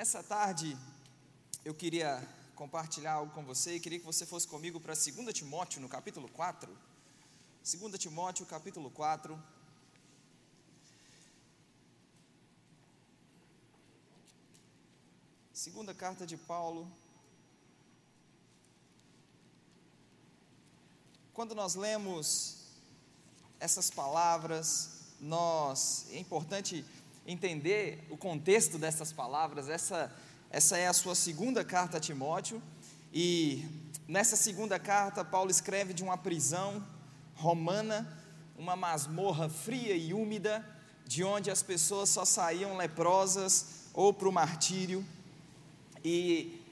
Nessa 0.00 0.22
tarde, 0.22 0.78
eu 1.62 1.74
queria 1.74 2.26
compartilhar 2.54 3.12
algo 3.12 3.34
com 3.34 3.44
você 3.44 3.74
e 3.74 3.80
queria 3.80 3.98
que 3.98 4.06
você 4.06 4.24
fosse 4.24 4.48
comigo 4.48 4.80
para 4.80 4.94
2 4.94 5.30
Timóteo, 5.34 5.78
no 5.78 5.90
capítulo 5.90 6.26
4. 6.30 6.74
2 7.62 7.98
Timóteo, 7.98 8.46
capítulo 8.46 8.90
4. 8.90 9.38
Segunda 15.52 15.92
carta 15.92 16.26
de 16.26 16.38
Paulo. 16.38 16.90
Quando 21.34 21.54
nós 21.54 21.74
lemos 21.74 22.70
essas 23.58 23.90
palavras, 23.90 25.10
nós 25.20 26.06
é 26.08 26.18
importante 26.18 26.86
entender 27.30 28.06
o 28.10 28.16
contexto 28.16 28.78
dessas 28.78 29.12
palavras. 29.12 29.68
Essa, 29.68 30.12
essa 30.50 30.76
é 30.76 30.86
a 30.86 30.92
sua 30.92 31.14
segunda 31.14 31.64
carta 31.64 31.96
a 31.98 32.00
Timóteo, 32.00 32.62
e 33.12 33.64
nessa 34.06 34.36
segunda 34.36 34.78
carta, 34.78 35.24
Paulo 35.24 35.50
escreve 35.50 35.92
de 35.92 36.02
uma 36.02 36.16
prisão 36.16 36.84
romana, 37.34 38.06
uma 38.56 38.76
masmorra 38.76 39.48
fria 39.48 39.96
e 39.96 40.12
úmida, 40.12 40.64
de 41.06 41.24
onde 41.24 41.50
as 41.50 41.62
pessoas 41.62 42.08
só 42.08 42.24
saíam 42.24 42.76
leprosas 42.76 43.86
ou 43.92 44.12
para 44.12 44.28
o 44.28 44.32
martírio. 44.32 45.04
E 46.04 46.62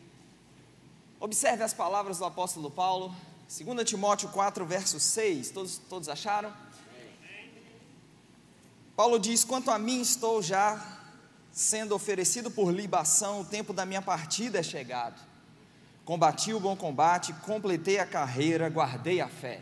observe 1.18 1.64
as 1.64 1.74
palavras 1.74 2.18
do 2.18 2.24
apóstolo 2.24 2.70
Paulo, 2.70 3.14
2 3.48 3.88
Timóteo 3.88 4.28
4, 4.28 4.64
verso 4.66 5.00
6, 5.00 5.50
todos, 5.50 5.78
todos 5.78 6.08
acharam? 6.08 6.52
Paulo 8.98 9.16
diz: 9.16 9.44
Quanto 9.44 9.70
a 9.70 9.78
mim, 9.78 10.00
estou 10.00 10.42
já 10.42 10.84
sendo 11.52 11.94
oferecido 11.94 12.50
por 12.50 12.74
libação, 12.74 13.42
o 13.42 13.44
tempo 13.44 13.72
da 13.72 13.86
minha 13.86 14.02
partida 14.02 14.58
é 14.58 14.62
chegado. 14.62 15.22
Combati 16.04 16.52
o 16.52 16.58
bom 16.58 16.74
combate, 16.74 17.32
completei 17.44 18.00
a 18.00 18.06
carreira, 18.06 18.68
guardei 18.68 19.20
a 19.20 19.28
fé. 19.28 19.60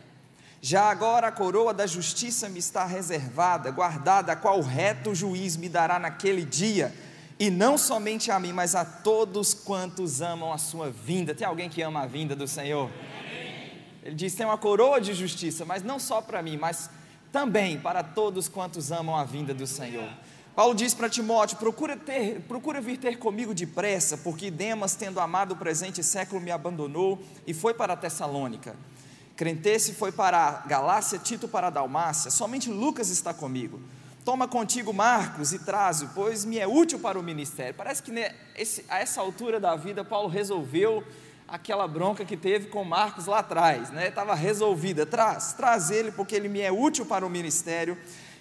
Já 0.59 0.89
agora 0.89 1.27
a 1.27 1.31
coroa 1.31 1.71
da 1.71 1.85
justiça 1.85 2.49
me 2.49 2.57
está 2.57 2.83
reservada, 2.83 3.69
guardada, 3.69 4.31
a 4.31 4.35
qual 4.35 4.59
reto 4.59 5.13
juiz 5.13 5.55
me 5.55 5.69
dará 5.69 5.99
naquele 5.99 6.43
dia, 6.43 6.91
e 7.37 7.51
não 7.51 7.77
somente 7.77 8.31
a 8.31 8.39
mim, 8.39 8.53
mas 8.53 8.73
a 8.73 8.83
todos 8.83 9.53
quantos 9.53 10.19
amam 10.19 10.51
a 10.51 10.57
sua 10.57 10.89
vinda. 10.89 11.35
Tem 11.35 11.45
alguém 11.45 11.69
que 11.69 11.83
ama 11.83 12.01
a 12.01 12.07
vinda 12.07 12.35
do 12.35 12.47
Senhor? 12.47 12.89
Ele 14.01 14.15
diz: 14.15 14.33
tem 14.33 14.47
uma 14.47 14.57
coroa 14.57 14.99
de 14.99 15.13
justiça, 15.13 15.63
mas 15.63 15.83
não 15.83 15.99
só 15.99 16.23
para 16.23 16.41
mim, 16.41 16.57
mas 16.57 16.89
também 17.31 17.79
para 17.79 18.03
todos 18.03 18.47
quantos 18.47 18.91
amam 18.91 19.15
a 19.15 19.23
vinda 19.23 19.53
do 19.53 19.67
Senhor. 19.67 20.09
Paulo 20.55 20.73
diz 20.73 20.93
para 20.93 21.07
Timóteo: 21.07 21.57
procura, 21.57 21.95
ter, 21.95 22.41
procura 22.47 22.81
vir 22.81 22.97
ter 22.97 23.17
comigo 23.19 23.53
depressa, 23.53 24.17
porque 24.17 24.49
Demas, 24.49 24.95
tendo 24.95 25.19
amado 25.19 25.51
o 25.51 25.55
presente 25.55 26.03
século, 26.03 26.41
me 26.41 26.49
abandonou 26.49 27.21
e 27.45 27.53
foi 27.53 27.75
para 27.75 27.95
Tessalônica. 27.95 28.75
Crentesse 29.35 29.93
foi 29.93 30.11
para 30.11 30.63
Galácia, 30.65 31.19
Tito 31.19 31.47
para 31.47 31.67
a 31.67 31.69
Dalmácia, 31.69 32.31
somente 32.31 32.71
Lucas 32.71 33.09
está 33.09 33.35
comigo. 33.35 33.79
Toma 34.25 34.47
contigo 34.47 34.91
Marcos 34.91 35.53
e 35.53 35.59
traze-o, 35.59 36.09
pois 36.15 36.43
me 36.43 36.57
é 36.57 36.67
útil 36.67 36.97
para 36.97 37.19
o 37.19 37.23
ministério. 37.23 37.75
Parece 37.75 38.01
que 38.01 38.11
nesse, 38.11 38.83
a 38.89 38.97
essa 38.99 39.21
altura 39.21 39.59
da 39.59 39.75
vida, 39.75 40.03
Paulo 40.03 40.27
resolveu 40.27 41.03
aquela 41.47 41.87
bronca 41.87 42.25
que 42.25 42.35
teve 42.35 42.67
com 42.67 42.83
Marcos 42.83 43.25
lá 43.25 43.39
atrás, 43.39 43.89
né? 43.89 44.09
Estava 44.09 44.35
resolvida. 44.35 45.05
Traz, 45.05 45.53
traz 45.53 45.89
ele, 45.89 46.11
porque 46.11 46.35
ele 46.35 46.49
me 46.49 46.59
é 46.59 46.71
útil 46.71 47.05
para 47.05 47.25
o 47.25 47.29
ministério. 47.29 47.97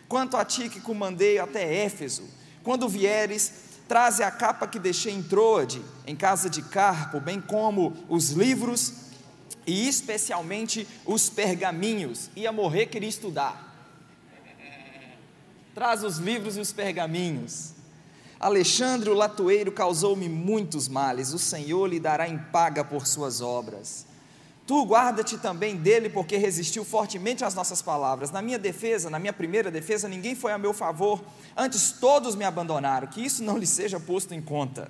Quanto 0.09 0.37
a 0.37 0.45
ti 0.45 0.69
que 0.69 0.81
comandei 0.81 1.39
até 1.39 1.85
Éfeso, 1.85 2.25
quando 2.63 2.89
vieres, 2.89 3.53
traze 3.87 4.23
a 4.23 4.31
capa 4.31 4.67
que 4.67 4.79
deixei 4.79 5.13
em 5.13 5.23
Troade, 5.23 5.81
em 6.07 6.17
casa 6.17 6.51
de 6.51 6.63
Carpo, 6.63 7.21
bem 7.21 7.41
como 7.41 7.97
os 8.09 8.31
livros 8.31 9.07
e 9.67 9.89
especialmente 9.89 10.87
os 11.05 11.29
pergaminhos. 11.29 12.31
Ia 12.35 12.53
morrer, 12.53 12.87
queria 12.87 13.09
estudar. 13.09 13.65
Traz 15.75 16.03
os 16.03 16.19
livros 16.19 16.57
e 16.57 16.61
os 16.61 16.73
pergaminhos. 16.73 17.76
Alexandre 18.39 19.09
o 19.09 19.15
latoeiro 19.15 19.73
causou-me 19.73 20.29
muitos 20.29 20.89
males, 20.89 21.33
o 21.33 21.39
Senhor 21.39 21.87
lhe 21.87 21.99
dará 21.99 22.29
em 22.29 22.39
paga 22.39 22.85
por 22.85 23.07
suas 23.07 23.41
obras. 23.41 24.07
Tu 24.67 24.85
guarda-te 24.85 25.39
também 25.39 25.77
dele, 25.77 26.11
porque 26.11 26.37
resistiu 26.37 26.85
fortemente 26.85 27.45
às 27.45 27.55
nossas 27.55 27.81
palavras. 27.81 28.33
Na 28.33 28.43
minha 28.43 28.59
defesa, 28.59 29.09
na 29.09 29.19
minha 29.19 29.33
primeira 29.33 29.71
defesa, 29.71 30.09
ninguém 30.09 30.35
foi 30.35 30.51
a 30.51 30.59
meu 30.59 30.75
favor, 30.75 31.23
antes 31.57 31.93
todos 31.93 32.35
me 32.35 32.45
abandonaram. 32.45 33.07
Que 33.07 33.25
isso 33.25 33.45
não 33.45 33.57
lhe 33.57 33.67
seja 33.67 34.01
posto 34.01 34.35
em 34.35 34.43
conta. 34.43 34.89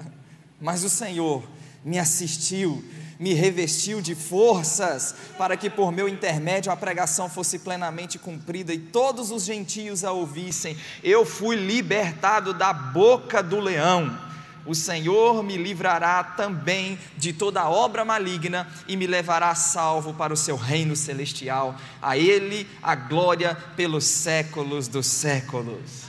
Mas 0.58 0.82
o 0.82 0.88
Senhor 0.88 1.42
me 1.84 1.98
assistiu 1.98 2.82
me 3.18 3.32
revestiu 3.32 4.00
de 4.00 4.14
forças 4.14 5.14
para 5.38 5.56
que 5.56 5.70
por 5.70 5.90
meu 5.90 6.08
intermédio 6.08 6.70
a 6.70 6.76
pregação 6.76 7.28
fosse 7.28 7.58
plenamente 7.58 8.18
cumprida 8.18 8.72
e 8.72 8.78
todos 8.78 9.30
os 9.30 9.44
gentios 9.44 10.04
a 10.04 10.12
ouvissem. 10.12 10.76
Eu 11.02 11.24
fui 11.24 11.56
libertado 11.56 12.52
da 12.52 12.72
boca 12.72 13.42
do 13.42 13.60
leão. 13.60 14.26
O 14.66 14.74
Senhor 14.74 15.44
me 15.44 15.56
livrará 15.56 16.24
também 16.24 16.98
de 17.16 17.32
toda 17.32 17.68
obra 17.68 18.04
maligna 18.04 18.66
e 18.88 18.96
me 18.96 19.06
levará 19.06 19.54
salvo 19.54 20.12
para 20.12 20.34
o 20.34 20.36
seu 20.36 20.56
reino 20.56 20.96
celestial. 20.96 21.76
A 22.02 22.18
Ele 22.18 22.68
a 22.82 22.96
glória 22.96 23.56
pelos 23.76 24.04
séculos 24.04 24.88
dos 24.88 25.06
séculos. 25.06 26.06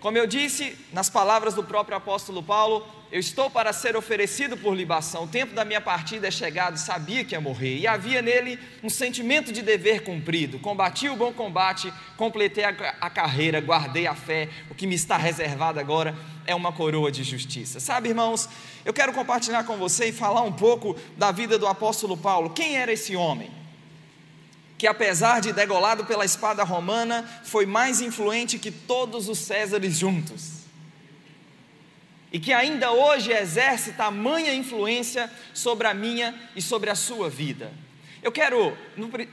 Como 0.00 0.18
eu 0.18 0.26
disse 0.26 0.76
nas 0.92 1.08
palavras 1.08 1.54
do 1.54 1.62
próprio 1.62 1.96
apóstolo 1.96 2.42
Paulo, 2.42 2.86
eu 3.10 3.20
estou 3.20 3.48
para 3.48 3.72
ser 3.72 3.96
oferecido 3.96 4.56
por 4.56 4.74
libação. 4.74 5.24
O 5.24 5.28
tempo 5.28 5.54
da 5.54 5.64
minha 5.64 5.80
partida 5.80 6.26
é 6.26 6.30
chegado, 6.30 6.76
sabia 6.76 7.24
que 7.24 7.34
ia 7.34 7.40
morrer, 7.40 7.78
e 7.78 7.86
havia 7.86 8.20
nele 8.20 8.58
um 8.82 8.90
sentimento 8.90 9.52
de 9.52 9.62
dever 9.62 10.02
cumprido. 10.02 10.58
Combati 10.58 11.08
o 11.08 11.16
bom 11.16 11.32
combate, 11.32 11.92
completei 12.16 12.64
a, 12.64 12.70
a 13.00 13.08
carreira, 13.08 13.60
guardei 13.60 14.06
a 14.08 14.14
fé. 14.14 14.48
O 14.68 14.74
que 14.74 14.86
me 14.86 14.96
está 14.96 15.16
reservado 15.16 15.78
agora 15.78 16.16
é 16.46 16.54
uma 16.54 16.72
coroa 16.72 17.12
de 17.12 17.22
justiça. 17.22 17.78
Sabe, 17.78 18.08
irmãos, 18.08 18.48
eu 18.84 18.92
quero 18.92 19.12
compartilhar 19.12 19.62
com 19.64 19.76
você 19.76 20.06
e 20.06 20.12
falar 20.12 20.42
um 20.42 20.52
pouco 20.52 20.96
da 21.16 21.30
vida 21.30 21.56
do 21.58 21.66
apóstolo 21.68 22.16
Paulo. 22.16 22.50
Quem 22.50 22.76
era 22.76 22.92
esse 22.92 23.14
homem? 23.14 23.50
Que 24.76 24.86
apesar 24.86 25.40
de 25.40 25.52
degolado 25.52 26.04
pela 26.04 26.24
espada 26.24 26.64
romana, 26.64 27.24
foi 27.44 27.66
mais 27.66 28.00
influente 28.00 28.58
que 28.58 28.70
todos 28.70 29.28
os 29.28 29.38
Césares 29.38 29.96
juntos 29.96 30.55
e 32.36 32.38
que 32.38 32.52
ainda 32.52 32.92
hoje 32.92 33.32
exerce 33.32 33.94
tamanha 33.94 34.52
influência 34.52 35.32
sobre 35.54 35.86
a 35.86 35.94
minha 35.94 36.38
e 36.54 36.60
sobre 36.60 36.90
a 36.90 36.94
sua 36.94 37.30
vida. 37.30 37.72
Eu 38.22 38.30
quero, 38.30 38.76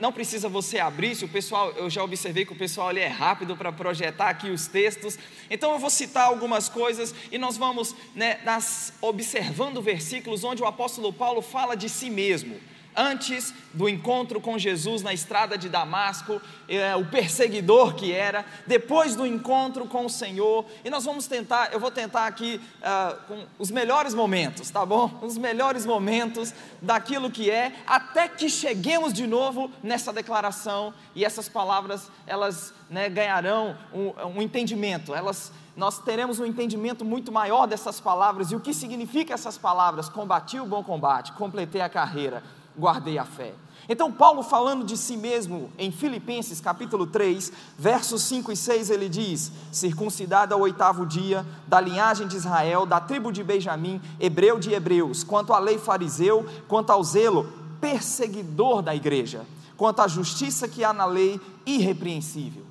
não, 0.00 0.10
precisa 0.10 0.48
você 0.48 0.78
abrir, 0.78 1.14
se 1.14 1.22
o 1.22 1.28
pessoal, 1.28 1.70
eu 1.72 1.90
já 1.90 2.02
observei 2.02 2.46
que 2.46 2.54
o 2.54 2.56
pessoal 2.56 2.88
ali 2.88 3.00
é 3.00 3.06
rápido 3.06 3.58
para 3.58 3.70
projetar 3.70 4.30
aqui 4.30 4.48
os 4.48 4.66
textos, 4.68 5.18
então 5.50 5.72
eu 5.72 5.78
vou 5.78 5.90
citar 5.90 6.28
algumas 6.28 6.70
coisas 6.70 7.14
e 7.30 7.36
nós 7.36 7.58
vamos 7.58 7.94
né, 8.14 8.40
nas, 8.42 8.94
observando 9.02 9.82
versículos 9.82 10.42
onde 10.42 10.62
o 10.62 10.66
apóstolo 10.66 11.12
Paulo 11.12 11.42
fala 11.42 11.76
de 11.76 11.90
si 11.90 12.08
mesmo 12.08 12.58
antes 12.96 13.52
do 13.72 13.88
encontro 13.88 14.40
com 14.40 14.58
Jesus 14.58 15.02
na 15.02 15.12
estrada 15.12 15.58
de 15.58 15.68
Damasco, 15.68 16.40
é, 16.68 16.94
o 16.96 17.04
perseguidor 17.04 17.94
que 17.94 18.12
era, 18.12 18.44
depois 18.66 19.16
do 19.16 19.26
encontro 19.26 19.86
com 19.86 20.06
o 20.06 20.10
Senhor, 20.10 20.64
e 20.84 20.90
nós 20.90 21.04
vamos 21.04 21.26
tentar, 21.26 21.72
eu 21.72 21.80
vou 21.80 21.90
tentar 21.90 22.26
aqui 22.26 22.60
uh, 22.80 23.16
com 23.26 23.44
os 23.58 23.70
melhores 23.70 24.14
momentos, 24.14 24.70
tá 24.70 24.84
bom? 24.86 25.18
Os 25.22 25.36
melhores 25.36 25.84
momentos 25.84 26.54
daquilo 26.80 27.30
que 27.30 27.50
é, 27.50 27.72
até 27.86 28.28
que 28.28 28.48
cheguemos 28.48 29.12
de 29.12 29.26
novo 29.26 29.70
nessa 29.82 30.12
declaração 30.12 30.94
e 31.14 31.24
essas 31.24 31.48
palavras 31.48 32.10
elas 32.26 32.72
né, 32.88 33.08
ganharão 33.08 33.76
um, 33.92 34.38
um 34.38 34.42
entendimento, 34.42 35.14
elas 35.14 35.52
nós 35.76 35.98
teremos 35.98 36.38
um 36.38 36.46
entendimento 36.46 37.04
muito 37.04 37.32
maior 37.32 37.66
dessas 37.66 38.00
palavras 38.00 38.52
e 38.52 38.56
o 38.56 38.60
que 38.60 38.72
significa 38.72 39.34
essas 39.34 39.58
palavras. 39.58 40.08
Combati 40.08 40.60
o 40.60 40.66
bom 40.66 40.84
combate, 40.84 41.32
completei 41.32 41.80
a 41.80 41.88
carreira, 41.88 42.42
guardei 42.76 43.18
a 43.18 43.24
fé. 43.24 43.54
Então, 43.88 44.10
Paulo, 44.10 44.42
falando 44.42 44.84
de 44.84 44.96
si 44.96 45.16
mesmo 45.16 45.70
em 45.76 45.92
Filipenses 45.92 46.60
capítulo 46.60 47.06
3, 47.06 47.52
versos 47.78 48.22
5 48.22 48.50
e 48.50 48.56
6, 48.56 48.90
ele 48.90 49.08
diz: 49.08 49.52
circuncidado 49.70 50.54
ao 50.54 50.60
oitavo 50.60 51.04
dia, 51.04 51.46
da 51.66 51.80
linhagem 51.80 52.26
de 52.26 52.36
Israel, 52.36 52.86
da 52.86 52.98
tribo 52.98 53.30
de 53.30 53.42
Benjamim, 53.42 54.00
hebreu 54.18 54.58
de 54.58 54.72
hebreus, 54.72 55.22
quanto 55.22 55.52
à 55.52 55.58
lei 55.58 55.78
fariseu, 55.78 56.46
quanto 56.66 56.90
ao 56.90 57.04
zelo, 57.04 57.52
perseguidor 57.80 58.80
da 58.80 58.94
igreja, 58.94 59.44
quanto 59.76 60.00
à 60.00 60.08
justiça 60.08 60.66
que 60.66 60.82
há 60.82 60.92
na 60.92 61.04
lei, 61.04 61.38
irrepreensível. 61.66 62.64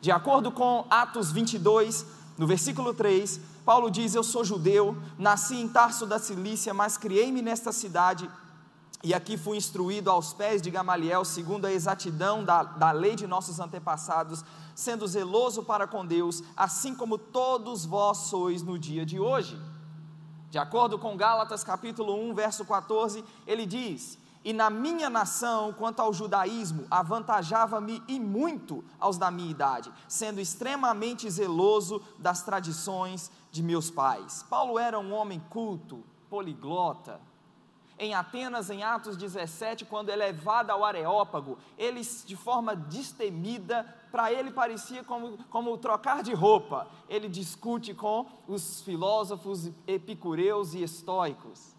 De 0.00 0.10
acordo 0.10 0.50
com 0.50 0.86
Atos 0.88 1.30
22, 1.30 2.06
no 2.38 2.46
versículo 2.46 2.94
3, 2.94 3.38
Paulo 3.66 3.90
diz: 3.90 4.14
Eu 4.14 4.22
sou 4.22 4.42
judeu, 4.42 4.96
nasci 5.18 5.56
em 5.56 5.68
Tarso 5.68 6.06
da 6.06 6.18
Cilícia, 6.18 6.72
mas 6.72 6.96
criei-me 6.96 7.42
nesta 7.42 7.70
cidade 7.70 8.30
e 9.02 9.14
aqui 9.14 9.38
fui 9.38 9.56
instruído 9.56 10.10
aos 10.10 10.34
pés 10.34 10.60
de 10.60 10.70
Gamaliel, 10.70 11.24
segundo 11.24 11.64
a 11.64 11.72
exatidão 11.72 12.44
da, 12.44 12.62
da 12.62 12.92
lei 12.92 13.16
de 13.16 13.26
nossos 13.26 13.58
antepassados, 13.58 14.44
sendo 14.74 15.06
zeloso 15.06 15.62
para 15.62 15.86
com 15.86 16.04
Deus, 16.04 16.42
assim 16.54 16.94
como 16.94 17.16
todos 17.16 17.86
vós 17.86 18.18
sois 18.18 18.62
no 18.62 18.78
dia 18.78 19.06
de 19.06 19.18
hoje. 19.18 19.58
De 20.50 20.58
acordo 20.58 20.98
com 20.98 21.16
Gálatas 21.16 21.64
capítulo 21.64 22.14
1, 22.30 22.34
verso 22.34 22.62
14, 22.62 23.24
ele 23.46 23.64
diz: 23.64 24.18
E 24.44 24.52
na 24.52 24.68
minha 24.68 25.08
nação, 25.08 25.72
quanto 25.72 26.00
ao 26.00 26.12
judaísmo, 26.12 26.86
avantajava-me 26.90 28.02
e 28.06 28.20
muito 28.20 28.84
aos 28.98 29.16
da 29.16 29.30
minha 29.30 29.50
idade, 29.50 29.90
sendo 30.08 30.42
extremamente 30.42 31.30
zeloso 31.30 32.02
das 32.18 32.42
tradições 32.42 33.30
de 33.50 33.62
meus 33.62 33.90
pais. 33.90 34.44
Paulo 34.50 34.78
era 34.78 34.98
um 34.98 35.14
homem 35.14 35.40
culto, 35.48 36.04
poliglota, 36.28 37.18
em 38.00 38.14
Atenas, 38.14 38.70
em 38.70 38.82
Atos 38.82 39.14
17, 39.14 39.84
quando 39.84 40.08
é 40.08 40.16
levado 40.16 40.70
ao 40.70 40.82
Areópago, 40.82 41.58
ele, 41.76 42.00
de 42.00 42.34
forma 42.34 42.74
destemida, 42.74 43.86
para 44.10 44.32
ele 44.32 44.50
parecia 44.50 45.04
como, 45.04 45.36
como 45.50 45.76
trocar 45.76 46.22
de 46.22 46.32
roupa. 46.32 46.88
Ele 47.10 47.28
discute 47.28 47.92
com 47.92 48.26
os 48.48 48.80
filósofos 48.80 49.70
epicureus 49.86 50.72
e 50.72 50.82
estoicos. 50.82 51.76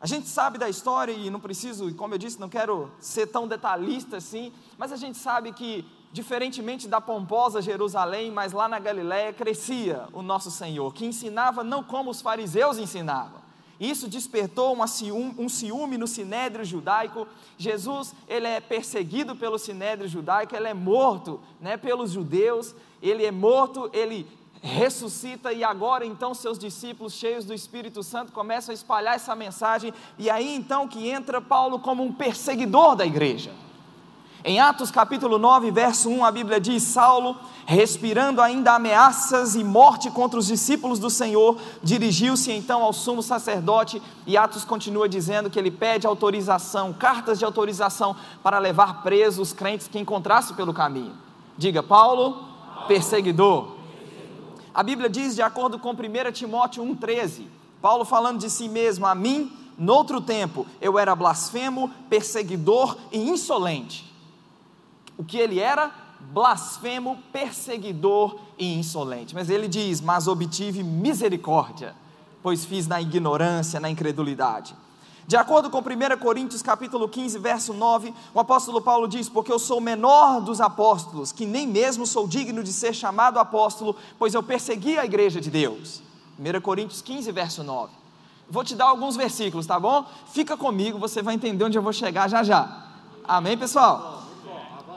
A 0.00 0.06
gente 0.06 0.28
sabe 0.28 0.56
da 0.56 0.68
história 0.68 1.12
e 1.12 1.28
não 1.28 1.40
preciso, 1.40 1.92
como 1.96 2.14
eu 2.14 2.18
disse, 2.18 2.40
não 2.40 2.48
quero 2.48 2.90
ser 3.00 3.26
tão 3.26 3.46
detalhista 3.46 4.18
assim, 4.18 4.52
mas 4.78 4.92
a 4.92 4.96
gente 4.96 5.18
sabe 5.18 5.52
que, 5.52 5.84
diferentemente 6.12 6.86
da 6.86 7.00
pomposa 7.00 7.60
Jerusalém, 7.60 8.30
mas 8.30 8.52
lá 8.52 8.68
na 8.68 8.78
Galiléia 8.78 9.32
crescia 9.32 10.08
o 10.12 10.22
nosso 10.22 10.50
Senhor, 10.50 10.94
que 10.94 11.04
ensinava 11.04 11.64
não 11.64 11.82
como 11.82 12.08
os 12.08 12.22
fariseus 12.22 12.78
ensinavam, 12.78 13.39
isso 13.80 14.06
despertou 14.06 14.76
ciúme, 14.86 15.34
um 15.38 15.48
ciúme 15.48 15.96
no 15.96 16.06
sinédrio 16.06 16.64
judaico. 16.66 17.26
Jesus, 17.56 18.14
ele 18.28 18.46
é 18.46 18.60
perseguido 18.60 19.34
pelo 19.34 19.58
sinédrio 19.58 20.06
judaico, 20.06 20.54
ele 20.54 20.68
é 20.68 20.74
morto, 20.74 21.40
né, 21.58 21.78
pelos 21.78 22.10
judeus. 22.10 22.74
Ele 23.02 23.24
é 23.24 23.30
morto, 23.30 23.88
ele 23.94 24.26
ressuscita 24.62 25.52
e 25.54 25.64
agora 25.64 26.04
então 26.04 26.34
seus 26.34 26.58
discípulos 26.58 27.14
cheios 27.14 27.46
do 27.46 27.54
Espírito 27.54 28.02
Santo 28.02 28.30
começam 28.30 28.72
a 28.72 28.74
espalhar 28.74 29.16
essa 29.16 29.34
mensagem 29.34 29.90
e 30.18 30.28
aí 30.28 30.54
então 30.54 30.86
que 30.86 31.08
entra 31.08 31.40
Paulo 31.40 31.78
como 31.78 32.02
um 32.02 32.12
perseguidor 32.12 32.94
da 32.94 33.06
igreja. 33.06 33.50
Em 34.42 34.58
Atos 34.58 34.90
capítulo 34.90 35.38
9, 35.38 35.70
verso 35.70 36.08
1, 36.08 36.24
a 36.24 36.30
Bíblia 36.30 36.58
diz: 36.58 36.82
Saulo, 36.82 37.36
respirando 37.66 38.40
ainda 38.40 38.72
ameaças 38.72 39.54
e 39.54 39.62
morte 39.62 40.10
contra 40.10 40.38
os 40.38 40.46
discípulos 40.46 40.98
do 40.98 41.10
Senhor, 41.10 41.58
dirigiu-se 41.82 42.50
então 42.50 42.82
ao 42.82 42.94
sumo 42.94 43.22
sacerdote, 43.22 44.00
e 44.26 44.38
Atos 44.38 44.64
continua 44.64 45.06
dizendo 45.06 45.50
que 45.50 45.58
ele 45.58 45.70
pede 45.70 46.06
autorização, 46.06 46.90
cartas 46.90 47.38
de 47.38 47.44
autorização 47.44 48.16
para 48.42 48.58
levar 48.58 49.02
presos 49.02 49.50
os 49.50 49.52
crentes 49.52 49.88
que 49.88 49.98
encontrasse 49.98 50.54
pelo 50.54 50.72
caminho. 50.72 51.12
Diga, 51.58 51.82
Paulo, 51.82 52.42
perseguidor. 52.88 53.76
A 54.72 54.82
Bíblia 54.82 55.10
diz, 55.10 55.34
de 55.34 55.42
acordo 55.42 55.78
com 55.78 55.90
1 55.90 56.32
Timóteo 56.32 56.82
1,13, 56.82 57.44
Paulo 57.82 58.06
falando 58.06 58.38
de 58.38 58.48
si 58.48 58.70
mesmo, 58.70 59.06
a 59.06 59.14
mim, 59.14 59.52
noutro 59.76 60.18
tempo, 60.18 60.66
eu 60.80 60.98
era 60.98 61.14
blasfemo, 61.14 61.90
perseguidor 62.08 62.96
e 63.12 63.18
insolente 63.18 64.09
o 65.20 65.24
que 65.24 65.36
ele 65.36 65.60
era? 65.60 65.90
Blasfemo, 66.32 67.18
perseguidor 67.30 68.40
e 68.58 68.78
insolente. 68.78 69.34
Mas 69.34 69.50
ele 69.50 69.68
diz: 69.68 70.00
Mas 70.00 70.26
obtive 70.26 70.82
misericórdia, 70.82 71.94
pois 72.42 72.64
fiz 72.64 72.86
na 72.86 73.02
ignorância, 73.02 73.78
na 73.78 73.90
incredulidade. 73.90 74.74
De 75.26 75.36
acordo 75.36 75.68
com 75.68 75.80
1 75.80 75.82
Coríntios 76.18 76.62
capítulo 76.62 77.06
15, 77.06 77.38
verso 77.38 77.74
9, 77.74 78.14
o 78.32 78.40
apóstolo 78.40 78.80
Paulo 78.80 79.06
diz: 79.06 79.28
Porque 79.28 79.52
eu 79.52 79.58
sou 79.58 79.76
o 79.76 79.82
menor 79.82 80.40
dos 80.40 80.58
apóstolos, 80.58 81.32
que 81.32 81.44
nem 81.44 81.66
mesmo 81.66 82.06
sou 82.06 82.26
digno 82.26 82.64
de 82.64 82.72
ser 82.72 82.94
chamado 82.94 83.38
apóstolo, 83.38 83.94
pois 84.18 84.32
eu 84.32 84.42
persegui 84.42 84.98
a 84.98 85.04
igreja 85.04 85.38
de 85.38 85.50
Deus. 85.50 86.00
1 86.38 86.62
Coríntios 86.62 87.02
15, 87.02 87.30
verso 87.30 87.62
9. 87.62 87.92
Vou 88.48 88.64
te 88.64 88.74
dar 88.74 88.86
alguns 88.86 89.16
versículos, 89.16 89.66
tá 89.66 89.78
bom? 89.78 90.06
Fica 90.32 90.56
comigo, 90.56 90.98
você 90.98 91.20
vai 91.20 91.34
entender 91.34 91.62
onde 91.62 91.76
eu 91.76 91.82
vou 91.82 91.92
chegar 91.92 92.26
já 92.26 92.42
já. 92.42 92.86
Amém, 93.28 93.58
pessoal? 93.58 94.19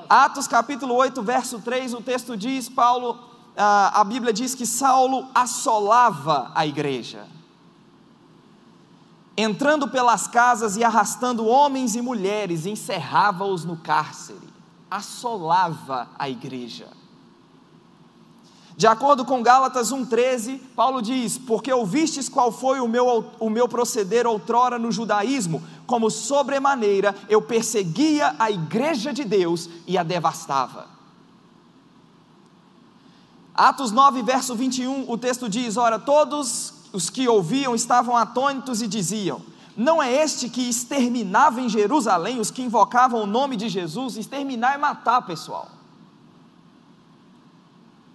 Atos 0.10 0.48
capítulo 0.48 0.96
8, 0.96 1.22
verso 1.22 1.60
3, 1.60 1.94
o 1.94 2.02
texto 2.02 2.38
diz: 2.38 2.70
Paulo, 2.70 3.20
a 3.56 4.04
Bíblia 4.04 4.34
diz 4.34 4.56
que 4.56 4.66
Saulo 4.66 5.28
assolava 5.34 6.52
a 6.56 6.66
igreja, 6.66 7.28
entrando 9.38 9.88
pelas 9.88 10.28
casas 10.28 10.78
e 10.78 10.84
arrastando 10.84 11.46
homens 11.46 11.96
e 11.96 12.02
mulheres, 12.02 12.66
encerrava-os 12.66 13.66
no 13.66 13.78
cárcere, 13.78 14.50
assolava 14.90 16.10
a 16.18 16.30
igreja. 16.30 16.88
De 18.75 18.88
acordo 18.88 19.24
com 19.24 19.44
Gálatas 19.44 19.92
1,13, 19.92 20.60
Paulo 20.75 21.02
diz: 21.02 21.38
Porque 21.38 21.72
ouvistes 21.72 22.28
qual 22.28 22.52
foi 22.52 22.80
o 22.80 22.88
meu, 22.88 23.25
o 23.40 23.50
meu 23.50 23.68
proceder 23.68 24.25
outrora 24.25 24.80
no 24.80 24.92
judaísmo, 24.92 25.62
como 25.86 26.10
sobremaneira 26.10 27.16
eu 27.30 27.42
perseguia 27.42 28.36
a 28.40 28.50
igreja 28.50 29.14
de 29.14 29.24
Deus 29.24 29.70
e 29.86 29.98
a 29.98 30.04
devastava. 30.04 30.88
Atos 33.54 33.92
9, 33.92 34.24
verso 34.24 34.56
21, 34.56 35.10
o 35.10 35.18
texto 35.18 35.48
diz: 35.48 35.78
Ora, 35.78 36.00
todos 36.00 36.74
os 36.92 37.10
que 37.10 37.28
ouviam 37.28 37.75
estavam 37.75 38.18
atônitos 38.18 38.81
e 38.81 38.88
diziam: 38.88 39.40
Não 39.78 40.02
é 40.02 40.12
este 40.12 40.50
que 40.50 40.68
exterminava 40.68 41.62
em 41.62 41.70
Jerusalém 41.70 42.40
os 42.40 42.50
que 42.50 42.64
invocavam 42.64 43.22
o 43.22 43.28
nome 43.28 43.56
de 43.56 43.70
Jesus? 43.70 44.18
Exterminar 44.18 44.74
é 44.74 44.78
matar, 44.78 45.22
pessoal. 45.22 45.70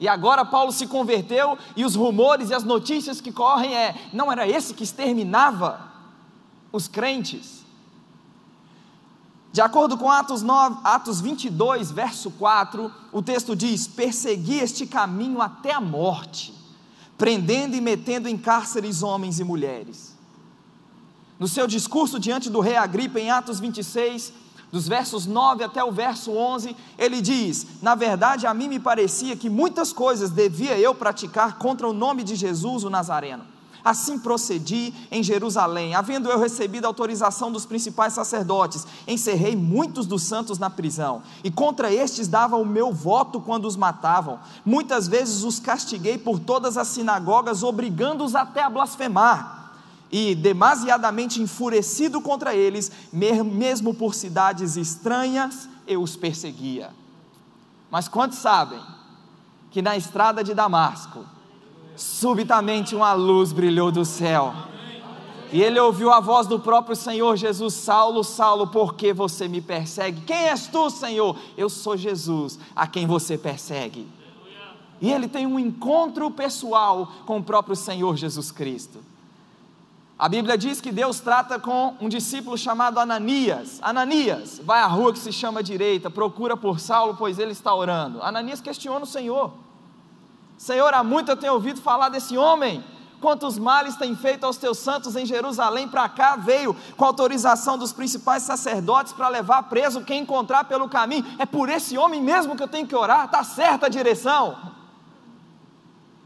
E 0.01 0.07
agora 0.07 0.45
Paulo 0.45 0.71
se 0.71 0.87
converteu 0.87 1.59
e 1.77 1.85
os 1.85 1.95
rumores 1.95 2.51
e 2.51 2.55
as 2.55 2.65
notícias 2.65 3.21
que 3.21 3.33
correm 3.33 3.75
é: 3.75 3.95
não 4.13 4.31
era 4.31 4.49
esse 4.49 4.75
que 4.75 4.85
exterminava 4.85 5.81
os 6.73 6.87
crentes? 6.87 7.59
De 9.51 9.61
acordo 9.61 9.97
com 9.97 10.11
Atos, 10.11 10.43
9, 10.43 10.81
Atos 10.85 11.21
22, 11.21 11.91
verso 11.91 12.31
4, 12.33 12.93
o 13.11 13.23
texto 13.23 13.57
diz: 13.57 13.89
Persegui 13.89 14.59
este 14.59 14.87
caminho 14.87 15.41
até 15.41 15.73
a 15.73 15.81
morte, 15.81 16.55
prendendo 17.17 17.75
e 17.75 17.81
metendo 17.81 18.29
em 18.29 18.39
cárceres 18.39 19.03
homens 19.03 19.41
e 19.41 19.45
mulheres. 19.45 20.17
No 21.41 21.49
seu 21.49 21.67
discurso 21.67 22.21
diante 22.21 22.51
do 22.51 22.61
rei 22.61 22.77
Agripa, 22.77 23.19
em 23.19 23.31
Atos 23.31 23.59
26, 23.59 24.33
dos 24.71 24.87
versos 24.87 25.27
9 25.27 25.65
até 25.65 25.83
o 25.83 25.93
verso 25.93 26.33
11, 26.33 26.77
ele 26.99 27.21
diz: 27.21 27.67
Na 27.81 27.95
verdade, 27.95 28.47
a 28.47 28.55
mim 28.55 28.69
me 28.69 28.79
parecia 28.79 29.37
que 29.37 29.49
muitas 29.49 29.93
coisas 29.93 30.31
devia 30.31 30.79
eu 30.79 30.95
praticar 30.95 31.59
contra 31.59 31.89
o 31.89 31.93
nome 31.93 32.23
de 32.23 32.35
Jesus, 32.35 32.85
o 32.85 32.91
Nazareno. 32.91 33.45
Assim 33.85 34.19
procedi 34.19 34.93
em 35.11 35.23
Jerusalém, 35.23 35.95
havendo 35.95 36.29
eu 36.29 36.39
recebido 36.39 36.85
autorização 36.85 37.51
dos 37.51 37.65
principais 37.65 38.13
sacerdotes, 38.13 38.87
encerrei 39.07 39.57
muitos 39.57 40.05
dos 40.05 40.25
santos 40.25 40.59
na 40.59 40.69
prisão, 40.69 41.23
e 41.43 41.51
contra 41.51 41.91
estes 41.91 42.29
dava 42.29 42.57
o 42.57 42.67
meu 42.67 42.93
voto 42.93 43.41
quando 43.41 43.67
os 43.67 43.77
matavam. 43.77 44.41
Muitas 44.65 45.09
vezes 45.09 45.43
os 45.45 45.59
castiguei 45.59 46.19
por 46.19 46.39
todas 46.39 46.77
as 46.77 46.89
sinagogas, 46.89 47.63
obrigando-os 47.63 48.35
até 48.35 48.63
a 48.63 48.69
blasfemar 48.69 49.58
e 50.11 50.35
demasiadamente 50.35 51.41
enfurecido 51.41 52.21
contra 52.21 52.55
eles, 52.55 52.91
mesmo 53.13 53.93
por 53.93 54.15
cidades 54.15 54.77
estranhas, 54.77 55.69
eu 55.87 56.03
os 56.03 56.17
perseguia. 56.17 56.91
Mas 57.91 58.09
quantos 58.09 58.39
sabem 58.39 58.81
que 59.71 59.83
na 59.83 59.97
estrada 59.97 60.43
de 60.43 60.55
Damasco, 60.55 61.25
subitamente 61.97 62.95
uma 62.95 63.13
luz 63.13 63.53
brilhou 63.53 63.91
do 63.91 64.05
céu, 64.05 64.55
e 65.51 65.63
ele 65.63 65.81
ouviu 65.81 66.13
a 66.13 66.21
voz 66.21 66.47
do 66.47 66.61
próprio 66.61 66.95
Senhor 66.95 67.37
Jesus: 67.37 67.75
Saulo, 67.75 68.23
Saulo, 68.23 68.67
por 68.67 68.95
que 68.95 69.13
você 69.13 69.49
me 69.49 69.61
persegue? 69.61 70.21
Quem 70.23 70.49
és 70.49 70.67
tu, 70.67 70.91
Senhor? 70.91 71.39
Eu 71.57 71.71
sou 71.71 71.97
Jesus, 71.97 72.59
a 72.77 72.87
quem 72.87 73.07
você 73.07 73.39
persegue. 73.39 74.07
E 75.01 75.11
ele 75.11 75.29
tem 75.29 75.47
um 75.47 75.59
encontro 75.59 76.31
pessoal 76.31 77.11
com 77.25 77.39
o 77.39 77.43
próprio 77.43 77.77
Senhor 77.77 78.17
Jesus 78.17 78.51
Cristo. 78.51 78.99
A 80.19 80.29
Bíblia 80.29 80.59
diz 80.59 80.81
que 80.81 80.91
Deus 80.91 81.21
trata 81.21 81.61
com 81.61 81.95
um 82.01 82.09
discípulo 82.09 82.59
chamado 82.59 82.99
Ananias. 82.99 83.79
Ananias, 83.81 84.61
vai 84.65 84.81
à 84.81 84.87
rua 84.87 85.13
que 85.13 85.19
se 85.19 85.33
chama 85.33 85.63
direita, 85.63 86.11
procura 86.11 86.57
por 86.57 86.81
Saulo, 86.81 87.15
pois 87.17 87.39
ele 87.39 87.53
está 87.53 87.73
orando. 87.73 88.21
Ananias 88.21 88.61
questiona 88.61 89.05
o 89.05 89.07
Senhor. 89.07 89.53
Senhor, 90.57 90.93
há 90.93 91.05
muito 91.05 91.31
eu 91.31 91.37
tenho 91.37 91.53
ouvido 91.53 91.81
falar 91.81 92.09
desse 92.09 92.37
homem. 92.37 92.83
Quantos 93.21 93.59
males 93.59 93.95
tem 93.95 94.17
feito 94.17 94.45
aos 94.45 94.57
teus 94.57 94.79
santos 94.79 95.15
em 95.15 95.25
Jerusalém? 95.25 95.87
Para 95.87 96.09
cá 96.09 96.35
veio 96.35 96.75
com 96.97 97.05
autorização 97.05 97.79
dos 97.79 97.93
principais 97.93 98.43
sacerdotes 98.43 99.13
para 99.13 99.29
levar 99.29 99.65
preso 99.65 100.03
quem 100.03 100.23
encontrar 100.23 100.65
pelo 100.65 100.89
caminho. 100.89 101.25
É 101.39 101.47
por 101.47 101.69
esse 101.69 101.97
homem 101.97 102.21
mesmo 102.21 102.57
que 102.57 102.63
eu 102.63 102.69
tenho 102.69 102.89
que 102.89 102.95
orar. 102.95 103.27
Está 103.27 103.45
certa 103.45 103.87
a 103.87 103.89
direção. 103.89 104.57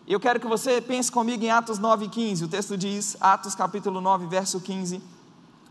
Eu 0.07 0.19
quero 0.19 0.41
que 0.41 0.47
você 0.47 0.81
pense 0.81 1.11
comigo 1.11 1.45
em 1.45 1.51
Atos 1.51 1.79
9,15. 1.79 2.45
O 2.45 2.49
texto 2.49 2.77
diz, 2.77 3.17
Atos 3.21 3.55
capítulo 3.55 4.01
9, 4.01 4.27
verso 4.27 4.61
15. 4.61 5.01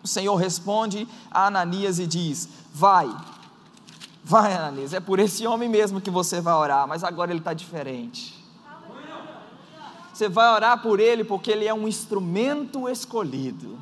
O 0.04 0.08
Senhor 0.08 0.36
responde 0.36 1.08
a 1.30 1.48
Ananias 1.48 2.00
e 2.00 2.08
diz: 2.08 2.48
Vai, 2.74 3.10
vai, 4.24 4.54
Ananias, 4.54 4.94
é 4.94 5.00
por 5.00 5.20
esse 5.20 5.46
homem 5.46 5.70
mesmo 5.70 6.02
que 6.02 6.10
você 6.10 6.40
vai 6.40 6.54
orar, 6.54 6.88
mas 6.88 7.04
agora 7.04 7.32
ele 7.32 7.40
está 7.40 7.54
diferente. 7.54 8.42
Você 10.14 10.30
vai 10.30 10.54
orar 10.54 10.82
por 10.82 11.00
ele 11.00 11.24
porque 11.24 11.52
ele 11.52 11.66
é 11.66 11.74
um 11.74 11.88
instrumento 11.88 12.88
escolhido. 12.88 13.78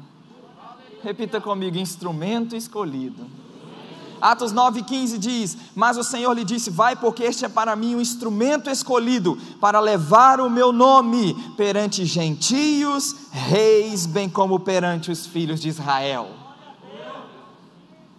Repita 1.04 1.40
comigo: 1.40 1.78
instrumento 1.78 2.56
escolhido. 2.56 3.26
Atos 4.22 4.54
9,15 4.54 5.18
diz: 5.18 5.58
Mas 5.76 5.98
o 5.98 6.04
Senhor 6.04 6.34
lhe 6.34 6.44
disse: 6.44 6.70
Vai, 6.70 6.96
porque 6.96 7.24
este 7.24 7.46
é 7.46 7.50
para 7.50 7.76
mim 7.76 7.96
um 7.96 8.02
instrumento 8.02 8.70
escolhido 8.70 9.38
para 9.60 9.80
levar 9.80 10.40
o 10.40 10.50
meu 10.50 10.72
nome 10.72 11.34
perante 11.56 12.06
gentios, 12.06 13.16
reis, 13.32 14.06
bem 14.06 14.30
como 14.30 14.60
perante 14.60 15.12
os 15.12 15.26
filhos 15.26 15.60
de 15.60 15.70
Israel. 15.70 16.30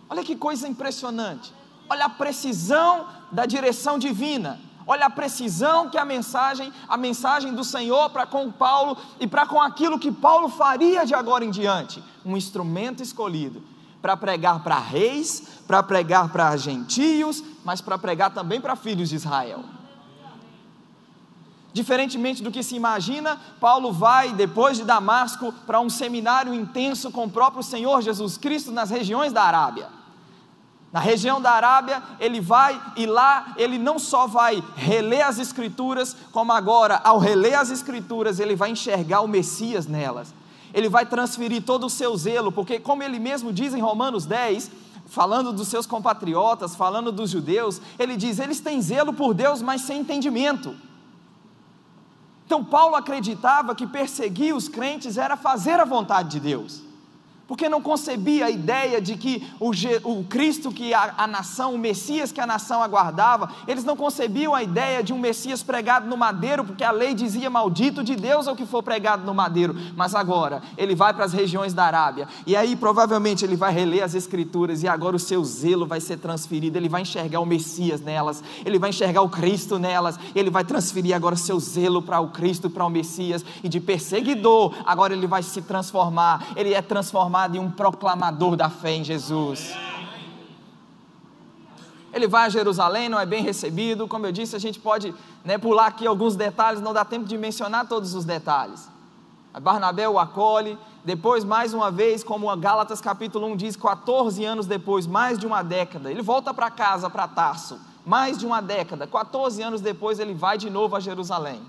Olha 0.09 0.25
que 0.25 0.35
coisa 0.35 0.67
impressionante. 0.67 1.53
Olha 1.89 2.07
a 2.07 2.11
precisão 2.11 3.07
da 3.31 3.47
direção 3.47 3.99
divina. 3.99 4.61
Olha 4.87 5.07
a 5.07 5.11
precisão 5.11 5.89
que 5.89 5.99
a 5.99 6.05
mensagem, 6.05 6.73
a 6.89 6.97
mensagem 6.97 7.55
do 7.55 7.63
Senhor 7.63 8.11
para 8.11 8.27
com 8.27 8.51
Paulo 8.51 8.97
e 9.21 9.27
para 9.27 9.47
com 9.47 9.61
aquilo 9.61 9.99
que 9.99 10.11
Paulo 10.11 10.49
faria 10.49 11.05
de 11.05 11.15
agora 11.15 11.45
em 11.45 11.51
diante, 11.51 12.03
um 12.25 12.37
instrumento 12.37 13.03
escolhido 13.03 13.63
para 14.01 14.17
pregar 14.17 14.63
para 14.63 14.79
reis, 14.79 15.43
para 15.67 15.83
pregar 15.83 16.31
para 16.31 16.57
gentios, 16.57 17.43
mas 17.65 17.81
para 17.81 17.99
pregar 17.99 18.33
também 18.33 18.61
para 18.61 18.77
filhos 18.77 19.09
de 19.11 19.17
Israel. 19.17 19.65
Diferentemente 21.73 22.43
do 22.43 22.51
que 22.51 22.63
se 22.63 22.75
imagina, 22.75 23.39
Paulo 23.61 23.93
vai, 23.93 24.33
depois 24.33 24.77
de 24.77 24.85
Damasco, 24.85 25.53
para 25.67 25.81
um 25.81 25.89
seminário 25.89 26.53
intenso 26.53 27.13
com 27.13 27.25
o 27.25 27.31
próprio 27.31 27.63
Senhor 27.63 28.03
Jesus 28.03 28.37
Cristo 28.37 28.73
nas 28.73 28.91
regiões 28.91 29.33
da 29.33 29.43
Arábia. 29.43 29.89
Na 30.93 30.99
região 30.99 31.41
da 31.41 31.53
Arábia, 31.53 32.03
ele 32.19 32.41
vai 32.41 32.81
e 32.97 33.07
lá 33.07 33.55
ele 33.57 33.79
não 33.79 33.97
só 34.01 34.27
vai 34.27 34.63
reler 34.75 35.25
as 35.25 35.39
Escrituras, 35.39 36.17
como 36.33 36.51
agora, 36.51 37.01
ao 37.05 37.19
reler 37.19 37.57
as 37.57 37.71
Escrituras, 37.71 38.41
ele 38.41 38.57
vai 38.57 38.71
enxergar 38.71 39.21
o 39.21 39.29
Messias 39.29 39.87
nelas. 39.87 40.35
Ele 40.73 40.89
vai 40.89 41.07
transferir 41.07 41.63
todo 41.63 41.87
o 41.87 41.91
seu 41.91 42.17
zelo, 42.17 42.53
porque, 42.53 42.79
como 42.79 43.03
ele 43.03 43.19
mesmo 43.19 43.53
diz 43.53 43.75
em 43.75 43.81
Romanos 43.81 44.27
10, 44.27 44.71
falando 45.07 45.53
dos 45.53 45.69
seus 45.69 45.87
compatriotas, 45.87 46.77
falando 46.77 47.11
dos 47.11 47.31
judeus, 47.31 47.81
ele 47.99 48.17
diz: 48.17 48.39
eles 48.39 48.61
têm 48.61 48.81
zelo 48.81 49.13
por 49.13 49.35
Deus, 49.35 49.63
mas 49.63 49.83
sem 49.83 50.01
entendimento. 50.01 50.75
Então, 52.47 52.65
Paulo 52.65 52.97
acreditava 52.97 53.75
que 53.75 53.87
perseguir 53.87 54.55
os 54.55 54.69
crentes 54.69 55.17
era 55.17 55.37
fazer 55.37 55.79
a 55.79 55.85
vontade 55.85 56.31
de 56.31 56.41
Deus 56.41 56.90
porque 57.51 57.69
não 57.69 57.83
concebia 57.83 58.47
a 58.47 58.51
ideia 58.51 59.01
de 59.01 59.17
que 59.17 59.45
o, 59.59 59.73
o 60.05 60.23
Cristo 60.23 60.71
que 60.71 60.95
a, 60.95 61.15
a, 61.19 61.27
nação, 61.27 61.75
o 61.75 61.79
Messias 61.79 62.31
que 62.31 62.41
a 62.41 62.47
nação 62.47 62.81
aguardava, 62.81 63.51
eles 63.67 63.83
não 63.83 63.97
concebiam 63.97 64.55
a 64.55 64.63
ideia 64.63 65.03
de 65.03 65.13
um 65.13 65.19
Messias 65.19 65.61
pregado 65.61 66.07
no 66.07 66.17
madeiro, 66.17 66.65
porque 66.65 66.85
a 66.85 66.93
lei 66.93 67.13
dizia 67.13 67.51
maldito 67.51 68.05
de 68.05 68.15
Deus 68.15 68.47
ao 68.47 68.55
que 68.55 68.65
for 68.65 68.85
pregado 68.85 69.27
no 69.27 69.35
madeiro, 69.35 69.75
mas 69.97 70.15
agora 70.15 70.63
ele 70.79 70.95
vai 70.95 71.13
para 71.13 71.25
as 71.25 71.33
regiões 71.33 71.75
da 71.75 71.83
Arábia, 71.83 72.29
e 72.47 72.55
aí 72.55 72.77
provavelmente 72.77 73.45
ele 73.45 73.57
vai 73.57 73.73
reler 73.73 74.05
as 74.05 74.15
Escrituras, 74.15 74.85
e 74.85 74.89
agora 74.89 75.17
o 75.17 75.19
seu 75.19 75.43
zelo 75.43 75.89
vai 75.89 76.01
ser 76.01 76.19
transferido, 76.19 76.79
ele 76.79 76.89
vai 76.89 77.03
enxergar 77.03 77.41
o 77.41 77.47
Messias 77.47 78.01
nelas, 78.01 78.45
ele 78.65 78.79
vai 78.79 78.91
enxergar 78.91 79.23
o 79.23 79.29
Cristo 79.29 79.77
nelas, 79.77 80.17
ele 80.37 80.51
vai 80.51 80.63
transferir 80.63 81.17
agora 81.17 81.35
o 81.35 81.39
seu 81.39 81.59
zelo 81.59 82.01
para 82.01 82.21
o 82.21 82.29
Cristo, 82.29 82.71
para 82.71 82.87
o 82.87 82.89
Messias, 82.89 83.45
e 83.61 83.69
de 83.69 83.81
perseguidor, 83.81 84.73
agora 84.87 85.13
ele 85.13 85.27
vai 85.27 85.43
se 85.43 85.61
transformar, 85.61 86.47
ele 86.55 86.75
é 86.75 86.81
transformado 86.81 87.40
em 87.49 87.59
um 87.59 87.71
proclamador 87.71 88.57
da 88.57 88.69
fé 88.69 88.93
em 88.93 89.05
Jesus. 89.05 89.73
Ele 92.13 92.27
vai 92.27 92.47
a 92.47 92.49
Jerusalém, 92.49 93.09
não 93.09 93.21
é 93.21 93.27
bem 93.27 93.43
recebido. 93.43 94.09
Como 94.09 94.27
eu 94.27 94.33
disse, 94.33 94.57
a 94.57 94.59
gente 94.59 94.81
pode 94.81 95.15
né, 95.45 95.59
pular 95.59 95.87
aqui 95.87 96.07
alguns 96.07 96.35
detalhes, 96.35 96.81
não 96.81 96.93
dá 96.93 97.05
tempo 97.05 97.25
de 97.25 97.39
mencionar 97.39 97.87
todos 97.87 98.15
os 98.15 98.25
detalhes. 98.25 98.89
Barnabé 99.59 100.09
o 100.09 100.19
acolhe, 100.19 100.79
depois, 101.05 101.45
mais 101.45 101.73
uma 101.73 101.91
vez, 101.91 102.23
como 102.23 102.55
Gálatas 102.57 103.01
capítulo 103.01 103.47
1 103.49 103.57
diz, 103.57 103.77
14 103.77 104.45
anos 104.45 104.67
depois, 104.67 105.07
mais 105.07 105.39
de 105.39 105.47
uma 105.47 105.63
década, 105.63 106.11
ele 106.11 106.23
volta 106.23 106.55
para 106.55 106.71
casa, 106.71 107.09
para 107.11 107.27
Tarso, 107.27 107.81
mais 108.05 108.39
de 108.39 108.47
uma 108.47 108.61
década, 108.61 109.07
14 109.07 109.63
anos 109.63 109.81
depois, 109.81 110.21
ele 110.21 110.35
vai 110.35 110.57
de 110.57 110.71
novo 110.71 110.95
a 110.95 111.01
Jerusalém. 111.01 111.61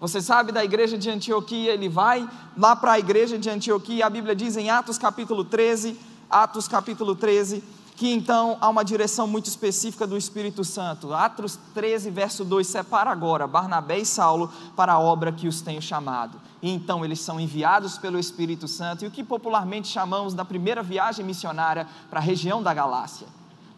Você 0.00 0.22
sabe 0.22 0.52
da 0.52 0.64
igreja 0.64 0.96
de 0.96 1.10
Antioquia, 1.10 1.72
ele 1.72 1.88
vai 1.88 2.28
lá 2.56 2.76
para 2.76 2.92
a 2.92 2.98
igreja 2.98 3.36
de 3.36 3.50
Antioquia, 3.50 4.06
a 4.06 4.10
Bíblia 4.10 4.34
diz 4.34 4.56
em 4.56 4.70
Atos 4.70 4.96
capítulo 4.96 5.44
13, 5.44 5.98
Atos 6.30 6.68
capítulo 6.68 7.16
13, 7.16 7.64
que 7.96 8.12
então 8.12 8.56
há 8.60 8.68
uma 8.68 8.84
direção 8.84 9.26
muito 9.26 9.46
específica 9.46 10.06
do 10.06 10.16
Espírito 10.16 10.62
Santo. 10.62 11.12
Atos 11.12 11.58
13, 11.74 12.10
verso 12.10 12.44
2, 12.44 12.64
separa 12.64 13.10
agora 13.10 13.48
Barnabé 13.48 13.98
e 13.98 14.06
Saulo 14.06 14.52
para 14.76 14.92
a 14.92 15.00
obra 15.00 15.32
que 15.32 15.48
os 15.48 15.62
tenho 15.62 15.82
chamado. 15.82 16.40
E 16.62 16.70
então 16.70 17.04
eles 17.04 17.18
são 17.18 17.40
enviados 17.40 17.98
pelo 17.98 18.20
Espírito 18.20 18.68
Santo, 18.68 19.04
e 19.04 19.08
o 19.08 19.10
que 19.10 19.24
popularmente 19.24 19.88
chamamos 19.88 20.32
da 20.32 20.44
primeira 20.44 20.80
viagem 20.80 21.24
missionária 21.24 21.88
para 22.08 22.20
a 22.20 22.22
região 22.22 22.62
da 22.62 22.72
Galácia. 22.72 23.26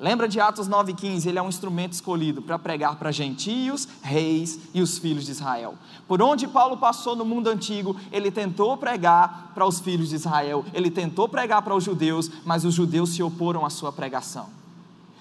Lembra 0.00 0.26
de 0.26 0.40
Atos 0.40 0.66
9,15? 0.66 1.26
Ele 1.26 1.38
é 1.38 1.42
um 1.42 1.48
instrumento 1.50 1.92
escolhido 1.92 2.40
para 2.40 2.58
pregar 2.58 2.96
para 2.96 3.12
gentios, 3.12 3.86
reis 4.00 4.58
e 4.72 4.80
os 4.80 4.96
filhos 4.96 5.26
de 5.26 5.32
Israel. 5.32 5.74
Por 6.08 6.22
onde 6.22 6.48
Paulo 6.48 6.78
passou 6.78 7.14
no 7.14 7.22
mundo 7.22 7.48
antigo, 7.48 7.94
ele 8.10 8.30
tentou 8.30 8.78
pregar 8.78 9.52
para 9.54 9.66
os 9.66 9.78
filhos 9.78 10.08
de 10.08 10.14
Israel, 10.14 10.64
ele 10.72 10.90
tentou 10.90 11.28
pregar 11.28 11.60
para 11.60 11.74
os 11.74 11.84
judeus, 11.84 12.30
mas 12.46 12.64
os 12.64 12.72
judeus 12.72 13.10
se 13.10 13.22
oporam 13.22 13.66
à 13.66 13.68
sua 13.68 13.92
pregação. 13.92 14.48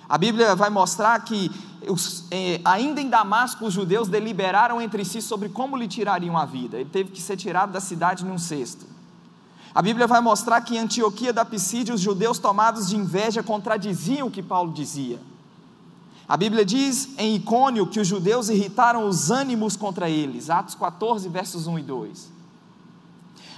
A 0.07 0.17
Bíblia 0.17 0.55
vai 0.55 0.69
mostrar 0.69 1.19
que, 1.25 1.51
os, 1.85 2.25
eh, 2.31 2.61
ainda 2.63 3.01
em 3.01 3.09
Damasco, 3.09 3.65
os 3.65 3.73
judeus 3.73 4.07
deliberaram 4.07 4.81
entre 4.81 5.03
si 5.03 5.21
sobre 5.21 5.49
como 5.49 5.75
lhe 5.75 5.89
tirariam 5.89 6.37
a 6.37 6.45
vida. 6.45 6.77
Ele 6.77 6.89
teve 6.89 7.11
que 7.11 7.21
ser 7.21 7.35
tirado 7.35 7.73
da 7.73 7.81
cidade 7.81 8.23
num 8.23 8.37
cesto. 8.37 8.85
A 9.73 9.81
Bíblia 9.81 10.07
vai 10.07 10.19
mostrar 10.19 10.61
que 10.61 10.75
em 10.75 10.79
Antioquia 10.79 11.31
da 11.31 11.45
Pisídia 11.45 11.93
os 11.93 12.01
judeus 12.01 12.39
tomados 12.39 12.89
de 12.89 12.95
inveja 12.95 13.43
contradiziam 13.43 14.27
o 14.27 14.31
que 14.31 14.41
Paulo 14.41 14.73
dizia. 14.73 15.19
A 16.27 16.37
Bíblia 16.37 16.63
diz 16.63 17.09
em 17.17 17.35
Icônio 17.35 17.87
que 17.87 17.99
os 17.99 18.07
judeus 18.07 18.49
irritaram 18.49 19.07
os 19.07 19.31
ânimos 19.31 19.75
contra 19.75 20.09
eles, 20.09 20.49
Atos 20.49 20.75
14, 20.75 21.27
versos 21.29 21.67
1 21.67 21.79
e 21.79 21.81
2. 21.83 22.31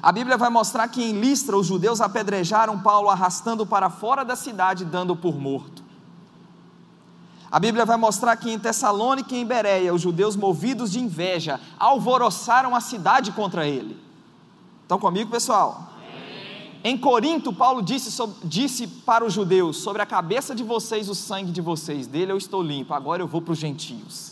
A 0.01 0.11
Bíblia 0.11 0.37
vai 0.37 0.49
mostrar 0.49 0.87
que 0.87 1.03
em 1.03 1.19
Listra 1.19 1.57
os 1.57 1.67
judeus 1.67 2.01
apedrejaram 2.01 2.79
Paulo 2.79 3.09
arrastando 3.09 3.65
para 3.65 3.89
fora 3.89 4.23
da 4.23 4.35
cidade, 4.35 4.83
dando 4.83 5.15
por 5.15 5.37
morto. 5.39 5.83
A 7.51 7.59
Bíblia 7.59 7.85
vai 7.85 7.97
mostrar 7.97 8.35
que 8.37 8.49
em 8.49 8.57
Tessalônica 8.57 9.35
e 9.35 9.41
em 9.41 9.45
Bereia 9.45 9.93
os 9.93 10.01
judeus 10.01 10.37
movidos 10.37 10.91
de 10.91 10.99
inveja 10.99 11.59
alvoroçaram 11.77 12.73
a 12.73 12.79
cidade 12.79 13.31
contra 13.33 13.67
ele. 13.67 13.99
Estão 14.83 14.97
comigo, 14.97 15.29
pessoal? 15.29 15.90
Em 16.83 16.97
Corinto, 16.97 17.53
Paulo 17.53 17.81
disse, 17.81 18.21
disse, 18.43 18.87
para 18.87 19.23
os 19.23 19.33
judeus: 19.33 19.77
Sobre 19.77 20.01
a 20.01 20.05
cabeça 20.05 20.55
de 20.55 20.63
vocês, 20.63 21.09
o 21.09 21.15
sangue 21.15 21.51
de 21.51 21.61
vocês, 21.61 22.07
dele 22.07 22.31
eu 22.31 22.37
estou 22.37 22.63
limpo, 22.63 22.93
agora 22.93 23.21
eu 23.21 23.27
vou 23.27 23.41
para 23.41 23.53
os 23.53 23.59
gentios. 23.59 24.31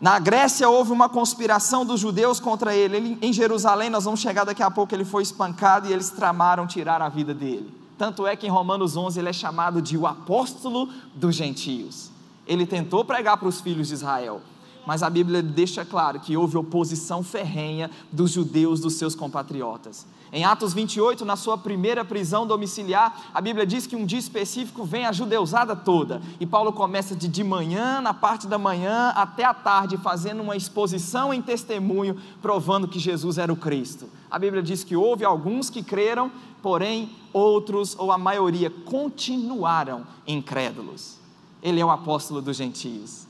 Na 0.00 0.18
Grécia 0.18 0.68
houve 0.68 0.92
uma 0.92 1.08
conspiração 1.08 1.84
dos 1.84 2.00
judeus 2.00 2.38
contra 2.38 2.74
ele. 2.74 2.96
ele. 2.96 3.18
Em 3.22 3.32
Jerusalém, 3.32 3.88
nós 3.88 4.04
vamos 4.04 4.20
chegar 4.20 4.44
daqui 4.44 4.62
a 4.62 4.70
pouco, 4.70 4.94
ele 4.94 5.04
foi 5.04 5.22
espancado 5.22 5.88
e 5.88 5.92
eles 5.92 6.10
tramaram 6.10 6.66
tirar 6.66 7.00
a 7.00 7.08
vida 7.08 7.32
dele. 7.32 7.72
Tanto 7.96 8.26
é 8.26 8.36
que 8.36 8.46
em 8.46 8.50
Romanos 8.50 8.94
11 8.94 9.18
ele 9.18 9.30
é 9.30 9.32
chamado 9.32 9.80
de 9.80 9.96
o 9.96 10.06
apóstolo 10.06 10.90
dos 11.14 11.34
gentios. 11.34 12.10
Ele 12.46 12.66
tentou 12.66 13.04
pregar 13.04 13.38
para 13.38 13.48
os 13.48 13.60
filhos 13.60 13.88
de 13.88 13.94
Israel, 13.94 14.42
mas 14.86 15.02
a 15.02 15.10
Bíblia 15.10 15.42
deixa 15.42 15.84
claro 15.84 16.20
que 16.20 16.36
houve 16.36 16.56
oposição 16.56 17.22
ferrenha 17.22 17.90
dos 18.12 18.30
judeus, 18.30 18.80
dos 18.80 18.94
seus 18.94 19.14
compatriotas. 19.14 20.06
Em 20.32 20.44
Atos 20.44 20.74
28, 20.74 21.24
na 21.24 21.36
sua 21.36 21.56
primeira 21.56 22.04
prisão 22.04 22.46
domiciliar, 22.46 23.30
a 23.32 23.40
Bíblia 23.40 23.66
diz 23.66 23.86
que 23.86 23.96
um 23.96 24.04
dia 24.04 24.18
específico 24.18 24.84
vem 24.84 25.06
a 25.06 25.12
judeusada 25.12 25.74
toda. 25.74 26.20
E 26.40 26.46
Paulo 26.46 26.72
começa 26.72 27.14
de 27.14 27.28
de 27.28 27.44
manhã, 27.44 28.00
na 28.00 28.14
parte 28.14 28.46
da 28.46 28.58
manhã, 28.58 29.10
até 29.10 29.44
a 29.44 29.54
tarde, 29.54 29.96
fazendo 29.96 30.42
uma 30.42 30.56
exposição 30.56 31.32
em 31.32 31.42
testemunho, 31.42 32.16
provando 32.40 32.88
que 32.88 32.98
Jesus 32.98 33.38
era 33.38 33.52
o 33.52 33.56
Cristo. 33.56 34.08
A 34.30 34.38
Bíblia 34.38 34.62
diz 34.62 34.82
que 34.82 34.96
houve 34.96 35.24
alguns 35.24 35.70
que 35.70 35.82
creram, 35.82 36.30
porém 36.62 37.10
outros, 37.32 37.96
ou 37.98 38.10
a 38.10 38.18
maioria, 38.18 38.70
continuaram 38.70 40.04
incrédulos. 40.26 41.16
Ele 41.62 41.80
é 41.80 41.84
o 41.84 41.90
apóstolo 41.90 42.40
dos 42.40 42.56
gentios. 42.56 43.25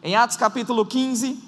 Em 0.00 0.14
Atos 0.14 0.36
capítulo 0.36 0.86
15, 0.86 1.42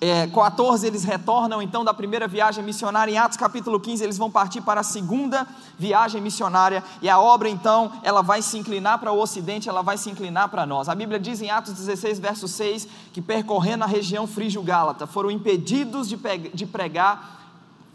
é, 0.00 0.26
14, 0.26 0.84
eles 0.84 1.04
retornam 1.04 1.62
então 1.62 1.84
da 1.84 1.94
primeira 1.94 2.26
viagem 2.26 2.64
missionária. 2.64 3.12
Em 3.12 3.18
Atos 3.18 3.36
capítulo 3.36 3.78
15, 3.78 4.02
eles 4.02 4.18
vão 4.18 4.28
partir 4.28 4.60
para 4.60 4.80
a 4.80 4.82
segunda 4.82 5.46
viagem 5.78 6.20
missionária. 6.20 6.82
E 7.00 7.08
a 7.08 7.20
obra 7.20 7.48
então, 7.48 7.92
ela 8.02 8.20
vai 8.20 8.42
se 8.42 8.58
inclinar 8.58 8.98
para 8.98 9.12
o 9.12 9.20
ocidente, 9.20 9.68
ela 9.68 9.80
vai 9.80 9.96
se 9.96 10.10
inclinar 10.10 10.48
para 10.48 10.66
nós. 10.66 10.88
A 10.88 10.94
Bíblia 10.96 11.20
diz 11.20 11.40
em 11.40 11.50
Atos 11.50 11.72
16, 11.74 12.18
verso 12.18 12.48
6, 12.48 12.88
que 13.12 13.22
percorrendo 13.22 13.84
a 13.84 13.86
região 13.86 14.26
frígio-gálata, 14.26 15.06
foram 15.06 15.30
impedidos 15.30 16.08
de 16.08 16.66
pregar, 16.66 17.46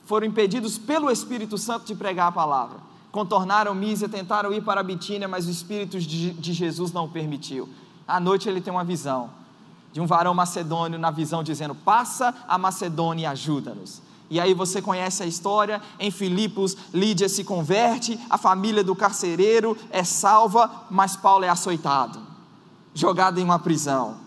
foram 0.06 0.26
impedidos 0.28 0.78
pelo 0.78 1.12
Espírito 1.12 1.58
Santo 1.58 1.86
de 1.86 1.94
pregar 1.94 2.30
a 2.30 2.32
palavra. 2.32 2.78
Contornaram 3.12 3.76
Mísia, 3.76 4.08
tentaram 4.08 4.54
ir 4.54 4.64
para 4.64 4.80
a 4.80 4.84
Bitínia, 4.84 5.28
mas 5.28 5.46
o 5.46 5.52
Espírito 5.52 6.00
de 6.00 6.54
Jesus 6.54 6.94
não 6.94 7.04
o 7.04 7.10
permitiu. 7.10 7.68
À 8.08 8.18
noite 8.18 8.48
ele 8.48 8.62
tem 8.62 8.72
uma 8.72 8.86
visão 8.86 9.30
de 9.92 10.02
um 10.02 10.06
varão 10.06 10.34
macedônio 10.34 11.00
na 11.00 11.12
visão 11.12 11.44
dizendo: 11.44 11.76
Passa 11.76 12.34
a 12.48 12.58
Macedônia 12.58 13.24
e 13.24 13.26
ajuda-nos. 13.26 14.02
E 14.30 14.40
aí 14.40 14.54
você 14.54 14.82
conhece 14.82 15.24
a 15.24 15.26
história, 15.26 15.82
em 16.00 16.12
Filipos, 16.12 16.76
Lídia 16.94 17.30
se 17.30 17.44
converte, 17.44 18.20
a 18.30 18.38
família 18.38 18.84
do 18.84 18.96
carcereiro 18.96 19.78
é 19.90 20.04
salva, 20.04 20.70
mas 20.90 21.16
Paulo 21.16 21.46
é 21.46 21.50
açoitado, 21.50 22.20
jogado 22.94 23.40
em 23.40 23.44
uma 23.44 23.60
prisão. 23.60 24.18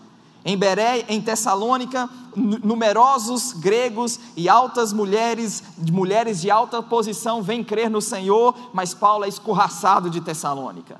Em 0.43 0.57
Beré, 0.57 1.05
em 1.07 1.21
Tessalônica, 1.21 2.09
numerosos 2.35 3.53
gregos 3.53 4.19
e 4.35 4.49
altas 4.49 4.91
mulheres, 4.91 5.61
mulheres 5.91 6.41
de 6.41 6.49
alta 6.49 6.81
posição 6.81 7.43
vêm 7.43 7.63
crer 7.63 7.91
no 7.91 8.01
Senhor, 8.01 8.55
mas 8.73 8.95
Paulo 8.95 9.23
é 9.23 9.27
escorraçado 9.27 10.09
de 10.09 10.19
Tessalônica. 10.19 10.99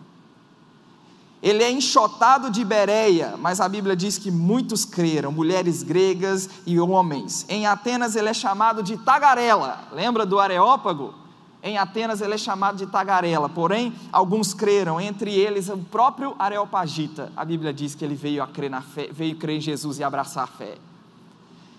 Ele 1.42 1.64
é 1.64 1.72
enxotado 1.72 2.52
de 2.52 2.64
Bereia, 2.64 3.36
mas 3.36 3.60
a 3.60 3.68
Bíblia 3.68 3.96
diz 3.96 4.20
que 4.20 4.30
muitos 4.30 4.86
creram, 4.86 5.32
mulheres 5.32 5.82
gregas 5.82 6.48
e 6.68 6.80
homens. 6.80 7.46
Em 7.50 7.66
Atenas 7.66 8.16
ele 8.16 8.30
é 8.30 8.34
chamado 8.34 8.84
de 8.84 8.96
tagarela. 8.98 9.88
Lembra 9.92 10.24
do 10.24 10.40
Areópago? 10.40 11.16
Em 11.64 11.80
Atenas 11.80 12.22
ele 12.22 12.36
é 12.36 12.38
chamado 12.38 12.78
de 12.78 12.86
tagarela. 12.86 13.50
Porém, 13.50 13.92
alguns 14.12 14.54
creram, 14.54 15.02
entre 15.02 15.34
eles 15.34 15.68
o 15.68 15.78
próprio 15.78 16.36
Areopagita. 16.38 17.32
A 17.36 17.44
Bíblia 17.44 17.74
diz 17.74 17.96
que 17.96 18.06
ele 18.06 18.16
veio 18.16 18.44
a 18.44 18.48
crer 18.48 18.70
na 18.70 18.82
fé, 18.82 19.10
veio 19.12 19.36
crer 19.36 19.58
em 19.58 19.62
Jesus 19.62 19.98
e 19.98 20.04
abraçar 20.04 20.44
a 20.44 20.48
fé. 20.48 20.76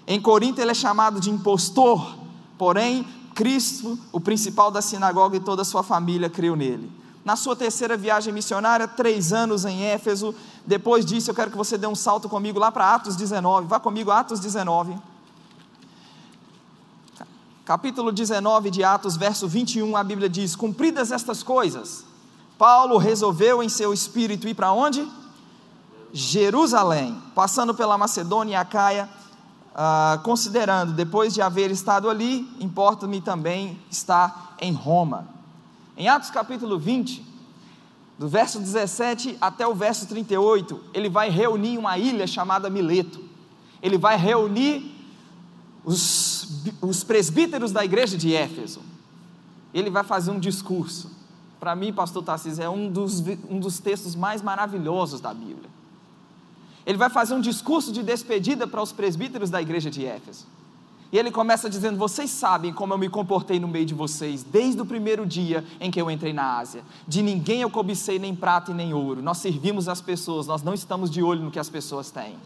Em 0.08 0.20
Corinto 0.20 0.60
ele 0.60 0.72
é 0.72 0.74
chamado 0.74 1.20
de 1.20 1.30
impostor. 1.30 2.16
Porém, 2.58 3.06
Cristo, 3.32 3.96
o 4.10 4.20
principal 4.20 4.72
da 4.72 4.82
sinagoga 4.82 5.36
e 5.36 5.40
toda 5.40 5.62
a 5.62 5.64
sua 5.64 5.84
família 5.84 6.28
creu 6.28 6.56
nele 6.56 7.01
na 7.24 7.36
sua 7.36 7.54
terceira 7.54 7.96
viagem 7.96 8.32
missionária, 8.32 8.88
três 8.88 9.32
anos 9.32 9.64
em 9.64 9.84
Éfeso. 9.84 10.34
Depois 10.66 11.04
disso, 11.04 11.30
eu 11.30 11.34
quero 11.34 11.50
que 11.50 11.56
você 11.56 11.78
dê 11.78 11.86
um 11.86 11.94
salto 11.94 12.28
comigo 12.28 12.58
lá 12.58 12.72
para 12.72 12.94
Atos 12.94 13.16
19. 13.16 13.66
Vá 13.68 13.78
comigo, 13.78 14.10
Atos 14.10 14.40
19. 14.40 14.96
Capítulo 17.64 18.10
19 18.10 18.70
de 18.70 18.82
Atos, 18.82 19.16
verso 19.16 19.46
21, 19.46 19.96
a 19.96 20.02
Bíblia 20.02 20.28
diz: 20.28 20.56
Cumpridas 20.56 21.12
estas 21.12 21.44
coisas, 21.44 22.04
Paulo 22.58 22.98
resolveu 22.98 23.62
em 23.62 23.68
seu 23.68 23.92
espírito 23.92 24.48
ir 24.48 24.54
para 24.54 24.72
onde? 24.72 25.08
Jerusalém, 26.12 27.22
passando 27.34 27.72
pela 27.72 27.96
Macedônia 27.96 28.52
e 28.52 28.56
Acaia, 28.56 29.08
uh, 29.72 30.20
considerando, 30.22 30.92
depois 30.92 31.32
de 31.32 31.40
haver 31.40 31.70
estado 31.70 32.10
ali, 32.10 32.52
importa-me 32.60 33.20
também 33.20 33.80
estar 33.88 34.54
em 34.60 34.72
Roma. 34.72 35.28
Em 35.96 36.08
Atos 36.08 36.30
capítulo 36.30 36.78
20, 36.78 37.24
do 38.18 38.28
verso 38.28 38.58
17 38.58 39.36
até 39.40 39.66
o 39.66 39.74
verso 39.74 40.06
38, 40.06 40.80
ele 40.94 41.08
vai 41.08 41.28
reunir 41.28 41.78
uma 41.78 41.98
ilha 41.98 42.26
chamada 42.26 42.70
Mileto. 42.70 43.20
Ele 43.82 43.98
vai 43.98 44.16
reunir 44.16 44.94
os, 45.84 46.48
os 46.80 47.02
presbíteros 47.02 47.72
da 47.72 47.84
igreja 47.84 48.16
de 48.16 48.34
Éfeso. 48.34 48.80
Ele 49.74 49.90
vai 49.90 50.04
fazer 50.04 50.30
um 50.30 50.38
discurso. 50.38 51.10
Para 51.58 51.74
mim, 51.74 51.92
pastor 51.92 52.22
Tarcísio, 52.22 52.62
é 52.62 52.68
um 52.68 52.90
dos, 52.90 53.20
um 53.48 53.58
dos 53.58 53.78
textos 53.78 54.14
mais 54.14 54.42
maravilhosos 54.42 55.20
da 55.20 55.32
Bíblia. 55.32 55.70
Ele 56.84 56.98
vai 56.98 57.08
fazer 57.08 57.34
um 57.34 57.40
discurso 57.40 57.92
de 57.92 58.02
despedida 58.02 58.66
para 58.66 58.82
os 58.82 58.92
presbíteros 58.92 59.50
da 59.50 59.62
igreja 59.62 59.90
de 59.90 60.04
Éfeso. 60.04 60.46
E 61.12 61.18
ele 61.18 61.30
começa 61.30 61.68
dizendo: 61.68 61.98
Vocês 61.98 62.30
sabem 62.30 62.72
como 62.72 62.94
eu 62.94 62.98
me 62.98 63.10
comportei 63.10 63.60
no 63.60 63.68
meio 63.68 63.84
de 63.84 63.92
vocês, 63.92 64.42
desde 64.42 64.80
o 64.80 64.86
primeiro 64.86 65.26
dia 65.26 65.62
em 65.78 65.90
que 65.90 66.00
eu 66.00 66.10
entrei 66.10 66.32
na 66.32 66.56
Ásia. 66.56 66.82
De 67.06 67.22
ninguém 67.22 67.60
eu 67.60 67.68
cobicei 67.68 68.18
nem 68.18 68.34
prata 68.34 68.70
e 68.70 68.74
nem 68.74 68.94
ouro. 68.94 69.22
Nós 69.22 69.36
servimos 69.36 69.88
as 69.88 70.00
pessoas, 70.00 70.46
nós 70.46 70.62
não 70.62 70.72
estamos 70.72 71.10
de 71.10 71.22
olho 71.22 71.42
no 71.42 71.50
que 71.50 71.58
as 71.58 71.68
pessoas 71.68 72.10
têm. 72.10 72.36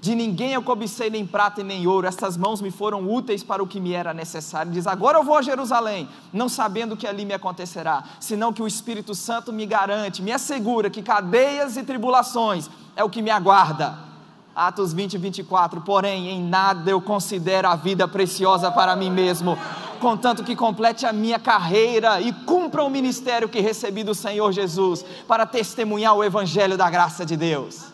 De 0.00 0.14
ninguém 0.14 0.52
eu 0.52 0.62
cobicei 0.62 1.10
nem 1.10 1.26
prata 1.26 1.60
e 1.60 1.64
nem 1.64 1.86
ouro, 1.86 2.06
essas 2.06 2.34
mãos 2.34 2.62
me 2.62 2.70
foram 2.70 3.06
úteis 3.06 3.42
para 3.42 3.62
o 3.62 3.66
que 3.66 3.78
me 3.78 3.92
era 3.92 4.14
necessário. 4.14 4.72
Diz: 4.72 4.86
Agora 4.86 5.18
eu 5.18 5.24
vou 5.24 5.36
a 5.36 5.42
Jerusalém, 5.42 6.08
não 6.32 6.48
sabendo 6.48 6.94
o 6.94 6.96
que 6.96 7.06
ali 7.06 7.24
me 7.24 7.34
acontecerá, 7.34 8.04
senão 8.20 8.52
que 8.52 8.62
o 8.62 8.66
Espírito 8.66 9.14
Santo 9.14 9.52
me 9.52 9.66
garante, 9.66 10.22
me 10.22 10.30
assegura 10.30 10.88
que 10.88 11.02
cadeias 11.02 11.76
e 11.76 11.82
tribulações 11.82 12.70
é 12.94 13.02
o 13.02 13.10
que 13.10 13.20
me 13.20 13.30
aguarda 13.30 14.09
Atos 14.54 14.92
20, 14.92 15.16
24. 15.18 15.80
Porém, 15.80 16.28
em 16.28 16.42
nada 16.42 16.90
eu 16.90 17.00
considero 17.00 17.68
a 17.68 17.76
vida 17.76 18.06
preciosa 18.08 18.70
para 18.70 18.96
mim 18.96 19.10
mesmo, 19.10 19.56
contanto 20.00 20.42
que 20.42 20.56
complete 20.56 21.06
a 21.06 21.12
minha 21.12 21.38
carreira 21.38 22.20
e 22.20 22.32
cumpra 22.32 22.82
o 22.82 22.90
ministério 22.90 23.48
que 23.48 23.60
recebi 23.60 24.02
do 24.02 24.14
Senhor 24.14 24.52
Jesus, 24.52 25.04
para 25.26 25.46
testemunhar 25.46 26.14
o 26.14 26.24
Evangelho 26.24 26.76
da 26.76 26.90
graça 26.90 27.24
de 27.24 27.36
Deus. 27.36 27.90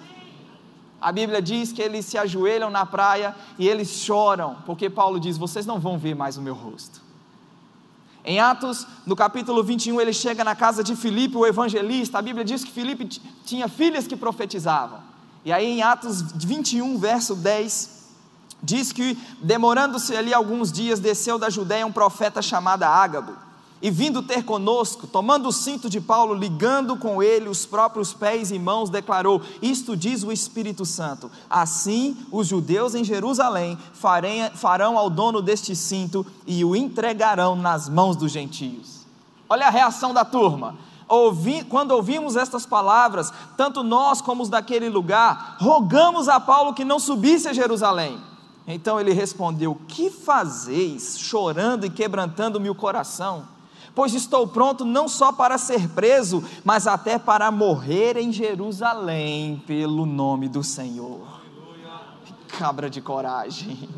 A 1.01 1.13
Bíblia 1.13 1.43
diz 1.43 1.73
que 1.73 1.83
eles 1.83 2.07
se 2.07 2.17
ajoelham 2.17 2.71
na 2.71 2.87
praia 2.87 3.35
e 3.59 3.69
eles 3.69 3.89
choram, 3.89 4.57
porque 4.65 4.89
Paulo 4.89 5.21
diz: 5.21 5.37
Vocês 5.37 5.67
não 5.67 5.79
vão 5.79 5.99
ver 5.99 6.15
mais 6.15 6.37
o 6.37 6.43
meu 6.43 6.55
rosto. 6.55 7.05
Em 8.25 8.41
Atos, 8.41 8.85
no 9.07 9.15
capítulo 9.15 9.63
21, 9.63 10.01
ele 10.01 10.13
chega 10.13 10.43
na 10.43 10.57
casa 10.57 10.83
de 10.83 10.97
Filipe, 10.97 11.37
o 11.37 11.47
evangelista. 11.47 12.19
A 12.19 12.23
Bíblia 12.23 12.45
diz 12.45 12.65
que 12.65 12.73
Filipe 12.73 13.05
tinha 13.45 13.69
filhas 13.69 14.09
que 14.09 14.17
profetizavam. 14.17 14.99
E 15.47 15.53
aí 15.53 15.65
em 15.65 15.81
Atos 15.81 16.23
21, 16.23 16.99
verso 16.99 17.37
10, 17.37 17.91
diz 18.61 18.91
que 18.91 19.17
demorando-se 19.41 20.17
ali 20.17 20.35
alguns 20.35 20.73
dias, 20.73 20.99
desceu 20.99 21.39
da 21.39 21.49
Judéia 21.49 21.87
um 21.87 21.93
profeta 21.93 22.43
chamado 22.43 22.83
Ágabo. 22.83 23.33
E 23.81 23.89
vindo 23.89 24.25
ter 24.25 24.45
conosco, 24.45 25.07
tomando 25.07 25.49
o 25.49 25.53
cinto 25.53 25.89
de 25.89 26.01
Paulo, 26.01 26.35
ligando 26.35 26.97
com 26.97 27.23
ele 27.23 27.49
os 27.49 27.65
próprios 27.65 28.13
pés 28.13 28.51
e 28.51 28.59
mãos, 28.59 28.91
declarou: 28.91 29.41
Isto 29.63 29.97
diz 29.97 30.25
o 30.25 30.33
Espírito 30.33 30.85
Santo. 30.85 31.31
Assim 31.49 32.17
os 32.33 32.49
judeus 32.49 32.97
em 32.97 33.05
Jerusalém 33.05 33.79
farão 33.93 34.99
ao 34.99 35.09
dono 35.09 35.41
deste 35.41 35.77
cinto 35.77 36.27
e 36.45 36.65
o 36.65 36.75
entregarão 36.75 37.55
nas 37.55 37.89
mãos 37.89 38.17
dos 38.17 38.33
gentios. 38.33 39.07
Olha 39.49 39.69
a 39.69 39.71
reação 39.71 40.13
da 40.13 40.25
turma. 40.25 40.75
Ouvi, 41.09 41.63
quando 41.65 41.93
ouvimos 41.93 42.35
estas 42.35 42.67
palavras, 42.67 43.33
tanto 43.57 43.83
nós 43.85 44.21
como 44.21 44.43
os 44.43 44.49
daquele 44.49 44.89
lugar, 44.89 45.57
rogamos 45.61 46.29
a 46.29 46.41
Paulo 46.41 46.75
que 46.75 46.85
não 46.85 46.99
subisse 46.99 47.49
a 47.49 47.53
Jerusalém. 47.53 48.21
Então 48.67 48.99
ele 48.99 49.13
respondeu: 49.13 49.79
Que 49.87 50.11
fazeis, 50.11 51.19
chorando 51.19 51.87
e 51.87 51.91
quebrantando-me 51.91 52.69
o 52.69 52.75
coração? 52.75 53.47
Pois 53.95 54.13
estou 54.13 54.47
pronto 54.47 54.85
não 54.85 55.09
só 55.09 55.33
para 55.33 55.57
ser 55.57 55.89
preso, 55.89 56.45
mas 56.65 56.87
até 56.87 57.19
para 57.19 57.51
morrer 57.51 58.17
em 58.17 58.31
Jerusalém, 58.31 59.63
pelo 59.67 60.05
nome 60.05 60.49
do 60.49 60.63
Senhor. 60.63 61.21
Cabra 62.49 62.91
de 62.91 63.01
coragem. 63.01 63.89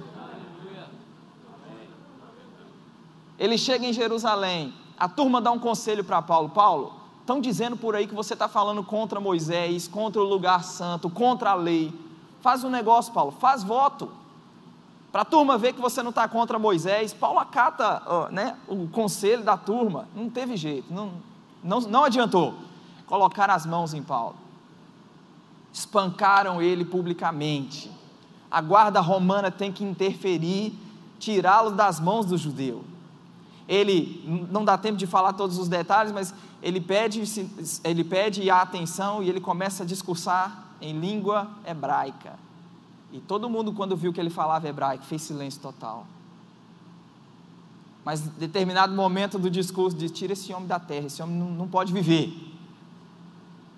Ele 3.39 3.57
chega 3.57 3.87
em 3.87 3.93
Jerusalém, 3.93 4.75
a 4.99 5.09
turma 5.09 5.41
dá 5.41 5.51
um 5.51 5.59
conselho 5.59 6.05
para 6.05 6.21
Paulo: 6.21 6.51
Paulo, 6.51 6.98
Estão 7.29 7.43
dizendo 7.43 7.77
por 7.77 7.95
aí 7.95 8.07
que 8.07 8.15
você 8.15 8.33
está 8.33 8.49
falando 8.49 8.83
contra 8.83 9.21
Moisés, 9.21 9.87
contra 9.87 10.19
o 10.19 10.25
lugar 10.25 10.65
santo, 10.65 11.11
contra 11.11 11.51
a 11.51 11.55
lei. 11.55 11.93
Faz 12.41 12.65
um 12.65 12.71
negócio, 12.71 13.13
Paulo, 13.13 13.33
faz 13.33 13.63
voto. 13.63 14.11
Para 15.13 15.21
a 15.21 15.25
turma 15.27 15.59
ver 15.59 15.75
que 15.75 15.81
você 15.83 16.03
não 16.03 16.09
está 16.09 16.27
contra 16.27 16.59
Moisés. 16.59 17.13
Paulo 17.13 17.39
acata 17.39 18.31
né, 18.31 18.57
o 18.67 18.89
conselho 18.89 19.45
da 19.45 19.59
turma. 19.59 20.09
Não 20.17 20.31
teve 20.31 20.57
jeito, 20.57 20.91
não, 20.91 21.13
não, 21.63 21.81
não 21.83 22.05
adiantou. 22.05 22.55
Colocaram 23.05 23.53
as 23.53 23.67
mãos 23.67 23.93
em 23.93 24.03
Paulo. 24.03 24.37
Espancaram 25.71 26.63
ele 26.63 26.83
publicamente. 26.83 27.91
A 28.51 28.63
guarda 28.63 29.03
romana 29.03 29.51
tem 29.51 29.71
que 29.71 29.85
interferir, 29.85 30.73
tirá-lo 31.19 31.73
das 31.73 32.01
mãos 32.01 32.25
do 32.25 32.39
judeu. 32.39 32.83
Ele, 33.69 34.49
não 34.51 34.65
dá 34.65 34.79
tempo 34.79 34.97
de 34.97 35.07
falar 35.07 35.35
todos 35.35 35.59
os 35.59 35.69
detalhes, 35.69 36.11
mas 36.11 36.33
ele 36.63 36.81
pede, 36.81 37.23
ele 37.85 38.05
pede 38.05 38.51
a 38.51 38.63
atenção 38.63 39.23
e 39.23 39.29
ele 39.29 39.41
começa 39.41 39.83
a 39.83 39.87
discursar 39.87 40.67
em 40.81 40.99
língua 40.99 41.49
hebraica. 41.67 42.39
E 43.13 43.21
todo 43.21 43.49
mundo, 43.49 43.73
quando 43.73 43.97
viu 43.97 44.13
que 44.13 44.21
ele 44.21 44.31
falava 44.31 44.69
hebraico, 44.69 45.05
fez 45.05 45.23
silêncio 45.23 45.61
total. 45.61 46.07
Mas 48.05 48.27
em 48.27 48.31
determinado 48.39 48.95
momento 48.95 49.39
do 49.39 49.51
discurso 49.51 49.97
diz: 49.97 50.11
tira 50.11 50.33
esse 50.33 50.53
homem 50.53 50.67
da 50.67 50.79
terra, 50.79 51.07
esse 51.07 51.23
homem 51.23 51.37
não, 51.37 51.51
não 51.51 51.69
pode 51.69 51.93
viver. 51.93 52.33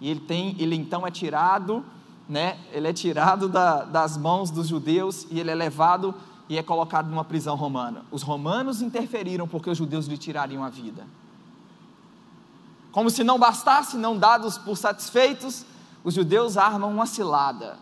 E 0.01 0.09
ele 0.09 0.21
tem, 0.21 0.57
ele 0.59 0.75
então 0.75 1.07
é 1.07 1.11
tirado, 1.11 1.85
né? 2.29 2.59
Ele 2.73 2.89
é 2.89 2.93
tirado 2.93 3.49
da, 3.49 3.85
das 3.85 4.17
mãos 4.17 4.51
dos 4.51 4.69
judeus 4.69 5.27
e 5.31 5.39
ele 5.39 5.51
é 5.51 5.55
levado 5.55 6.15
e 6.49 6.57
é 6.57 6.63
colocado 6.63 7.09
numa 7.09 7.25
prisão 7.25 7.55
romana. 7.55 8.05
Os 8.11 8.23
romanos 8.23 8.81
interferiram 8.83 9.47
porque 9.47 9.69
os 9.69 9.77
judeus 9.77 10.07
lhe 10.07 10.17
tirariam 10.17 10.65
a 10.65 10.69
vida. 10.71 11.07
Como 12.93 13.11
se 13.11 13.23
não 13.23 13.39
bastasse, 13.39 13.97
não 13.97 14.17
dados 14.17 14.59
por 14.59 14.77
satisfeitos, 14.77 15.65
os 16.03 16.15
judeus 16.15 16.57
armam 16.57 16.91
uma 16.91 17.07
cilada. 17.07 17.77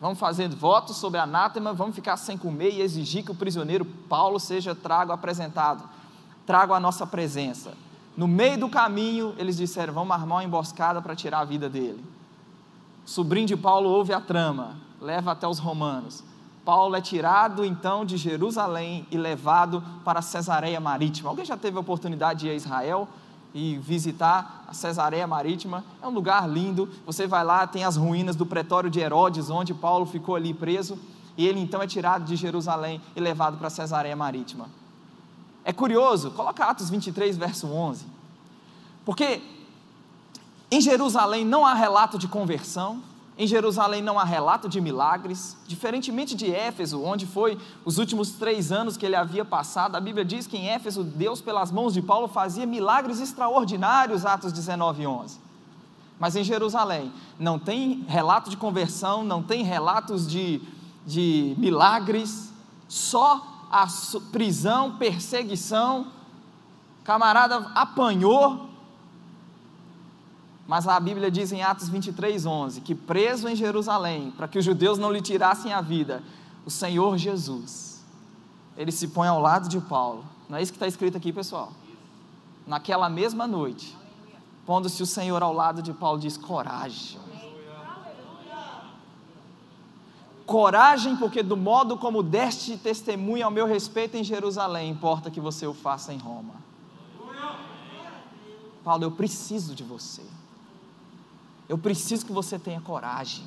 Vão 0.00 0.14
fazendo 0.14 0.56
votos 0.56 0.96
sobre 0.96 1.20
anátema, 1.20 1.72
vamos 1.72 1.94
ficar 1.94 2.16
sem 2.16 2.36
comer 2.36 2.70
e 2.70 2.80
exigir 2.80 3.24
que 3.24 3.30
o 3.30 3.34
prisioneiro 3.34 3.84
Paulo 3.84 4.40
seja 4.40 4.74
trago 4.74 5.12
apresentado, 5.12 5.84
trago 6.46 6.72
à 6.72 6.80
nossa 6.80 7.06
presença. 7.06 7.74
No 8.16 8.26
meio 8.26 8.58
do 8.58 8.68
caminho, 8.68 9.34
eles 9.36 9.56
disseram: 9.56 9.92
vamos 9.92 10.10
armar 10.10 10.38
uma 10.38 10.44
emboscada 10.44 11.02
para 11.02 11.14
tirar 11.14 11.40
a 11.40 11.44
vida 11.44 11.68
dele. 11.68 12.02
sobrinho 13.04 13.46
de 13.46 13.56
Paulo 13.56 13.90
ouve 13.90 14.12
a 14.12 14.20
trama, 14.20 14.76
leva 15.00 15.32
até 15.32 15.46
os 15.46 15.58
romanos. 15.58 16.24
Paulo 16.64 16.96
é 16.96 17.00
tirado 17.00 17.64
então 17.64 18.04
de 18.04 18.16
Jerusalém 18.16 19.06
e 19.10 19.18
levado 19.18 19.82
para 20.04 20.22
Cesareia 20.22 20.80
Marítima. 20.80 21.30
Alguém 21.30 21.44
já 21.44 21.56
teve 21.56 21.76
a 21.76 21.80
oportunidade 21.80 22.40
de 22.40 22.46
ir 22.48 22.50
a 22.50 22.54
Israel 22.54 23.08
e 23.54 23.78
visitar 23.78 24.64
a 24.68 24.74
Cesareia 24.74 25.26
Marítima? 25.26 25.84
É 26.02 26.06
um 26.06 26.10
lugar 26.10 26.48
lindo. 26.48 26.88
Você 27.04 27.26
vai 27.26 27.44
lá, 27.44 27.66
tem 27.66 27.84
as 27.84 27.96
ruínas 27.96 28.36
do 28.36 28.46
pretório 28.46 28.90
de 28.90 29.00
Herodes, 29.00 29.50
onde 29.50 29.74
Paulo 29.74 30.06
ficou 30.06 30.36
ali 30.36 30.54
preso, 30.54 30.98
e 31.36 31.46
ele 31.46 31.60
então 31.60 31.82
é 31.82 31.86
tirado 31.86 32.24
de 32.24 32.36
Jerusalém 32.36 33.00
e 33.14 33.20
levado 33.20 33.56
para 33.56 33.70
Cesareia 33.70 34.16
Marítima. 34.16 34.68
É 35.64 35.72
curioso, 35.72 36.30
coloca 36.30 36.64
Atos 36.64 36.90
23, 36.90 37.36
verso 37.36 37.66
11. 37.66 38.06
Porque 39.04 39.42
em 40.70 40.80
Jerusalém 40.80 41.44
não 41.44 41.66
há 41.66 41.74
relato 41.74 42.18
de 42.18 42.28
conversão, 42.28 43.02
em 43.40 43.46
Jerusalém 43.46 44.02
não 44.02 44.18
há 44.18 44.22
relato 44.22 44.68
de 44.68 44.82
milagres, 44.82 45.56
diferentemente 45.66 46.34
de 46.34 46.54
Éfeso, 46.54 47.02
onde 47.02 47.24
foi 47.24 47.56
os 47.86 47.96
últimos 47.96 48.32
três 48.32 48.70
anos 48.70 48.98
que 48.98 49.06
ele 49.06 49.16
havia 49.16 49.46
passado. 49.46 49.96
A 49.96 50.00
Bíblia 50.00 50.26
diz 50.26 50.46
que 50.46 50.58
em 50.58 50.68
Éfeso, 50.68 51.02
Deus, 51.02 51.40
pelas 51.40 51.72
mãos 51.72 51.94
de 51.94 52.02
Paulo, 52.02 52.28
fazia 52.28 52.66
milagres 52.66 53.18
extraordinários, 53.18 54.26
Atos 54.26 54.52
19, 54.52 55.06
11. 55.06 55.40
Mas 56.18 56.36
em 56.36 56.44
Jerusalém 56.44 57.10
não 57.38 57.58
tem 57.58 58.04
relato 58.06 58.50
de 58.50 58.58
conversão, 58.58 59.24
não 59.24 59.42
tem 59.42 59.64
relatos 59.64 60.28
de, 60.28 60.60
de 61.06 61.54
milagres, 61.56 62.52
só 62.88 63.66
a 63.72 63.86
prisão, 64.30 64.98
perseguição. 64.98 66.08
Camarada 67.04 67.70
apanhou, 67.74 68.68
mas 70.70 70.86
a 70.86 71.00
Bíblia 71.00 71.32
diz 71.32 71.50
em 71.50 71.64
Atos 71.64 71.88
23, 71.88 72.46
11, 72.46 72.82
que 72.82 72.94
preso 72.94 73.48
em 73.48 73.56
Jerusalém, 73.56 74.30
para 74.30 74.46
que 74.46 74.56
os 74.56 74.64
judeus 74.64 74.98
não 74.98 75.10
lhe 75.10 75.20
tirassem 75.20 75.72
a 75.72 75.80
vida, 75.80 76.22
o 76.64 76.70
Senhor 76.70 77.18
Jesus, 77.18 78.04
ele 78.76 78.92
se 78.92 79.08
põe 79.08 79.26
ao 79.26 79.40
lado 79.40 79.68
de 79.68 79.80
Paulo. 79.80 80.24
Não 80.48 80.56
é 80.56 80.62
isso 80.62 80.70
que 80.70 80.76
está 80.76 80.86
escrito 80.86 81.16
aqui, 81.16 81.32
pessoal? 81.32 81.72
Naquela 82.64 83.10
mesma 83.10 83.48
noite, 83.48 83.98
pondo-se 84.64 85.02
o 85.02 85.06
Senhor 85.06 85.42
ao 85.42 85.52
lado 85.52 85.82
de 85.82 85.92
Paulo, 85.92 86.20
diz: 86.20 86.36
coragem. 86.36 87.18
Coragem, 90.46 91.16
porque 91.16 91.42
do 91.42 91.56
modo 91.56 91.98
como 91.98 92.22
deste 92.22 92.76
testemunho 92.76 93.44
ao 93.44 93.50
meu 93.50 93.66
respeito 93.66 94.16
em 94.16 94.22
Jerusalém, 94.22 94.88
importa 94.88 95.32
que 95.32 95.40
você 95.40 95.66
o 95.66 95.74
faça 95.74 96.14
em 96.14 96.18
Roma. 96.18 96.54
Paulo, 98.84 99.02
eu 99.02 99.10
preciso 99.10 99.74
de 99.74 99.82
você. 99.82 100.22
Eu 101.70 101.78
preciso 101.78 102.26
que 102.26 102.32
você 102.32 102.58
tenha 102.58 102.80
coragem. 102.80 103.44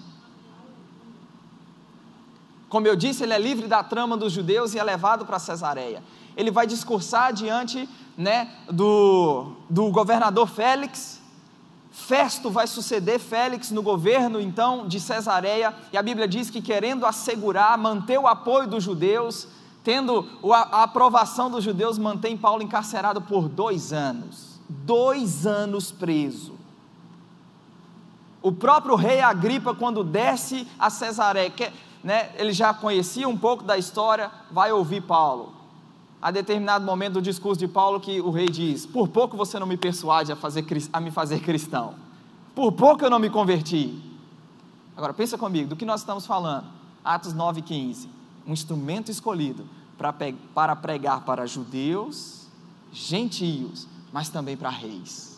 Como 2.69 2.88
eu 2.88 2.95
disse, 2.95 3.21
ele 3.21 3.33
é 3.33 3.38
livre 3.38 3.67
da 3.67 3.83
trama 3.83 4.15
dos 4.15 4.31
judeus 4.31 4.73
e 4.73 4.79
é 4.79 4.83
levado 4.83 5.25
para 5.25 5.38
Cesareia. 5.39 6.01
Ele 6.38 6.49
vai 6.49 6.65
discursar 6.65 7.33
diante 7.33 7.88
né, 8.17 8.49
do, 8.71 9.51
do 9.69 9.91
governador 9.91 10.47
Félix. 10.47 11.19
Festo 11.91 12.49
vai 12.49 12.65
suceder 12.65 13.19
Félix 13.19 13.71
no 13.71 13.81
governo 13.83 14.39
então 14.39 14.88
de 14.88 15.01
Cesareia, 15.01 15.75
e 15.91 15.97
a 15.97 16.01
Bíblia 16.01 16.25
diz 16.25 16.49
que 16.49 16.62
querendo 16.62 17.05
assegurar, 17.05 17.77
manter 17.77 18.17
o 18.17 18.25
apoio 18.25 18.69
dos 18.69 18.86
judeus, 18.86 19.49
tendo 19.83 20.25
a 20.49 20.83
aprovação 20.83 21.51
dos 21.51 21.62
judeus, 21.62 21.97
mantém 21.97 22.38
Paulo 22.38 22.63
encarcerado 22.63 23.21
por 23.21 23.49
dois 23.49 23.91
anos. 23.91 24.62
Dois 24.69 25.45
anos 25.45 25.91
preso. 25.91 26.62
O 28.43 28.51
próprio 28.51 28.95
rei 28.95 29.21
Agripa, 29.21 29.73
quando 29.73 30.03
desce 30.03 30.67
a 30.77 30.89
Cesareia, 30.89 31.49
que, 31.49 31.71
né, 32.03 32.29
ele 32.36 32.51
já 32.51 32.73
conhecia 32.73 33.27
um 33.27 33.38
pouco 33.38 33.63
da 33.63 33.77
história, 33.77 34.29
vai 34.51 34.69
ouvir 34.69 35.01
Paulo. 35.01 35.53
A 36.21 36.29
determinado 36.29 36.86
momento 36.86 37.13
do 37.13 37.21
discurso 37.21 37.58
de 37.58 37.69
Paulo, 37.69 38.01
que 38.01 38.19
o 38.19 38.32
rei 38.32 38.47
diz: 38.47 38.86
Por 38.86 39.08
pouco 39.08 39.38
você 39.38 39.58
não 39.58 39.65
me 39.65 39.77
persuade 39.77 40.29
a, 40.29 40.36
fazer, 40.36 40.65
a 40.91 40.99
me 40.99 41.10
fazer 41.10 41.39
cristão. 41.39 41.95
Por 42.53 42.73
pouco 42.73 43.06
eu 43.06 43.10
não 43.10 43.17
me 43.17 43.29
converti. 43.29 43.97
Agora, 44.95 45.13
pensa 45.13 45.38
comigo, 45.38 45.69
do 45.69 45.75
que 45.77 45.86
nós 45.86 46.01
estamos 46.01 46.25
falando? 46.25 46.65
Atos 47.03 47.34
9,15. 47.34 48.08
Um 48.45 48.51
instrumento 48.51 49.10
escolhido 49.10 49.65
para 49.97 50.75
pregar 50.75 51.21
para 51.21 51.47
judeus, 51.47 52.45
gentios, 52.91 53.88
mas 54.12 54.27
também 54.27 54.58
para 54.58 54.69
reis. 54.69 55.32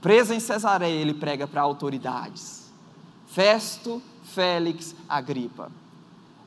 Preso 0.00 0.32
em 0.32 0.40
Cesareia, 0.40 1.00
ele 1.00 1.14
prega 1.14 1.46
para 1.46 1.60
autoridades. 1.60 2.72
Festo, 3.26 4.02
Félix, 4.22 4.94
Agripa. 5.08 5.70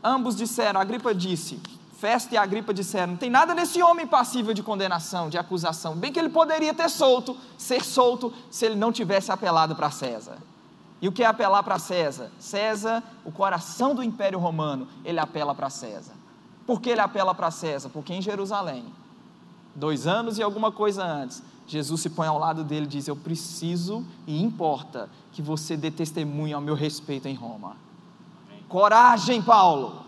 Ambos 0.04 0.36
disseram, 0.36 0.82
Agripa 0.82 1.14
disse, 1.14 1.60
Festo 1.98 2.34
e 2.34 2.38
Agripa 2.38 2.74
disseram, 2.74 3.14
não 3.14 3.18
tem 3.18 3.30
nada 3.30 3.54
nesse 3.54 3.82
homem 3.82 4.06
passível 4.06 4.54
de 4.54 4.62
condenação, 4.62 5.30
de 5.30 5.38
acusação. 5.38 5.96
Bem 5.96 6.12
que 6.12 6.20
ele 6.20 6.30
poderia 6.30 6.74
ter 6.74 6.90
solto, 6.90 7.38
ser 7.58 7.84
solto, 7.84 8.34
se 8.52 8.66
ele 8.66 8.76
não 8.76 8.92
tivesse 8.92 9.32
apelado 9.32 9.76
para 9.76 9.90
César. 9.90 10.38
E 11.02 11.08
o 11.08 11.12
que 11.12 11.24
é 11.24 11.26
apelar 11.26 11.64
para 11.64 11.80
César? 11.80 12.32
César, 12.40 13.04
o 13.24 13.32
coração 13.32 13.96
do 13.96 14.04
Império 14.04 14.40
Romano, 14.40 14.88
ele 15.06 15.20
apela 15.20 15.54
para 15.54 15.70
César. 15.70 16.14
Por 16.66 16.82
que 16.82 16.90
ele 16.90 17.02
apela 17.02 17.34
para 17.34 17.52
César? 17.52 17.90
Porque 17.90 18.14
em 18.14 18.22
Jerusalém, 18.22 18.86
dois 19.76 20.08
anos 20.08 20.38
e 20.38 20.44
alguma 20.44 20.72
coisa 20.72 21.06
antes, 21.06 21.42
Jesus 21.66 22.02
se 22.02 22.10
põe 22.10 22.28
ao 22.28 22.38
lado 22.38 22.64
dele 22.64 22.86
e 22.86 22.90
diz: 22.90 23.08
Eu 23.08 23.16
preciso 23.16 24.06
e 24.28 24.42
importa 24.42 25.10
que 25.32 25.42
você 25.42 25.78
dê 25.78 25.90
testemunho 25.90 26.56
ao 26.56 26.62
meu 26.62 26.76
respeito 26.76 27.28
em 27.28 27.36
Roma. 27.36 27.76
Amém. 28.48 28.64
Coragem, 28.68 29.42
Paulo. 29.42 30.04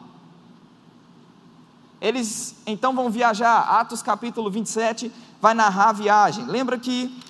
Eles 2.02 2.56
então 2.68 2.94
vão 2.94 3.10
viajar. 3.10 3.62
Atos 3.80 4.02
capítulo 4.02 4.52
27 4.52 5.12
vai 5.42 5.54
narrar 5.54 5.90
a 5.90 5.94
viagem. 5.94 6.46
Lembra 6.46 6.78
que 6.78 7.22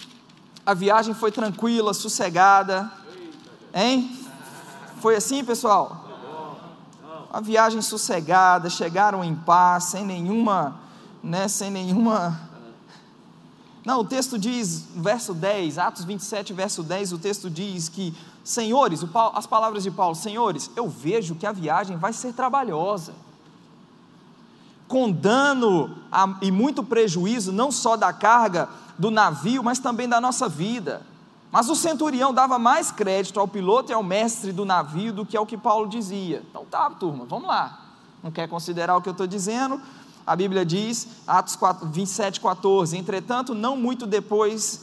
a 0.66 0.74
viagem 0.74 1.14
foi 1.14 1.32
tranquila, 1.32 1.94
sossegada. 1.94 2.92
Hein? 3.74 4.20
Foi 5.00 5.16
assim, 5.16 5.44
pessoal? 5.46 6.04
A 7.32 7.40
viagem 7.40 7.82
sossegada, 7.82 8.70
chegaram 8.70 9.24
em 9.24 9.36
paz, 9.36 9.86
sem 9.86 10.06
nenhuma, 10.06 10.80
né, 11.22 11.48
sem 11.48 11.70
nenhuma 11.70 12.40
não, 13.86 14.00
o 14.00 14.04
texto 14.04 14.40
diz, 14.40 14.88
verso 14.96 15.32
10, 15.32 15.78
Atos 15.78 16.06
27, 16.06 16.54
verso 16.54 16.82
10, 16.82 17.14
o 17.14 17.18
texto 17.20 17.52
diz 17.52 17.88
que, 17.88 18.16
senhores, 18.44 19.06
as 19.36 19.46
palavras 19.46 19.84
de 19.84 19.92
Paulo, 19.92 20.16
senhores, 20.16 20.72
eu 20.76 20.90
vejo 20.90 21.36
que 21.36 21.46
a 21.46 21.52
viagem 21.52 21.96
vai 21.96 22.12
ser 22.12 22.34
trabalhosa, 22.34 23.14
com 24.88 25.12
dano 25.12 25.96
e 26.42 26.50
muito 26.52 26.84
prejuízo, 26.84 27.52
não 27.52 27.72
só 27.72 27.96
da 27.96 28.12
carga 28.12 28.68
do 28.98 29.12
navio, 29.12 29.64
mas 29.64 29.78
também 29.78 30.10
da 30.10 30.20
nossa 30.20 30.50
vida. 30.50 31.04
Mas 31.52 31.70
o 31.70 31.76
centurião 31.76 32.34
dava 32.34 32.58
mais 32.58 32.92
crédito 32.92 33.40
ao 33.40 33.48
piloto 33.48 33.92
e 33.92 33.94
ao 33.94 34.04
mestre 34.04 34.52
do 34.52 34.66
navio 34.66 35.14
do 35.14 35.26
que 35.26 35.38
ao 35.38 35.46
que 35.46 35.58
Paulo 35.58 35.88
dizia. 35.88 36.44
Então 36.50 36.66
tá, 36.66 36.90
turma, 36.90 37.26
vamos 37.26 37.48
lá. 37.48 37.80
Não 38.22 38.32
quer 38.32 38.48
considerar 38.48 38.98
o 38.98 39.02
que 39.02 39.10
eu 39.10 39.12
estou 39.12 39.28
dizendo? 39.28 39.82
A 40.26 40.36
Bíblia 40.36 40.66
diz, 40.66 41.08
Atos 41.28 41.56
4, 41.56 41.88
27, 41.88 42.42
14: 42.42 42.98
Entretanto, 42.98 43.54
não 43.54 43.78
muito 43.78 44.08
depois, 44.08 44.82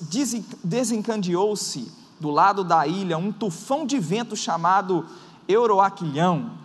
desencandeou-se 0.63 1.91
do 2.21 2.31
lado 2.31 2.63
da 2.63 2.87
ilha 2.87 3.19
um 3.19 3.33
tufão 3.33 3.85
de 3.85 3.99
vento 3.99 4.37
chamado 4.37 5.05
Euroaquilhão. 5.49 6.63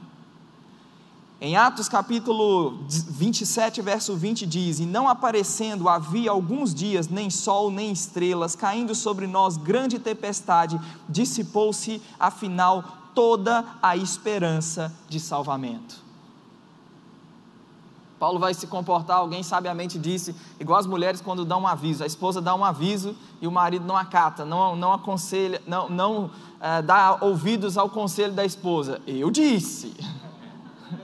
Em 1.39 1.55
Atos 1.55 1.87
capítulo 1.87 2.79
27, 2.87 3.81
verso 3.81 4.15
20 4.15 4.45
diz: 4.45 4.79
E 4.79 4.85
não 4.85 5.07
aparecendo 5.07 5.89
havia 5.89 6.29
alguns 6.29 6.73
dias 6.73 7.07
nem 7.07 7.29
sol 7.29 7.71
nem 7.71 7.91
estrelas, 7.91 8.55
caindo 8.55 8.93
sobre 8.93 9.25
nós 9.25 9.57
grande 9.57 9.97
tempestade, 9.97 10.79
dissipou-se 11.09 12.01
afinal 12.19 12.83
toda 13.15 13.65
a 13.81 13.97
esperança 13.97 14.93
de 15.09 15.19
salvamento. 15.19 16.06
Paulo 18.19 18.39
vai 18.39 18.53
se 18.53 18.65
comportar, 18.65 19.17
alguém 19.17 19.43
sabiamente 19.43 19.99
disse, 19.99 20.35
igual 20.59 20.79
as 20.79 20.87
mulheres 20.87 21.21
quando 21.21 21.45
dão 21.45 21.61
um 21.61 21.67
aviso. 21.67 22.03
A 22.03 22.07
esposa 22.07 22.41
dá 22.41 22.55
um 22.55 22.65
aviso 22.65 23.15
e 23.39 23.47
o 23.47 23.51
marido 23.51 23.85
não 23.85 23.95
acata, 23.95 24.43
não, 24.43 24.75
não 24.75 24.91
aconselha, 24.91 25.61
não, 25.67 25.87
não 25.87 26.31
é, 26.59 26.81
dá 26.81 27.17
ouvidos 27.21 27.77
ao 27.77 27.89
conselho 27.89 28.33
da 28.33 28.43
esposa. 28.43 28.99
Eu 29.05 29.29
disse, 29.29 29.93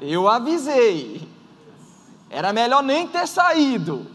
eu 0.01 0.27
avisei. 0.27 1.27
Era 2.29 2.51
melhor 2.51 2.81
nem 2.81 3.07
ter 3.07 3.27
saído. 3.27 4.07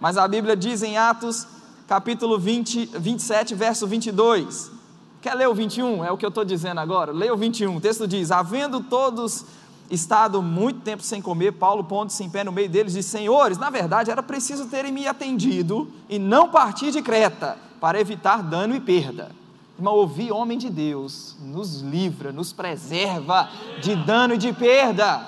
Mas 0.00 0.16
a 0.16 0.26
Bíblia 0.26 0.56
diz 0.56 0.82
em 0.82 0.96
Atos, 0.96 1.46
capítulo 1.86 2.38
20, 2.38 2.86
27, 2.98 3.54
verso 3.54 3.86
22. 3.86 4.72
Quer 5.20 5.34
ler 5.34 5.48
o 5.48 5.54
21? 5.54 6.04
É 6.04 6.10
o 6.12 6.16
que 6.16 6.24
eu 6.24 6.28
estou 6.28 6.44
dizendo 6.44 6.80
agora. 6.80 7.12
Leia 7.12 7.32
o 7.32 7.36
21. 7.36 7.76
O 7.76 7.80
texto 7.80 8.06
diz: 8.06 8.30
Havendo 8.30 8.80
todos 8.82 9.46
estado 9.94 10.42
muito 10.42 10.80
tempo 10.80 11.02
sem 11.02 11.22
comer, 11.22 11.52
Paulo 11.52 11.84
pondo-se 11.84 12.22
em 12.22 12.28
pé 12.28 12.44
no 12.44 12.52
meio 12.52 12.68
deles, 12.68 12.92
diz: 12.92 13.06
Senhores, 13.06 13.56
na 13.56 13.70
verdade 13.70 14.10
era 14.10 14.22
preciso 14.22 14.66
terem 14.66 14.92
me 14.92 15.06
atendido 15.06 15.90
e 16.08 16.18
não 16.18 16.48
partir 16.48 16.90
de 16.90 17.00
Creta, 17.00 17.56
para 17.80 18.00
evitar 18.00 18.42
dano 18.42 18.74
e 18.74 18.80
perda. 18.80 19.30
Irmão, 19.76 19.94
ouvir 19.94 20.30
homem 20.30 20.56
de 20.56 20.70
Deus 20.70 21.36
nos 21.40 21.80
livra, 21.80 22.32
nos 22.32 22.52
preserva 22.52 23.48
de 23.80 23.96
dano 23.96 24.34
e 24.34 24.38
de 24.38 24.52
perda. 24.52 25.26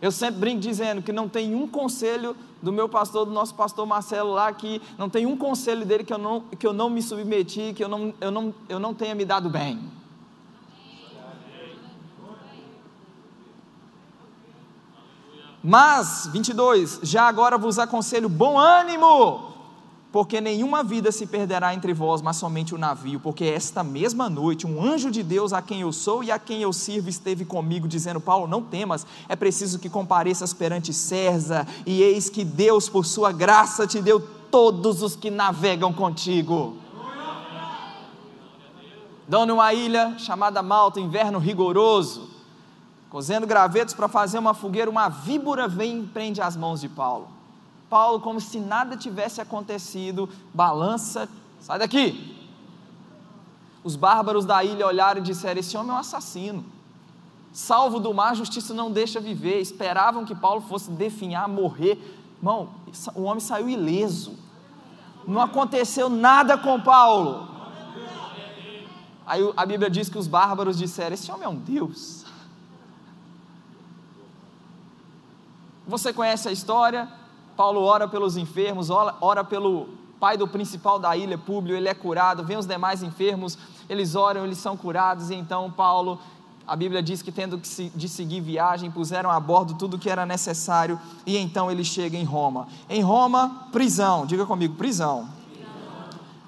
Eu 0.00 0.12
sempre 0.12 0.40
brinco 0.40 0.60
dizendo 0.60 1.00
que 1.00 1.12
não 1.12 1.28
tem 1.28 1.54
um 1.54 1.66
conselho 1.66 2.36
do 2.60 2.70
meu 2.70 2.88
pastor, 2.88 3.24
do 3.24 3.32
nosso 3.32 3.54
pastor 3.54 3.86
Marcelo 3.86 4.32
lá, 4.32 4.52
que 4.52 4.82
não 4.98 5.08
tem 5.08 5.24
um 5.24 5.36
conselho 5.36 5.86
dele 5.86 6.04
que 6.04 6.12
eu 6.12 6.18
não, 6.18 6.40
que 6.40 6.66
eu 6.66 6.72
não 6.72 6.90
me 6.90 7.00
submeti, 7.00 7.72
que 7.74 7.82
eu 7.82 7.88
não, 7.88 8.12
eu, 8.20 8.30
não, 8.30 8.54
eu 8.68 8.78
não 8.78 8.92
tenha 8.92 9.14
me 9.14 9.24
dado 9.24 9.48
bem. 9.48 9.80
Mas, 15.68 16.28
22, 16.32 17.00
já 17.02 17.26
agora 17.26 17.58
vos 17.58 17.76
aconselho 17.76 18.28
bom 18.28 18.56
ânimo, 18.56 19.50
porque 20.12 20.40
nenhuma 20.40 20.84
vida 20.84 21.10
se 21.10 21.26
perderá 21.26 21.74
entre 21.74 21.92
vós, 21.92 22.22
mas 22.22 22.36
somente 22.36 22.72
o 22.72 22.78
navio, 22.78 23.18
porque 23.18 23.46
esta 23.46 23.82
mesma 23.82 24.30
noite 24.30 24.64
um 24.64 24.80
anjo 24.80 25.10
de 25.10 25.24
Deus 25.24 25.52
a 25.52 25.60
quem 25.60 25.80
eu 25.80 25.92
sou 25.92 26.22
e 26.22 26.30
a 26.30 26.38
quem 26.38 26.62
eu 26.62 26.72
sirvo 26.72 27.08
esteve 27.08 27.44
comigo, 27.44 27.88
dizendo: 27.88 28.20
Paulo, 28.20 28.46
não 28.46 28.62
temas, 28.62 29.04
é 29.28 29.34
preciso 29.34 29.80
que 29.80 29.90
compareças 29.90 30.54
perante 30.54 30.92
César, 30.92 31.66
e 31.84 32.00
eis 32.00 32.30
que 32.30 32.44
Deus, 32.44 32.88
por 32.88 33.04
sua 33.04 33.32
graça, 33.32 33.88
te 33.88 34.00
deu 34.00 34.20
todos 34.20 35.02
os 35.02 35.16
que 35.16 35.32
navegam 35.32 35.92
contigo. 35.92 36.76
Dão 39.26 39.44
numa 39.44 39.74
ilha 39.74 40.16
chamada 40.16 40.62
Malta, 40.62 41.00
inverno 41.00 41.40
rigoroso, 41.40 42.35
cozendo 43.16 43.46
gravetos 43.46 43.94
para 43.94 44.08
fazer 44.08 44.38
uma 44.38 44.52
fogueira, 44.52 44.90
uma 44.90 45.08
víbora 45.08 45.66
vem 45.66 46.00
e 46.00 46.06
prende 46.06 46.42
as 46.42 46.54
mãos 46.54 46.82
de 46.82 46.88
Paulo. 46.90 47.28
Paulo, 47.88 48.20
como 48.20 48.38
se 48.38 48.60
nada 48.60 48.94
tivesse 48.94 49.40
acontecido, 49.40 50.28
balança, 50.52 51.26
sai 51.58 51.78
daqui. 51.78 52.36
Os 53.82 53.96
bárbaros 53.96 54.44
da 54.44 54.62
ilha 54.62 54.86
olharam 54.86 55.22
e 55.22 55.24
disseram: 55.24 55.58
Esse 55.58 55.78
homem 55.78 55.92
é 55.92 55.94
um 55.94 55.98
assassino. 55.98 56.62
Salvo 57.54 57.98
do 58.00 58.12
mar, 58.12 58.36
justiça 58.36 58.74
não 58.74 58.92
deixa 58.92 59.18
viver. 59.18 59.62
Esperavam 59.62 60.26
que 60.26 60.34
Paulo 60.34 60.60
fosse 60.60 60.90
definhar, 60.90 61.48
morrer. 61.48 61.98
Irmão, 62.36 62.68
o 63.14 63.22
homem 63.22 63.40
saiu 63.40 63.66
ileso. 63.66 64.34
Não 65.26 65.40
aconteceu 65.40 66.10
nada 66.10 66.58
com 66.58 66.78
Paulo. 66.82 67.48
Aí 69.24 69.40
a 69.56 69.64
Bíblia 69.64 69.88
diz 69.88 70.10
que 70.10 70.18
os 70.18 70.26
bárbaros 70.26 70.76
disseram: 70.76 71.14
Esse 71.14 71.32
homem 71.32 71.46
é 71.46 71.48
um 71.48 71.56
Deus. 71.56 72.26
Você 75.86 76.12
conhece 76.12 76.48
a 76.48 76.52
história? 76.52 77.08
Paulo 77.56 77.80
ora 77.82 78.08
pelos 78.08 78.36
enfermos, 78.36 78.90
ora, 78.90 79.44
pelo 79.44 79.88
pai 80.18 80.36
do 80.36 80.48
principal 80.48 80.98
da 80.98 81.16
ilha, 81.16 81.38
Públio, 81.38 81.76
ele 81.76 81.88
é 81.88 81.94
curado, 81.94 82.44
vem 82.44 82.56
os 82.56 82.66
demais 82.66 83.02
enfermos, 83.02 83.56
eles 83.88 84.14
oram, 84.14 84.44
eles 84.44 84.58
são 84.58 84.76
curados, 84.76 85.30
e 85.30 85.34
então 85.34 85.70
Paulo, 85.70 86.18
a 86.66 86.74
Bíblia 86.74 87.02
diz 87.02 87.22
que 87.22 87.30
tendo 87.30 87.56
de 87.94 88.08
seguir 88.08 88.40
viagem, 88.40 88.90
puseram 88.90 89.30
a 89.30 89.38
bordo 89.38 89.74
tudo 89.74 89.96
o 89.96 89.98
que 89.98 90.10
era 90.10 90.26
necessário, 90.26 91.00
e 91.24 91.36
então 91.36 91.70
ele 91.70 91.84
chega 91.84 92.16
em 92.16 92.24
Roma. 92.24 92.66
Em 92.90 93.00
Roma, 93.00 93.68
prisão, 93.72 94.26
diga 94.26 94.44
comigo, 94.44 94.74
prisão. 94.74 95.28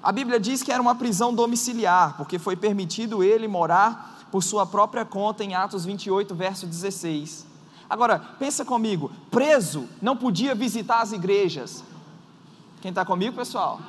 A 0.03 0.11
Bíblia 0.11 0.39
diz 0.39 0.61
que 0.61 0.71
era 0.71 0.81
uma 0.81 0.95
prisão 0.95 1.33
domiciliar, 1.33 2.15
porque 2.17 2.37
foi 2.37 2.55
permitido 2.55 3.23
ele 3.23 3.47
morar 3.47 4.19
por 4.31 4.43
sua 4.43 4.65
própria 4.65 5.05
conta 5.05 5.43
em 5.43 5.55
Atos 5.55 5.85
28, 5.85 6.35
verso 6.35 6.67
16. 6.67 7.48
Agora, 7.89 8.19
pensa 8.37 8.63
comigo: 8.63 9.11
preso 9.31 9.89
não 10.01 10.15
podia 10.15 10.53
visitar 10.53 11.01
as 11.01 11.11
igrejas. 11.11 11.83
Quem 12.81 12.89
está 12.89 13.03
comigo, 13.03 13.35
pessoal? 13.35 13.81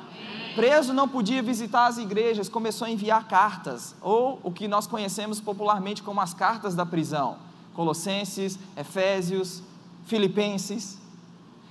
Preso 0.55 0.91
não 0.91 1.07
podia 1.07 1.41
visitar 1.41 1.87
as 1.87 1.97
igrejas, 1.97 2.49
começou 2.49 2.85
a 2.85 2.89
enviar 2.89 3.25
cartas, 3.27 3.95
ou 4.01 4.39
o 4.43 4.51
que 4.51 4.67
nós 4.67 4.85
conhecemos 4.85 5.39
popularmente 5.39 6.03
como 6.03 6.19
as 6.19 6.33
cartas 6.33 6.73
da 6.75 6.85
prisão: 6.85 7.37
Colossenses, 7.73 8.57
Efésios, 8.75 9.61
Filipenses. 10.05 10.99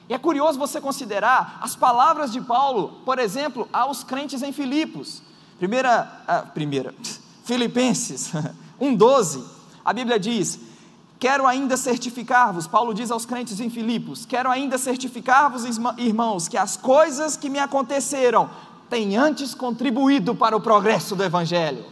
E 0.08 0.14
é 0.14 0.18
curioso 0.18 0.58
você 0.58 0.80
considerar 0.80 1.58
as 1.60 1.76
palavras 1.76 2.32
de 2.32 2.40
Paulo, 2.40 3.00
por 3.04 3.18
exemplo, 3.18 3.68
aos 3.72 4.02
crentes 4.02 4.42
em 4.42 4.52
Filipos. 4.52 5.22
Primeira, 5.58 6.22
ah, 6.26 6.42
primeira, 6.42 6.94
Filipenses 7.44 8.32
1,12, 8.80 9.44
a 9.84 9.92
Bíblia 9.92 10.18
diz: 10.18 10.69
Quero 11.20 11.46
ainda 11.46 11.76
certificar-vos, 11.76 12.66
Paulo 12.66 12.94
diz 12.94 13.10
aos 13.10 13.26
crentes 13.26 13.60
em 13.60 13.68
Filipos: 13.68 14.24
Quero 14.24 14.50
ainda 14.50 14.78
certificar-vos, 14.78 15.66
irmãos, 15.98 16.48
que 16.48 16.56
as 16.56 16.78
coisas 16.78 17.36
que 17.36 17.50
me 17.50 17.58
aconteceram 17.58 18.48
têm 18.88 19.18
antes 19.18 19.54
contribuído 19.54 20.34
para 20.34 20.56
o 20.56 20.60
progresso 20.62 21.14
do 21.14 21.22
Evangelho. 21.22 21.84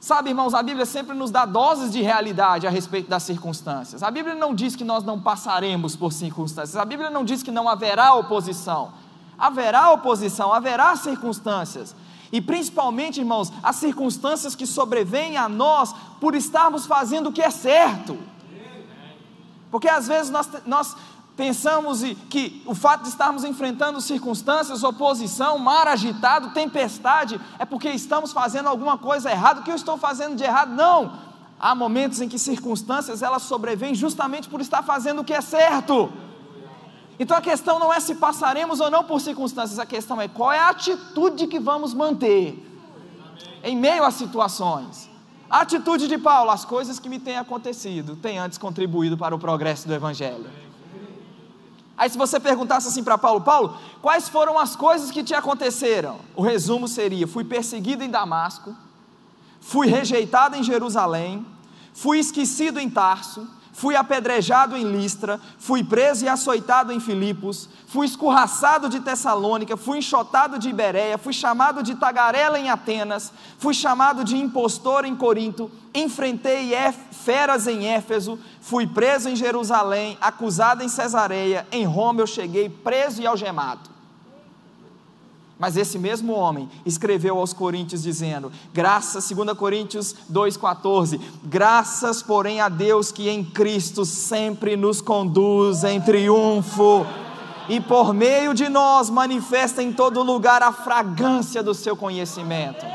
Sabe, 0.00 0.30
irmãos, 0.30 0.54
a 0.54 0.62
Bíblia 0.62 0.86
sempre 0.86 1.14
nos 1.14 1.30
dá 1.30 1.44
doses 1.44 1.92
de 1.92 2.00
realidade 2.00 2.66
a 2.66 2.70
respeito 2.70 3.10
das 3.10 3.24
circunstâncias. 3.24 4.02
A 4.02 4.10
Bíblia 4.10 4.34
não 4.34 4.54
diz 4.54 4.74
que 4.74 4.84
nós 4.84 5.04
não 5.04 5.20
passaremos 5.20 5.94
por 5.94 6.14
circunstâncias. 6.14 6.76
A 6.76 6.84
Bíblia 6.86 7.10
não 7.10 7.22
diz 7.22 7.42
que 7.42 7.50
não 7.50 7.68
haverá 7.68 8.14
oposição. 8.14 8.90
Haverá 9.38 9.90
oposição, 9.92 10.52
haverá 10.52 10.96
circunstâncias. 10.96 11.94
E 12.30 12.40
principalmente, 12.40 13.20
irmãos, 13.20 13.52
as 13.62 13.76
circunstâncias 13.76 14.54
que 14.54 14.66
sobrevêm 14.66 15.36
a 15.36 15.48
nós 15.48 15.94
por 16.20 16.34
estarmos 16.34 16.86
fazendo 16.86 17.28
o 17.28 17.32
que 17.32 17.40
é 17.40 17.50
certo. 17.50 18.18
Porque 19.70 19.88
às 19.88 20.08
vezes 20.08 20.30
nós, 20.30 20.48
nós 20.66 20.96
pensamos 21.36 22.02
que 22.28 22.62
o 22.66 22.74
fato 22.74 23.02
de 23.02 23.08
estarmos 23.08 23.44
enfrentando 23.44 24.00
circunstâncias, 24.00 24.82
oposição, 24.82 25.58
mar 25.58 25.86
agitado, 25.86 26.50
tempestade, 26.50 27.40
é 27.58 27.64
porque 27.64 27.88
estamos 27.90 28.32
fazendo 28.32 28.68
alguma 28.68 28.98
coisa 28.98 29.30
errada. 29.30 29.60
O 29.60 29.62
que 29.62 29.70
eu 29.70 29.76
estou 29.76 29.96
fazendo 29.96 30.36
de 30.36 30.44
errado? 30.44 30.74
Não. 30.74 31.28
Há 31.60 31.74
momentos 31.74 32.20
em 32.20 32.28
que 32.28 32.38
circunstâncias 32.38 33.22
elas 33.22 33.42
sobrevêm 33.42 33.94
justamente 33.94 34.48
por 34.48 34.60
estar 34.60 34.82
fazendo 34.82 35.20
o 35.20 35.24
que 35.24 35.34
é 35.34 35.40
certo. 35.40 36.12
Então 37.18 37.36
a 37.36 37.40
questão 37.40 37.78
não 37.78 37.92
é 37.92 37.98
se 37.98 38.14
passaremos 38.14 38.80
ou 38.80 38.90
não 38.90 39.02
por 39.02 39.20
circunstâncias, 39.20 39.78
a 39.78 39.86
questão 39.86 40.20
é 40.20 40.28
qual 40.28 40.52
é 40.52 40.58
a 40.58 40.68
atitude 40.68 41.46
que 41.46 41.58
vamos 41.58 41.92
manter 41.92 42.64
em 43.62 43.76
meio 43.76 44.04
às 44.04 44.14
situações. 44.14 45.10
A 45.50 45.62
atitude 45.62 46.06
de 46.06 46.18
Paulo, 46.18 46.50
as 46.50 46.64
coisas 46.64 47.00
que 47.00 47.08
me 47.08 47.18
têm 47.18 47.36
acontecido, 47.36 48.14
têm 48.16 48.38
antes 48.38 48.58
contribuído 48.58 49.16
para 49.16 49.34
o 49.34 49.38
progresso 49.38 49.88
do 49.88 49.94
Evangelho. 49.94 50.46
Aí, 51.96 52.08
se 52.08 52.16
você 52.16 52.38
perguntasse 52.38 52.86
assim 52.86 53.02
para 53.02 53.18
Paulo, 53.18 53.40
Paulo, 53.40 53.76
quais 54.00 54.28
foram 54.28 54.56
as 54.56 54.76
coisas 54.76 55.10
que 55.10 55.24
te 55.24 55.34
aconteceram? 55.34 56.20
O 56.36 56.42
resumo 56.42 56.86
seria: 56.86 57.26
fui 57.26 57.42
perseguido 57.42 58.04
em 58.04 58.10
Damasco, 58.10 58.76
fui 59.60 59.88
rejeitado 59.88 60.54
em 60.54 60.62
Jerusalém, 60.62 61.44
fui 61.92 62.20
esquecido 62.20 62.78
em 62.78 62.88
Tarso, 62.88 63.48
fui 63.78 63.94
apedrejado 63.94 64.76
em 64.76 64.82
Listra, 64.82 65.40
fui 65.56 65.84
preso 65.84 66.24
e 66.24 66.28
açoitado 66.28 66.92
em 66.92 66.98
Filipos, 66.98 67.68
fui 67.86 68.06
escorraçado 68.06 68.88
de 68.88 68.98
Tessalônica, 68.98 69.76
fui 69.76 69.98
enxotado 69.98 70.58
de 70.58 70.68
Iberéia, 70.68 71.16
fui 71.16 71.32
chamado 71.32 71.80
de 71.80 71.94
tagarela 71.94 72.58
em 72.58 72.68
Atenas, 72.68 73.32
fui 73.56 73.72
chamado 73.72 74.24
de 74.24 74.36
impostor 74.36 75.04
em 75.04 75.14
Corinto, 75.14 75.70
enfrentei 75.94 76.72
feras 77.12 77.68
em 77.68 77.86
Éfeso, 77.86 78.36
fui 78.60 78.84
preso 78.84 79.28
em 79.28 79.36
Jerusalém, 79.36 80.18
acusado 80.20 80.82
em 80.82 80.88
Cesareia, 80.88 81.64
em 81.70 81.84
Roma 81.84 82.20
eu 82.20 82.26
cheguei 82.26 82.68
preso 82.68 83.22
e 83.22 83.28
algemado. 83.28 83.97
Mas 85.58 85.76
esse 85.76 85.98
mesmo 85.98 86.32
homem 86.34 86.70
escreveu 86.86 87.36
aos 87.38 87.52
Coríntios 87.52 88.02
dizendo: 88.02 88.52
Graças, 88.72 89.28
2 89.28 89.58
Coríntios 89.58 90.14
2,14: 90.30 91.20
Graças, 91.42 92.22
porém, 92.22 92.60
a 92.60 92.68
Deus 92.68 93.10
que 93.10 93.28
em 93.28 93.44
Cristo 93.44 94.04
sempre 94.04 94.76
nos 94.76 95.00
conduz 95.00 95.82
em 95.82 96.00
triunfo 96.00 97.04
e 97.68 97.80
por 97.80 98.14
meio 98.14 98.54
de 98.54 98.68
nós 98.68 99.10
manifesta 99.10 99.82
em 99.82 99.92
todo 99.92 100.22
lugar 100.22 100.62
a 100.62 100.72
fragrância 100.72 101.62
do 101.62 101.74
seu 101.74 101.96
conhecimento. 101.96 102.86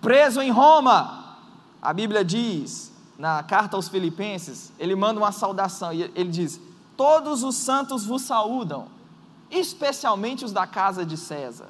Preso 0.00 0.40
em 0.40 0.50
Roma, 0.50 1.36
a 1.82 1.92
Bíblia 1.92 2.24
diz, 2.24 2.92
na 3.18 3.42
carta 3.42 3.76
aos 3.76 3.88
Filipenses, 3.88 4.72
ele 4.78 4.96
manda 4.96 5.20
uma 5.20 5.32
saudação 5.32 5.92
e 5.92 6.10
ele 6.14 6.30
diz: 6.30 6.58
Todos 6.96 7.42
os 7.42 7.56
santos 7.56 8.06
vos 8.06 8.22
saúdam 8.22 8.95
especialmente 9.50 10.44
os 10.44 10.52
da 10.52 10.66
casa 10.66 11.04
de 11.04 11.16
César. 11.16 11.68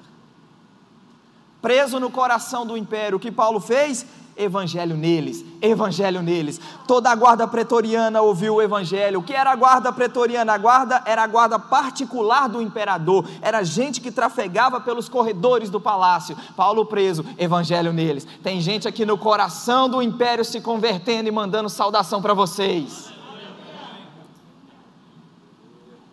Preso 1.60 1.98
no 1.98 2.10
coração 2.10 2.66
do 2.66 2.76
império, 2.76 3.16
o 3.16 3.20
que 3.20 3.32
Paulo 3.32 3.58
fez? 3.58 4.06
Evangelho 4.36 4.96
neles, 4.98 5.42
evangelho 5.62 6.20
neles. 6.20 6.60
Toda 6.86 7.10
a 7.10 7.14
guarda 7.14 7.48
pretoriana 7.48 8.20
ouviu 8.20 8.56
o 8.56 8.62
evangelho. 8.62 9.20
O 9.20 9.22
que 9.22 9.32
era 9.32 9.50
a 9.50 9.56
guarda 9.56 9.90
pretoriana? 9.90 10.52
A 10.52 10.58
guarda 10.58 11.02
era 11.06 11.22
a 11.22 11.26
guarda 11.26 11.58
particular 11.58 12.46
do 12.46 12.60
imperador, 12.60 13.26
era 13.40 13.64
gente 13.64 13.98
que 13.98 14.12
trafegava 14.12 14.78
pelos 14.78 15.08
corredores 15.08 15.70
do 15.70 15.80
palácio. 15.80 16.36
Paulo 16.54 16.84
preso, 16.84 17.24
evangelho 17.38 17.94
neles. 17.94 18.26
Tem 18.42 18.60
gente 18.60 18.86
aqui 18.86 19.06
no 19.06 19.16
coração 19.16 19.88
do 19.88 20.02
império 20.02 20.44
se 20.44 20.60
convertendo 20.60 21.28
e 21.28 21.32
mandando 21.32 21.70
saudação 21.70 22.20
para 22.20 22.34
vocês. 22.34 23.15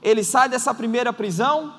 Ele 0.03 0.23
sai 0.23 0.49
dessa 0.49 0.73
primeira 0.73 1.13
prisão, 1.13 1.73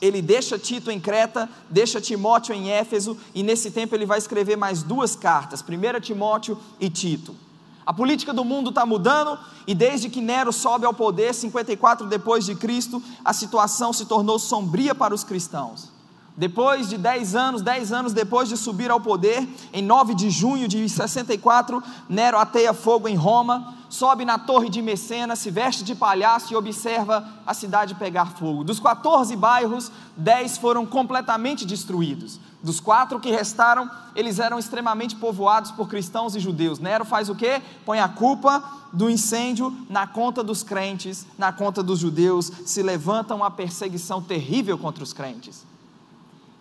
ele 0.00 0.20
deixa 0.20 0.58
Tito 0.58 0.90
em 0.90 0.98
Creta, 0.98 1.48
deixa 1.70 2.00
Timóteo 2.00 2.54
em 2.54 2.70
Éfeso, 2.70 3.16
e 3.32 3.42
nesse 3.42 3.70
tempo 3.70 3.94
ele 3.94 4.06
vai 4.06 4.18
escrever 4.18 4.56
mais 4.56 4.82
duas 4.82 5.14
cartas, 5.14 5.62
1 5.62 6.00
Timóteo 6.00 6.58
e 6.80 6.90
Tito. 6.90 7.36
A 7.84 7.92
política 7.92 8.32
do 8.32 8.44
mundo 8.44 8.70
está 8.70 8.86
mudando 8.86 9.38
e 9.66 9.74
desde 9.74 10.08
que 10.08 10.20
Nero 10.20 10.52
sobe 10.52 10.86
ao 10.86 10.94
poder, 10.94 11.34
54 11.34 12.06
depois 12.06 12.44
de 12.44 12.54
Cristo, 12.54 13.02
a 13.24 13.32
situação 13.32 13.92
se 13.92 14.06
tornou 14.06 14.38
sombria 14.38 14.94
para 14.94 15.14
os 15.14 15.24
cristãos. 15.24 15.90
Depois 16.36 16.88
de 16.88 16.96
10 16.96 17.34
anos, 17.34 17.60
10 17.62 17.92
anos 17.92 18.12
depois 18.12 18.48
de 18.48 18.56
subir 18.56 18.90
ao 18.90 19.00
poder, 19.00 19.46
em 19.72 19.82
9 19.82 20.14
de 20.14 20.30
junho 20.30 20.66
de 20.66 20.88
64, 20.88 21.82
Nero 22.08 22.38
ateia 22.38 22.72
fogo 22.72 23.06
em 23.06 23.16
Roma, 23.16 23.74
sobe 23.92 24.24
na 24.24 24.38
torre 24.38 24.70
de 24.70 24.80
Mecena, 24.80 25.36
se 25.36 25.50
veste 25.50 25.84
de 25.84 25.94
palhaço 25.94 26.50
e 26.50 26.56
observa 26.56 27.28
a 27.46 27.52
cidade 27.52 27.94
pegar 27.94 28.24
fogo. 28.24 28.64
Dos 28.64 28.80
14 28.80 29.36
bairros, 29.36 29.92
10 30.16 30.56
foram 30.56 30.86
completamente 30.86 31.66
destruídos. 31.66 32.40
Dos 32.62 32.80
quatro 32.80 33.20
que 33.20 33.30
restaram, 33.30 33.90
eles 34.16 34.38
eram 34.38 34.58
extremamente 34.58 35.14
povoados 35.14 35.70
por 35.70 35.88
cristãos 35.88 36.34
e 36.34 36.40
judeus. 36.40 36.78
Nero 36.78 37.04
faz 37.04 37.28
o 37.28 37.34
quê? 37.34 37.60
Põe 37.84 38.00
a 38.00 38.08
culpa 38.08 38.64
do 38.94 39.10
incêndio 39.10 39.76
na 39.90 40.06
conta 40.06 40.42
dos 40.42 40.62
crentes, 40.62 41.26
na 41.36 41.52
conta 41.52 41.82
dos 41.82 41.98
judeus. 41.98 42.50
Se 42.64 42.82
levanta 42.82 43.34
uma 43.34 43.50
perseguição 43.50 44.22
terrível 44.22 44.78
contra 44.78 45.04
os 45.04 45.12
crentes. 45.12 45.66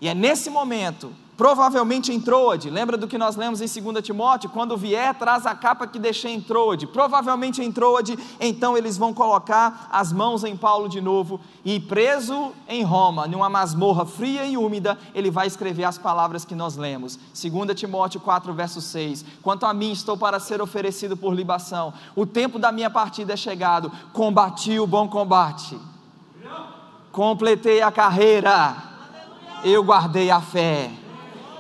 E 0.02 0.10
é 0.10 0.14
nesse 0.14 0.50
momento, 0.50 1.14
provavelmente 1.42 2.14
em 2.14 2.22
Troade, 2.22 2.70
lembra 2.70 2.96
do 2.96 3.08
que 3.08 3.18
nós 3.18 3.36
lemos 3.36 3.62
em 3.62 3.82
2 3.82 4.06
Timóteo? 4.06 4.48
Quando 4.52 4.78
vier, 4.78 5.16
traz 5.16 5.44
a 5.48 5.56
capa 5.56 5.88
que 5.88 5.98
deixei 5.98 6.36
em 6.36 6.40
Troade. 6.40 6.86
Provavelmente 6.86 7.64
em 7.64 7.72
Troade, 7.72 8.16
então 8.40 8.78
eles 8.78 8.96
vão 8.96 9.12
colocar 9.12 9.90
as 9.92 10.14
mãos 10.14 10.44
em 10.44 10.56
Paulo 10.56 10.88
de 10.88 11.02
novo 11.02 11.40
e 11.66 11.80
preso 11.80 12.52
em 12.70 12.84
Roma, 12.84 13.26
numa 13.28 13.50
masmorra 13.50 14.06
fria 14.06 14.46
e 14.46 14.56
úmida, 14.56 14.96
ele 15.16 15.32
vai 15.32 15.48
escrever 15.48 15.84
as 15.84 15.98
palavras 15.98 16.46
que 16.46 16.54
nós 16.54 16.78
lemos. 16.78 17.18
2 17.34 17.74
Timóteo 17.74 18.20
4, 18.20 18.54
verso 18.54 18.80
6. 18.80 19.26
Quanto 19.42 19.66
a 19.66 19.74
mim, 19.74 19.92
estou 19.94 20.16
para 20.16 20.40
ser 20.40 20.62
oferecido 20.62 21.18
por 21.18 21.34
libação. 21.34 21.92
O 22.16 22.24
tempo 22.24 22.60
da 22.60 22.72
minha 22.72 22.92
partida 22.92 23.34
é 23.34 23.36
chegado. 23.36 23.92
Combati 24.14 24.80
o 24.80 24.86
bom 24.86 25.08
combate. 25.08 25.76
Completei 27.12 27.82
a 27.82 27.92
carreira 27.92 28.92
eu 29.64 29.84
guardei 29.84 30.32
a 30.32 30.42
fé. 30.42 30.92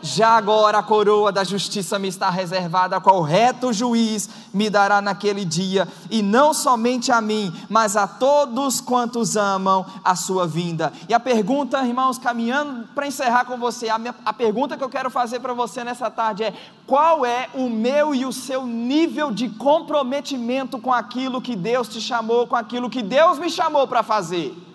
Já 0.04 0.30
agora 0.30 0.80
a 0.80 0.84
coroa 0.84 1.32
da 1.32 1.44
justiça 1.44 2.00
me 2.00 2.08
está 2.08 2.30
reservada, 2.30 3.00
qual 3.00 3.22
reto 3.22 3.72
juiz 3.72 4.30
me 4.54 4.70
dará 4.70 5.00
naquele 5.02 5.46
dia, 5.46 5.88
e 6.10 6.22
não 6.22 6.54
somente 6.54 7.12
a 7.12 7.22
mim, 7.22 7.54
mas 7.70 7.96
a 7.96 8.08
todos 8.08 8.82
quantos 8.82 9.38
amam 9.38 9.86
a 10.04 10.16
sua 10.16 10.48
vinda. 10.48 10.92
E 11.08 11.14
a 11.14 11.20
pergunta, 11.20 11.86
irmãos, 11.86 12.18
caminhando 12.18 12.88
para 12.96 13.08
encerrar 13.08 13.46
com 13.46 13.58
você, 13.58 13.90
a, 13.90 13.98
minha, 13.98 14.16
a 14.26 14.34
pergunta 14.34 14.76
que 14.76 14.84
eu 14.84 14.90
quero 14.90 15.10
fazer 15.10 15.40
para 15.40 15.54
você 15.54 15.84
nessa 15.84 16.10
tarde 16.10 16.44
é: 16.44 16.54
qual 16.88 17.26
é 17.26 17.50
o 17.54 17.70
meu 17.70 18.16
e 18.16 18.26
o 18.26 18.34
seu 18.34 18.66
nível 18.66 19.32
de 19.32 19.50
comprometimento 19.50 20.80
com 20.80 20.92
aquilo 20.92 21.42
que 21.42 21.56
Deus 21.56 21.88
te 21.88 22.02
chamou, 22.02 22.48
com 22.48 22.56
aquilo 22.56 22.90
que 22.90 23.04
Deus 23.04 23.38
me 23.38 23.50
chamou 23.50 23.88
para 23.88 24.02
fazer? 24.02 24.71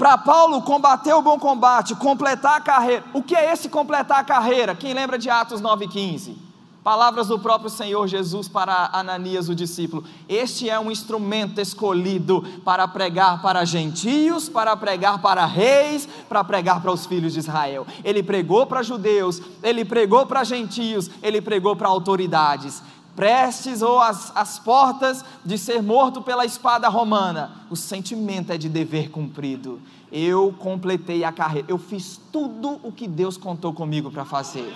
Para 0.00 0.16
Paulo 0.16 0.62
combater 0.62 1.12
o 1.12 1.20
bom 1.20 1.38
combate, 1.38 1.94
completar 1.94 2.56
a 2.56 2.60
carreira. 2.62 3.04
O 3.12 3.22
que 3.22 3.36
é 3.36 3.52
esse 3.52 3.68
completar 3.68 4.18
a 4.18 4.24
carreira? 4.24 4.74
Quem 4.74 4.94
lembra 4.94 5.18
de 5.18 5.28
Atos 5.28 5.60
9,15? 5.60 6.36
Palavras 6.82 7.26
do 7.26 7.38
próprio 7.38 7.68
Senhor 7.68 8.08
Jesus 8.08 8.48
para 8.48 8.88
Ananias, 8.94 9.50
o 9.50 9.54
discípulo. 9.54 10.02
Este 10.26 10.70
é 10.70 10.80
um 10.80 10.90
instrumento 10.90 11.60
escolhido 11.60 12.40
para 12.64 12.88
pregar 12.88 13.42
para 13.42 13.62
gentios, 13.66 14.48
para 14.48 14.74
pregar 14.74 15.20
para 15.20 15.44
reis, 15.44 16.08
para 16.26 16.42
pregar 16.42 16.80
para 16.80 16.92
os 16.92 17.04
filhos 17.04 17.34
de 17.34 17.40
Israel. 17.40 17.86
Ele 18.02 18.22
pregou 18.22 18.64
para 18.64 18.82
judeus, 18.82 19.42
ele 19.62 19.84
pregou 19.84 20.24
para 20.24 20.42
gentios, 20.44 21.10
ele 21.22 21.42
pregou 21.42 21.76
para 21.76 21.88
autoridades 21.88 22.82
prestes 23.20 23.82
ou 23.82 24.00
às, 24.00 24.34
às 24.34 24.58
portas 24.58 25.22
de 25.44 25.58
ser 25.58 25.82
morto 25.82 26.22
pela 26.22 26.46
espada 26.46 26.88
romana, 26.88 27.66
o 27.68 27.76
sentimento 27.76 28.50
é 28.50 28.56
de 28.56 28.66
dever 28.66 29.10
cumprido. 29.10 29.78
Eu 30.10 30.54
completei 30.58 31.22
a 31.22 31.30
carreira, 31.30 31.70
eu 31.70 31.76
fiz 31.76 32.18
tudo 32.32 32.80
o 32.82 32.90
que 32.90 33.06
Deus 33.06 33.36
contou 33.36 33.74
comigo 33.74 34.10
para 34.10 34.24
fazer. 34.24 34.74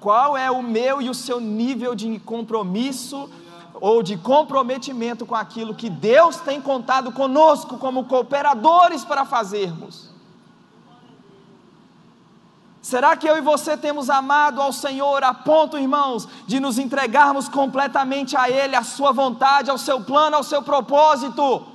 Qual 0.00 0.36
é 0.36 0.50
o 0.50 0.64
meu 0.64 1.00
e 1.00 1.08
o 1.08 1.14
seu 1.14 1.40
nível 1.40 1.94
de 1.94 2.18
compromisso 2.18 3.30
ou 3.74 4.02
de 4.02 4.16
comprometimento 4.16 5.24
com 5.24 5.36
aquilo 5.36 5.76
que 5.76 5.88
Deus 5.88 6.38
tem 6.38 6.60
contado 6.60 7.12
conosco 7.12 7.78
como 7.78 8.06
cooperadores 8.06 9.04
para 9.04 9.24
fazermos? 9.24 10.13
Será 12.84 13.16
que 13.16 13.26
eu 13.26 13.38
e 13.38 13.40
você 13.40 13.78
temos 13.78 14.10
amado 14.10 14.60
ao 14.60 14.70
Senhor 14.70 15.24
a 15.24 15.32
ponto, 15.32 15.78
irmãos, 15.78 16.28
de 16.46 16.60
nos 16.60 16.78
entregarmos 16.78 17.48
completamente 17.48 18.36
a 18.36 18.50
Ele, 18.50 18.76
à 18.76 18.84
Sua 18.84 19.10
vontade, 19.10 19.70
ao 19.70 19.78
Seu 19.78 20.02
plano, 20.02 20.36
ao 20.36 20.42
Seu 20.42 20.60
propósito? 20.60 21.66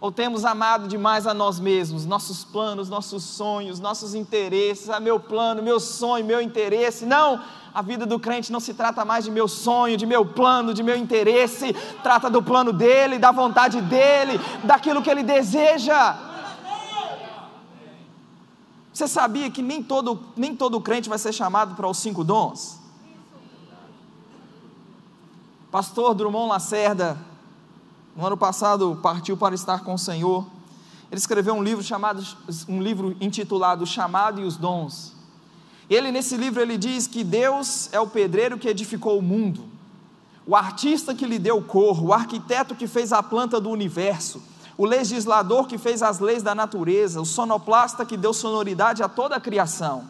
Ou 0.00 0.10
temos 0.10 0.44
amado 0.44 0.88
demais 0.88 1.24
a 1.24 1.32
nós 1.32 1.60
mesmos, 1.60 2.04
nossos 2.04 2.42
planos, 2.42 2.88
nossos 2.88 3.22
sonhos, 3.22 3.78
nossos 3.78 4.12
interesses, 4.12 4.90
a 4.90 4.96
ah, 4.96 5.00
meu 5.00 5.20
plano, 5.20 5.62
meu 5.62 5.78
sonho, 5.78 6.26
meu 6.26 6.40
interesse? 6.40 7.06
Não, 7.06 7.40
a 7.72 7.80
vida 7.80 8.04
do 8.04 8.18
crente 8.18 8.50
não 8.50 8.58
se 8.58 8.74
trata 8.74 9.04
mais 9.04 9.24
de 9.24 9.30
meu 9.30 9.46
sonho, 9.46 9.96
de 9.96 10.04
meu 10.04 10.26
plano, 10.26 10.74
de 10.74 10.82
meu 10.82 10.96
interesse, 10.96 11.72
trata 12.02 12.28
do 12.28 12.42
plano 12.42 12.72
dele, 12.72 13.20
da 13.20 13.30
vontade 13.30 13.80
dele, 13.82 14.40
daquilo 14.64 15.00
que 15.00 15.10
ele 15.10 15.22
deseja. 15.22 16.27
Você 18.98 19.06
sabia 19.06 19.48
que 19.48 19.62
nem 19.62 19.80
todo, 19.80 20.18
nem 20.36 20.56
todo 20.56 20.80
crente 20.80 21.08
vai 21.08 21.20
ser 21.20 21.32
chamado 21.32 21.76
para 21.76 21.86
os 21.86 21.98
cinco 21.98 22.24
dons? 22.24 22.80
Pastor 25.70 26.16
Drummond 26.16 26.48
Lacerda, 26.48 27.16
no 28.16 28.26
ano 28.26 28.36
passado, 28.36 28.98
partiu 29.00 29.36
para 29.36 29.54
estar 29.54 29.84
com 29.84 29.94
o 29.94 29.98
Senhor. 29.98 30.44
Ele 31.12 31.18
escreveu 31.20 31.54
um 31.54 31.62
livro 31.62 31.80
chamado, 31.80 32.26
um 32.68 32.82
livro 32.82 33.16
intitulado 33.20 33.86
Chamado 33.86 34.40
e 34.40 34.44
os 34.44 34.56
Dons. 34.56 35.14
Ele 35.88 36.10
nesse 36.10 36.36
livro 36.36 36.60
ele 36.60 36.76
diz 36.76 37.06
que 37.06 37.22
Deus 37.22 37.88
é 37.92 38.00
o 38.00 38.08
pedreiro 38.08 38.58
que 38.58 38.66
edificou 38.66 39.16
o 39.16 39.22
mundo, 39.22 39.62
o 40.44 40.56
artista 40.56 41.14
que 41.14 41.24
lhe 41.24 41.38
deu 41.38 41.62
cor, 41.62 42.04
o 42.04 42.12
arquiteto 42.12 42.74
que 42.74 42.88
fez 42.88 43.12
a 43.12 43.22
planta 43.22 43.60
do 43.60 43.70
universo 43.70 44.42
o 44.78 44.86
legislador 44.86 45.66
que 45.66 45.76
fez 45.76 46.04
as 46.04 46.20
leis 46.20 46.40
da 46.40 46.54
natureza, 46.54 47.20
o 47.20 47.26
sonoplasta 47.26 48.06
que 48.06 48.16
deu 48.16 48.32
sonoridade 48.32 49.02
a 49.02 49.08
toda 49.08 49.34
a 49.34 49.40
criação. 49.40 50.04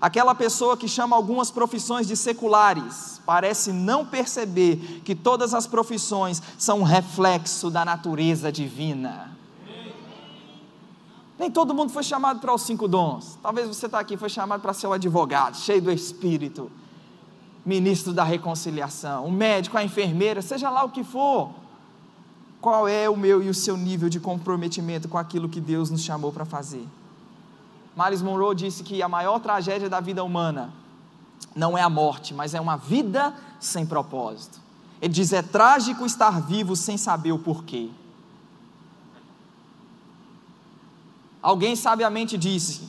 Aquela 0.00 0.34
pessoa 0.34 0.76
que 0.76 0.88
chama 0.88 1.14
algumas 1.14 1.52
profissões 1.52 2.06
de 2.06 2.16
seculares, 2.16 3.20
parece 3.24 3.72
não 3.72 4.04
perceber 4.04 5.02
que 5.04 5.14
todas 5.14 5.54
as 5.54 5.68
profissões 5.68 6.42
são 6.58 6.80
um 6.80 6.82
reflexo 6.82 7.70
da 7.70 7.84
natureza 7.84 8.50
divina. 8.50 9.36
Nem 11.38 11.48
todo 11.48 11.72
mundo 11.72 11.92
foi 11.92 12.02
chamado 12.02 12.40
para 12.40 12.52
os 12.52 12.62
cinco 12.62 12.88
dons. 12.88 13.38
Talvez 13.40 13.68
você 13.68 13.86
está 13.86 14.00
aqui, 14.00 14.16
foi 14.16 14.28
chamado 14.28 14.60
para 14.60 14.72
ser 14.72 14.88
o 14.88 14.92
advogado, 14.92 15.56
cheio 15.56 15.80
do 15.80 15.92
Espírito, 15.92 16.70
ministro 17.64 18.12
da 18.12 18.24
reconciliação, 18.24 19.26
o 19.26 19.30
médico, 19.30 19.78
a 19.78 19.84
enfermeira, 19.84 20.42
seja 20.42 20.68
lá 20.70 20.82
o 20.84 20.90
que 20.90 21.04
for 21.04 21.50
qual 22.60 22.88
é 22.88 23.08
o 23.08 23.16
meu 23.16 23.42
e 23.42 23.48
o 23.48 23.54
seu 23.54 23.76
nível 23.76 24.08
de 24.08 24.18
comprometimento 24.18 25.08
com 25.08 25.16
aquilo 25.16 25.48
que 25.48 25.60
Deus 25.60 25.90
nos 25.90 26.02
chamou 26.02 26.32
para 26.32 26.44
fazer. 26.44 26.86
Miles 27.96 28.22
Monroe 28.22 28.54
disse 28.54 28.82
que 28.82 29.02
a 29.02 29.08
maior 29.08 29.40
tragédia 29.40 29.88
da 29.88 30.00
vida 30.00 30.22
humana 30.22 30.72
não 31.54 31.76
é 31.76 31.82
a 31.82 31.90
morte, 31.90 32.34
mas 32.34 32.54
é 32.54 32.60
uma 32.60 32.76
vida 32.76 33.34
sem 33.58 33.86
propósito. 33.86 34.60
Ele 35.00 35.12
diz: 35.12 35.32
é 35.32 35.42
trágico 35.42 36.04
estar 36.04 36.40
vivo 36.40 36.76
sem 36.76 36.96
saber 36.96 37.32
o 37.32 37.38
porquê. 37.38 37.90
Alguém 41.42 41.76
sabiamente 41.76 42.36
disse: 42.36 42.88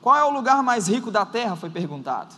Qual 0.00 0.16
é 0.16 0.24
o 0.24 0.30
lugar 0.30 0.62
mais 0.62 0.88
rico 0.88 1.10
da 1.10 1.24
terra? 1.24 1.56
Foi 1.56 1.70
perguntado. 1.70 2.34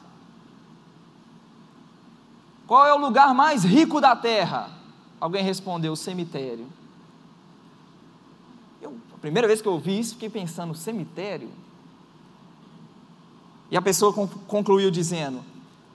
Qual 2.66 2.87
é 2.87 2.95
o 2.95 2.99
lugar 2.99 3.35
mais 3.35 3.64
rico 3.64 4.01
da 4.01 4.14
terra? 4.14 4.80
Alguém 5.21 5.45
respondeu: 5.45 5.95
cemitério. 5.95 6.66
Eu, 8.81 8.97
a 9.14 9.18
primeira 9.18 9.47
vez 9.47 9.61
que 9.61 9.68
eu 9.68 9.73
ouvi 9.73 9.99
isso, 9.99 10.14
fiquei 10.14 10.31
pensando: 10.31 10.75
cemitério? 10.75 11.51
E 13.71 13.77
a 13.77 13.83
pessoa 13.83 14.12
concluiu 14.47 14.91
dizendo: 14.91 15.45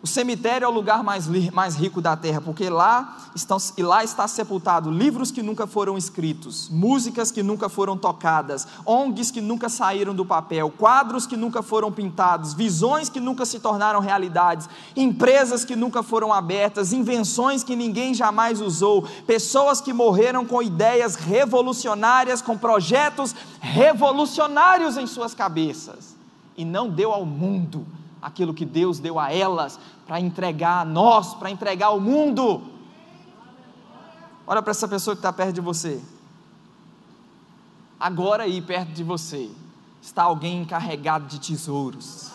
O 0.06 0.08
cemitério 0.08 0.66
é 0.66 0.68
o 0.68 0.72
lugar 0.72 1.04
mais, 1.04 1.28
mais 1.52 1.76
rico 1.76 2.00
da 2.00 2.16
terra, 2.16 2.40
porque 2.40 2.70
lá 2.70 3.18
estão 3.34 3.58
e 3.76 3.82
lá 3.82 4.04
está 4.04 4.28
sepultado 4.28 4.92
livros 4.92 5.32
que 5.32 5.42
nunca 5.42 5.66
foram 5.66 5.98
escritos, 5.98 6.70
músicas 6.70 7.32
que 7.32 7.42
nunca 7.42 7.70
foram 7.70 7.98
tocadas, 7.98 8.68
ONGs 8.86 9.32
que 9.32 9.42
nunca 9.42 9.68
saíram 9.68 10.14
do 10.14 10.24
papel, 10.24 10.70
quadros 10.70 11.26
que 11.26 11.36
nunca 11.36 11.64
foram 11.64 11.92
pintados, 11.92 12.54
visões 12.54 13.10
que 13.10 13.20
nunca 13.20 13.48
se 13.48 13.60
tornaram 13.60 14.00
realidades, 14.00 14.70
empresas 14.96 15.66
que 15.66 15.76
nunca 15.76 16.04
foram 16.04 16.32
abertas, 16.32 16.94
invenções 16.94 17.64
que 17.64 17.76
ninguém 17.76 18.14
jamais 18.14 18.62
usou, 18.62 19.08
pessoas 19.26 19.82
que 19.82 19.92
morreram 19.92 20.46
com 20.46 20.62
ideias 20.62 21.16
revolucionárias, 21.16 22.44
com 22.44 22.56
projetos 22.56 23.34
revolucionários 23.60 24.98
em 24.98 25.08
suas 25.08 25.34
cabeças. 25.34 26.16
E 26.56 26.64
não 26.64 26.92
deu 26.92 27.12
ao 27.12 27.26
mundo 27.26 27.88
aquilo 28.26 28.56
que 28.56 28.66
Deus 28.66 28.98
deu 28.98 29.20
a 29.20 29.32
elas 29.32 29.80
para 30.06 30.20
entregar 30.20 30.82
a 30.82 30.86
nós, 30.86 31.34
para 31.34 31.50
entregar 31.50 31.88
ao 31.88 32.00
mundo. 32.00 32.62
Olha 34.46 34.62
para 34.62 34.72
essa 34.72 34.88
pessoa 34.88 35.16
que 35.16 35.20
está 35.20 35.34
perto 35.34 35.54
de 35.54 35.62
você. 35.62 36.02
Agora 38.00 38.44
aí, 38.44 38.62
perto 38.62 38.90
de 38.90 39.04
você, 39.04 39.50
está 40.02 40.24
alguém 40.24 40.62
encarregado 40.62 41.26
de 41.26 41.40
tesouros. 41.40 42.32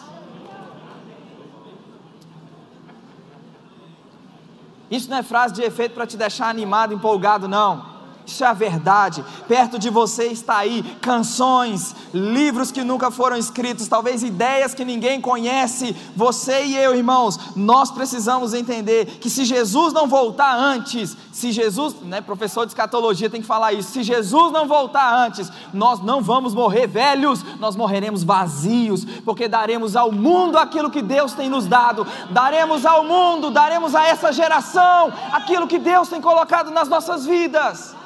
Isso 4.91 5.09
não 5.09 5.19
é 5.19 5.23
frase 5.23 5.55
de 5.55 5.63
efeito 5.63 5.95
para 5.95 6.07
te 6.07 6.17
deixar 6.17 6.49
animado, 6.49 6.93
empolgado, 6.93 7.47
não. 7.47 7.90
Isso 8.31 8.45
é 8.45 8.47
a 8.47 8.53
verdade. 8.53 9.25
Perto 9.49 9.79
de 9.79 9.91
você 9.91 10.27
está 10.27 10.59
aí 10.59 10.83
canções, 11.01 11.95
livros 12.15 12.71
que 12.71 12.85
nunca 12.85 13.11
foram 13.11 13.37
escritos, 13.37 13.89
talvez 13.89 14.23
ideias 14.23 14.73
que 14.75 14.85
ninguém 14.85 15.21
conhece. 15.21 15.95
Você 16.15 16.65
e 16.65 16.77
eu, 16.77 16.95
irmãos, 16.95 17.39
nós 17.57 17.91
precisamos 17.91 18.55
entender 18.55 19.07
que 19.21 19.29
se 19.29 19.45
Jesus 19.45 19.93
não 19.93 20.07
voltar 20.07 20.55
antes, 20.57 21.17
se 21.33 21.53
Jesus, 21.53 21.95
né, 22.03 22.21
professor 22.21 22.65
de 22.65 22.73
escatologia 22.73 23.29
tem 23.29 23.41
que 23.41 23.47
falar 23.47 23.73
isso, 23.73 23.91
se 23.91 24.03
Jesus 24.03 24.53
não 24.53 24.67
voltar 24.67 25.13
antes, 25.15 25.51
nós 25.73 26.01
não 26.01 26.23
vamos 26.23 26.55
morrer 26.55 26.87
velhos, 26.87 27.45
nós 27.59 27.75
morreremos 27.75 28.23
vazios, 28.23 29.05
porque 29.25 29.49
daremos 29.49 29.97
ao 29.97 30.13
mundo 30.13 30.59
aquilo 30.59 30.91
que 30.91 31.03
Deus 31.03 31.33
tem 31.33 31.49
nos 31.49 31.67
dado, 31.67 32.07
daremos 32.31 32.87
ao 32.87 33.05
mundo, 33.05 33.51
daremos 33.51 33.95
a 33.95 34.05
essa 34.05 34.33
geração 34.33 35.13
aquilo 35.33 35.67
que 35.67 35.79
Deus 35.79 36.09
tem 36.09 36.21
colocado 36.21 36.71
nas 36.71 36.89
nossas 36.89 37.27
vidas. 37.27 38.00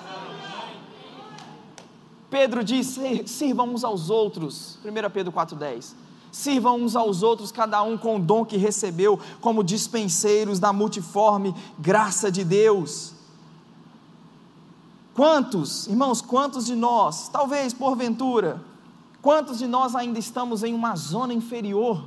Pedro 2.35 2.65
diz: 2.65 2.99
sirvam 3.27 3.73
uns 3.73 3.85
aos 3.85 4.11
outros. 4.11 4.77
1 4.85 5.11
Pedro 5.11 5.31
4,10. 5.31 5.95
Sirvam 6.33 6.83
uns 6.83 6.97
aos 6.97 7.23
outros, 7.23 7.53
cada 7.53 7.81
um 7.85 7.97
com 7.97 8.17
o 8.17 8.19
dom 8.19 8.45
que 8.45 8.57
recebeu, 8.57 9.21
como 9.41 9.63
dispenseiros 9.63 10.59
da 10.59 10.73
multiforme 10.73 11.55
graça 11.79 12.33
de 12.33 12.43
Deus. 12.43 13.13
Quantos, 15.15 15.87
irmãos, 15.87 16.21
quantos 16.21 16.67
de 16.67 16.75
nós, 16.75 17.29
talvez 17.29 17.73
porventura, 17.73 18.61
quantos 19.23 19.57
de 19.57 19.69
nós 19.69 19.95
ainda 19.95 20.19
estamos 20.19 20.65
em 20.65 20.75
uma 20.75 20.97
zona 20.97 21.33
inferior? 21.33 22.05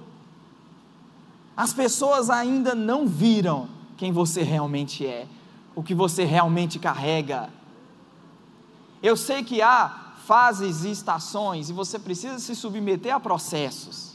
As 1.55 1.71
pessoas 1.71 2.30
ainda 2.30 2.75
não 2.75 3.07
viram 3.07 3.69
quem 3.95 4.11
você 4.11 4.43
realmente 4.43 5.07
é, 5.07 5.25
o 5.73 5.82
que 5.82 5.95
você 5.95 6.25
realmente 6.25 6.78
carrega. 6.80 7.49
Eu 9.01 9.15
sei 9.15 9.41
que 9.41 9.61
há 9.61 10.03
fases 10.28 10.84
e 10.84 10.91
estações 10.91 11.69
e 11.69 11.73
você 11.73 11.97
precisa 11.97 12.38
se 12.38 12.53
submeter 12.53 13.15
a 13.15 13.19
processos. 13.19 14.11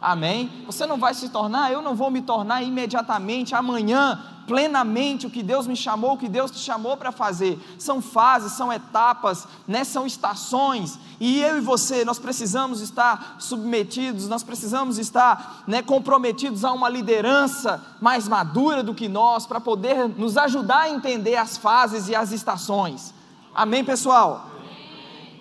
Amém? 0.00 0.50
Você 0.66 0.84
não 0.84 0.98
vai 0.98 1.14
se 1.14 1.28
tornar, 1.28 1.70
eu 1.70 1.80
não 1.80 1.94
vou 1.94 2.10
me 2.10 2.20
tornar 2.20 2.60
imediatamente, 2.60 3.54
amanhã, 3.54 4.20
plenamente 4.48 5.28
o 5.28 5.30
que 5.30 5.44
Deus 5.44 5.68
me 5.68 5.76
chamou, 5.76 6.14
o 6.14 6.18
que 6.18 6.28
Deus 6.28 6.50
te 6.50 6.58
chamou 6.58 6.96
para 6.96 7.12
fazer. 7.12 7.56
São 7.78 8.02
fases, 8.02 8.50
são 8.50 8.72
etapas, 8.72 9.46
né? 9.68 9.84
são 9.84 10.04
estações. 10.04 10.98
E 11.20 11.40
eu 11.40 11.58
e 11.58 11.60
você, 11.60 12.04
nós 12.04 12.18
precisamos 12.18 12.80
estar 12.80 13.36
submetidos, 13.38 14.26
nós 14.26 14.42
precisamos 14.42 14.98
estar 14.98 15.62
né, 15.68 15.80
comprometidos 15.80 16.64
a 16.64 16.72
uma 16.72 16.88
liderança 16.88 17.80
mais 18.00 18.26
madura 18.26 18.82
do 18.82 18.92
que 18.92 19.08
nós, 19.08 19.46
para 19.46 19.60
poder 19.60 20.08
nos 20.08 20.36
ajudar 20.36 20.80
a 20.80 20.90
entender 20.90 21.36
as 21.36 21.56
fases 21.56 22.08
e 22.08 22.16
as 22.16 22.32
estações. 22.32 23.14
Amém, 23.54 23.84
pessoal? 23.84 24.51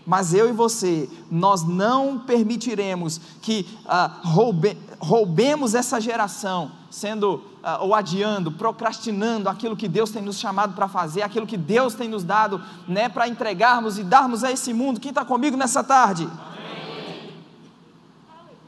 Mas 0.06 0.34
eu 0.34 0.50
e 0.50 0.52
você, 0.52 1.10
nós 1.30 1.64
não 1.64 2.20
permitiremos 2.20 3.20
que 3.42 3.68
ah, 3.86 4.20
roube, 4.24 4.78
roubemos 5.00 5.76
essa 5.76 6.02
geração, 6.02 6.72
sendo 6.90 7.44
ah, 7.64 7.80
ou 7.82 7.94
adiando, 7.94 8.52
procrastinando 8.52 9.48
aquilo 9.48 9.78
que 9.78 9.88
Deus 9.88 10.10
tem 10.10 10.22
nos 10.22 10.40
chamado 10.40 10.74
para 10.74 10.88
fazer, 10.88 11.22
aquilo 11.22 11.46
que 11.46 11.58
Deus 11.58 11.94
tem 11.94 12.10
nos 12.10 12.24
dado, 12.24 12.62
né, 12.88 13.08
para 13.10 13.28
entregarmos 13.28 13.98
e 13.98 14.04
darmos 14.04 14.44
a 14.44 14.52
esse 14.52 14.74
mundo. 14.74 15.00
Quem 15.00 15.10
está 15.10 15.24
comigo 15.24 15.56
nessa 15.56 15.84
tarde? 15.84 16.28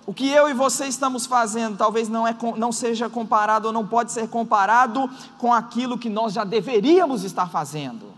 O 0.06 0.14
que 0.14 0.28
eu 0.30 0.50
e 0.50 0.54
você 0.54 0.86
estamos 0.86 1.26
fazendo 1.26 1.78
talvez 1.78 2.10
não, 2.10 2.28
é, 2.28 2.36
não 2.58 2.72
seja 2.72 3.10
comparado 3.10 3.68
ou 3.68 3.74
não 3.74 3.88
pode 3.88 4.12
ser 4.12 4.28
comparado 4.28 5.10
com 5.38 5.54
aquilo 5.54 5.98
que 5.98 6.10
nós 6.10 6.34
já 6.34 6.44
deveríamos 6.44 7.24
estar 7.24 7.48
fazendo. 7.48 8.14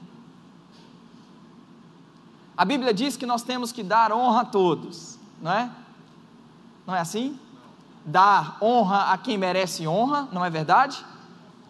A 2.58 2.64
Bíblia 2.64 2.94
diz 2.94 3.18
que 3.18 3.26
nós 3.26 3.44
temos 3.44 3.72
que 3.72 3.84
dar 3.84 4.14
honra 4.14 4.42
a 4.42 4.46
todos, 4.46 5.20
não 5.42 5.52
é? 5.52 5.70
Não 6.88 6.96
é 6.96 7.00
assim? 7.00 7.38
Dar 8.06 8.58
honra 8.62 9.12
a 9.12 9.18
quem 9.18 9.38
merece 9.38 9.88
honra, 9.88 10.28
não 10.32 10.44
é 10.46 10.50
verdade? 10.50 11.04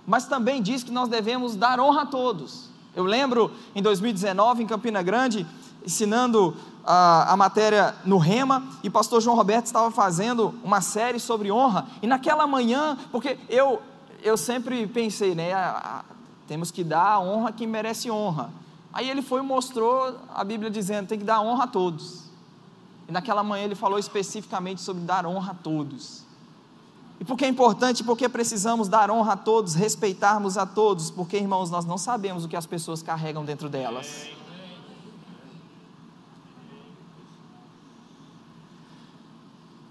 Mas 0.06 0.28
também 0.28 0.62
diz 0.62 0.84
que 0.84 0.92
nós 0.92 1.10
devemos 1.10 1.56
dar 1.56 1.80
honra 1.80 2.04
a 2.04 2.06
todos. 2.06 2.70
Eu 2.96 3.04
lembro 3.04 3.52
em 3.74 3.82
2019, 3.82 4.64
em 4.64 4.68
Campina 4.68 5.02
Grande, 5.02 5.46
ensinando 5.84 6.56
a, 6.86 7.34
a 7.34 7.38
matéria 7.38 7.96
no 8.06 8.18
Rema, 8.18 8.64
e 8.84 8.88
o 8.88 8.92
pastor 8.92 9.22
João 9.22 9.36
Roberto 9.36 9.66
estava 9.66 9.90
fazendo 9.90 10.54
uma 10.64 10.82
série 10.82 11.20
sobre 11.20 11.52
honra, 11.52 11.88
e 12.02 12.08
naquela 12.08 12.46
manhã, 12.46 12.98
porque 13.12 13.40
eu, 13.50 13.82
eu 14.22 14.38
sempre 14.38 14.86
pensei, 14.86 15.34
né, 15.34 15.52
a, 15.54 15.70
a, 15.70 16.16
temos 16.48 16.70
que 16.70 16.84
dar 16.84 17.20
honra 17.20 17.50
a 17.50 17.52
quem 17.52 17.66
merece 17.66 18.12
honra. 18.12 18.52
Aí 18.96 19.10
ele 19.10 19.22
foi 19.22 19.42
e 19.42 19.44
mostrou 19.44 20.18
a 20.34 20.42
Bíblia 20.42 20.72
dizendo: 20.72 21.08
tem 21.08 21.20
que 21.20 21.26
dar 21.26 21.42
honra 21.42 21.66
a 21.66 21.68
todos. 21.68 22.24
E 23.10 23.12
naquela 23.12 23.44
manhã 23.44 23.66
ele 23.66 23.76
falou 23.76 24.00
especificamente 24.00 24.82
sobre 24.82 25.04
dar 25.04 25.26
honra 25.26 25.52
a 25.52 25.56
todos. 25.56 26.24
E 27.20 27.26
por 27.26 27.38
que 27.38 27.44
é 27.44 27.48
importante? 27.50 28.06
Porque 28.06 28.30
precisamos 28.30 28.88
dar 28.88 29.12
honra 29.12 29.34
a 29.34 29.38
todos, 29.38 29.74
respeitarmos 29.74 30.58
a 30.58 30.66
todos, 30.66 31.12
porque 31.12 31.36
irmãos, 31.36 31.70
nós 31.70 31.84
não 31.84 31.98
sabemos 31.98 32.46
o 32.46 32.48
que 32.48 32.56
as 32.56 32.66
pessoas 32.66 33.04
carregam 33.04 33.44
dentro 33.44 33.68
delas. 33.68 34.30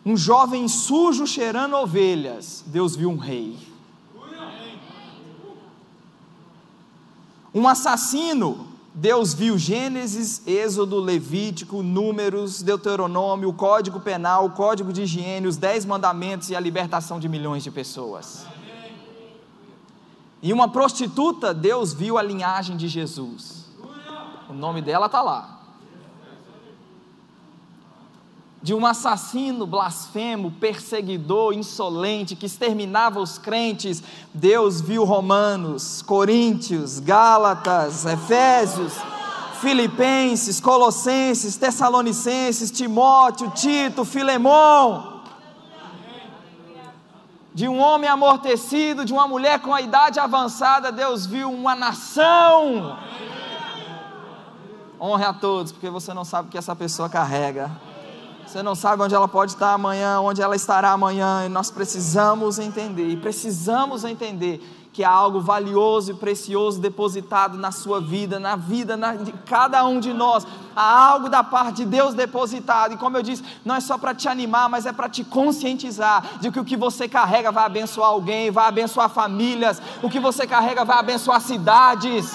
Um 0.04 0.16
jovem 0.16 0.66
sujo 0.66 1.26
cheirando 1.26 1.76
ovelhas, 1.76 2.64
Deus 2.66 2.96
viu 2.96 3.10
um 3.10 3.18
rei. 3.18 3.58
Um 7.54 7.68
assassino 7.68 8.73
Deus 8.96 9.34
viu 9.34 9.58
Gênesis, 9.58 10.40
Êxodo, 10.46 11.00
Levítico, 11.00 11.82
Números, 11.82 12.62
Deuteronômio, 12.62 13.48
o 13.48 13.52
Código 13.52 13.98
Penal, 13.98 14.46
o 14.46 14.50
Código 14.50 14.92
de 14.92 15.02
Higiene, 15.02 15.48
os 15.48 15.56
Dez 15.56 15.84
Mandamentos 15.84 16.48
e 16.50 16.54
a 16.54 16.60
libertação 16.60 17.18
de 17.18 17.28
milhões 17.28 17.64
de 17.64 17.72
pessoas. 17.72 18.46
E 20.40 20.52
uma 20.52 20.68
prostituta, 20.68 21.52
Deus 21.52 21.92
viu 21.92 22.16
a 22.16 22.22
linhagem 22.22 22.76
de 22.76 22.86
Jesus. 22.86 23.64
O 24.48 24.52
nome 24.52 24.80
dela 24.80 25.06
está 25.06 25.20
lá. 25.20 25.53
De 28.64 28.72
um 28.72 28.86
assassino 28.86 29.66
blasfemo, 29.66 30.50
perseguidor, 30.52 31.52
insolente, 31.52 32.34
que 32.34 32.46
exterminava 32.46 33.20
os 33.20 33.36
crentes, 33.36 34.02
Deus 34.32 34.80
viu 34.80 35.04
Romanos, 35.04 36.00
Coríntios, 36.00 36.98
Gálatas, 36.98 38.06
Efésios, 38.06 38.94
Filipenses, 39.60 40.62
Colossenses, 40.62 41.58
Tessalonicenses, 41.58 42.70
Timóteo, 42.70 43.50
Tito, 43.50 44.02
Filemão. 44.02 45.20
De 47.52 47.68
um 47.68 47.78
homem 47.78 48.08
amortecido, 48.08 49.04
de 49.04 49.12
uma 49.12 49.28
mulher 49.28 49.60
com 49.60 49.74
a 49.74 49.82
idade 49.82 50.18
avançada, 50.18 50.90
Deus 50.90 51.26
viu 51.26 51.52
uma 51.52 51.74
nação. 51.74 52.96
Honre 54.98 55.24
a 55.24 55.34
todos, 55.34 55.70
porque 55.70 55.90
você 55.90 56.14
não 56.14 56.24
sabe 56.24 56.48
o 56.48 56.50
que 56.50 56.56
essa 56.56 56.74
pessoa 56.74 57.10
carrega. 57.10 57.70
Você 58.46 58.62
não 58.62 58.74
sabe 58.74 59.02
onde 59.02 59.14
ela 59.14 59.26
pode 59.26 59.52
estar 59.52 59.72
amanhã, 59.72 60.20
onde 60.20 60.40
ela 60.40 60.54
estará 60.54 60.92
amanhã, 60.92 61.44
e 61.46 61.48
nós 61.48 61.70
precisamos 61.70 62.58
entender, 62.58 63.08
e 63.08 63.16
precisamos 63.16 64.04
entender 64.04 64.60
que 64.94 65.02
há 65.02 65.10
algo 65.10 65.40
valioso 65.40 66.12
e 66.12 66.14
precioso 66.14 66.80
depositado 66.80 67.58
na 67.58 67.72
sua 67.72 68.00
vida, 68.00 68.38
na 68.38 68.54
vida 68.54 68.96
de 69.24 69.32
cada 69.44 69.84
um 69.84 69.98
de 69.98 70.12
nós. 70.12 70.46
Há 70.74 71.08
algo 71.08 71.28
da 71.28 71.42
parte 71.42 71.78
de 71.78 71.84
Deus 71.84 72.14
depositado. 72.14 72.94
E 72.94 72.96
como 72.96 73.16
eu 73.16 73.22
disse, 73.22 73.42
não 73.64 73.74
é 73.74 73.80
só 73.80 73.98
para 73.98 74.14
te 74.14 74.28
animar, 74.28 74.68
mas 74.68 74.86
é 74.86 74.92
para 74.92 75.08
te 75.08 75.24
conscientizar 75.24 76.38
de 76.40 76.48
que 76.52 76.60
o 76.60 76.64
que 76.64 76.76
você 76.76 77.08
carrega 77.08 77.50
vai 77.50 77.64
abençoar 77.64 78.08
alguém, 78.08 78.52
vai 78.52 78.68
abençoar 78.68 79.08
famílias, 79.08 79.82
o 80.00 80.08
que 80.08 80.20
você 80.20 80.46
carrega 80.46 80.84
vai 80.84 80.98
abençoar 80.98 81.40
cidades. 81.40 82.32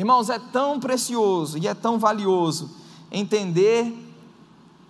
Irmãos, 0.00 0.30
é 0.30 0.38
tão 0.38 0.80
precioso 0.80 1.58
e 1.58 1.68
é 1.68 1.74
tão 1.74 1.98
valioso 1.98 2.70
entender 3.12 3.92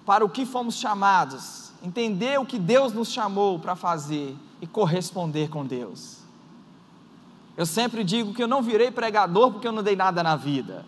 para 0.07 0.25
o 0.25 0.29
que 0.29 0.47
fomos 0.47 0.77
chamados 0.77 1.61
entender 1.83 2.39
o 2.39 2.47
que 2.47 2.59
Deus 2.59 2.93
nos 2.93 3.09
chamou 3.09 3.59
para 3.59 3.75
fazer 3.75 4.37
e 4.61 4.67
corresponder 4.67 5.49
com 5.49 5.65
Deus. 5.65 6.19
Eu 7.57 7.67
sempre 7.67 8.05
digo 8.05 8.33
que 8.33 8.43
eu 8.43 8.49
não 8.49 8.63
virei 8.63 8.91
pregador 8.91 9.53
porque 9.53 9.67
eu 9.67 9.73
não 9.73 9.83
dei 9.83 9.97
nada 9.97 10.23
na 10.23 10.37
vida. 10.37 10.85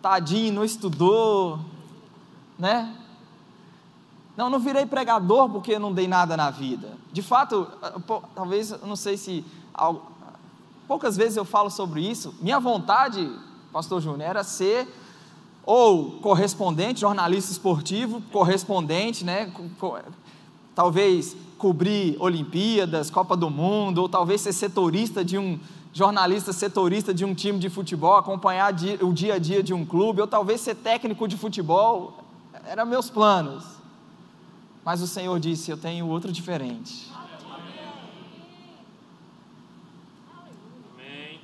Tadinho, 0.00 0.52
não 0.52 0.64
estudou, 0.64 1.58
né? 2.58 2.94
Não, 4.36 4.50
não 4.50 4.58
virei 4.58 4.86
pregador 4.86 5.48
porque 5.48 5.72
eu 5.72 5.80
não 5.80 5.92
dei 5.92 6.08
nada 6.08 6.36
na 6.36 6.50
vida. 6.50 6.96
De 7.12 7.22
fato, 7.22 7.68
talvez, 8.34 8.72
eu 8.72 8.86
não 8.86 8.96
sei 8.96 9.16
se. 9.16 9.44
Poucas 10.86 11.16
vezes 11.16 11.36
eu 11.36 11.44
falo 11.44 11.70
sobre 11.70 12.00
isso. 12.00 12.34
Minha 12.40 12.60
vontade, 12.60 13.30
Pastor 13.72 14.00
Júnior, 14.00 14.28
era 14.28 14.44
ser 14.44 14.86
ou 15.66 16.12
correspondente, 16.20 17.00
jornalista 17.00 17.50
esportivo, 17.50 18.20
correspondente, 18.30 19.24
né? 19.24 19.50
Talvez 20.74 21.36
cobrir 21.56 22.16
Olimpíadas, 22.20 23.08
Copa 23.08 23.36
do 23.36 23.48
Mundo, 23.48 24.02
ou 24.02 24.08
talvez 24.08 24.42
ser 24.42 24.52
setorista 24.52 25.24
de 25.24 25.38
um 25.38 25.58
jornalista 25.92 26.52
setorista 26.52 27.14
de 27.14 27.24
um 27.24 27.32
time 27.34 27.58
de 27.58 27.70
futebol, 27.70 28.16
acompanhar 28.16 28.74
o 29.00 29.12
dia 29.12 29.34
a 29.34 29.38
dia 29.38 29.62
de 29.62 29.72
um 29.72 29.86
clube, 29.86 30.20
ou 30.20 30.26
talvez 30.26 30.60
ser 30.60 30.74
técnico 30.74 31.26
de 31.28 31.36
futebol. 31.36 32.18
Eram 32.66 32.84
meus 32.84 33.08
planos. 33.08 33.64
Mas 34.84 35.00
o 35.00 35.06
Senhor 35.06 35.38
disse: 35.40 35.70
Eu 35.70 35.78
tenho 35.78 36.06
outro 36.08 36.30
diferente. 36.30 37.10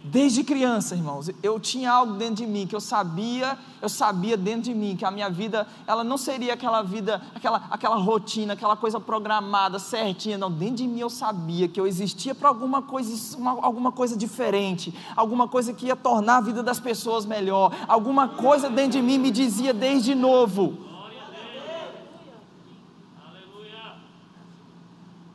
Desde 0.03 0.43
criança, 0.43 0.95
irmãos, 0.95 1.31
eu 1.43 1.61
tinha 1.61 1.93
algo 1.93 2.15
dentro 2.15 2.37
de 2.37 2.47
mim 2.47 2.67
que 2.67 2.75
eu 2.75 2.81
sabia, 2.81 3.59
eu 3.83 3.89
sabia 3.89 4.35
dentro 4.35 4.63
de 4.63 4.75
mim 4.75 4.97
que 4.97 5.05
a 5.05 5.11
minha 5.11 5.29
vida, 5.29 5.67
ela 5.87 6.03
não 6.03 6.17
seria 6.17 6.55
aquela 6.55 6.81
vida, 6.81 7.21
aquela, 7.35 7.67
aquela 7.71 7.97
rotina, 7.97 8.55
aquela 8.55 8.77
coisa 8.77 8.99
programada, 8.99 9.79
certinha, 9.79 10.39
não. 10.39 10.51
Dentro 10.51 10.77
de 10.77 10.89
mim 10.89 11.01
eu 11.01 11.11
sabia 11.11 11.69
que 11.69 11.79
eu 11.79 11.87
existia 11.87 12.35
para 12.35 12.49
alguma 12.49 12.81
coisa, 12.81 13.37
uma, 13.37 13.51
alguma 13.63 13.93
coisa 13.93 14.17
diferente, 14.17 14.95
alguma 15.15 15.47
coisa 15.47 15.75
que 15.75 15.87
ia 15.87 15.97
tornar 15.97 16.39
a 16.39 16.41
vida 16.41 16.63
das 16.63 16.81
pessoas 16.81 17.27
melhor, 17.27 17.71
alguma 17.87 18.27
coisa 18.27 18.71
dentro 18.71 18.93
de 18.93 19.03
mim 19.03 19.19
me 19.19 19.31
dizia 19.31 19.75
desde 19.75 20.15
novo. 20.15 20.79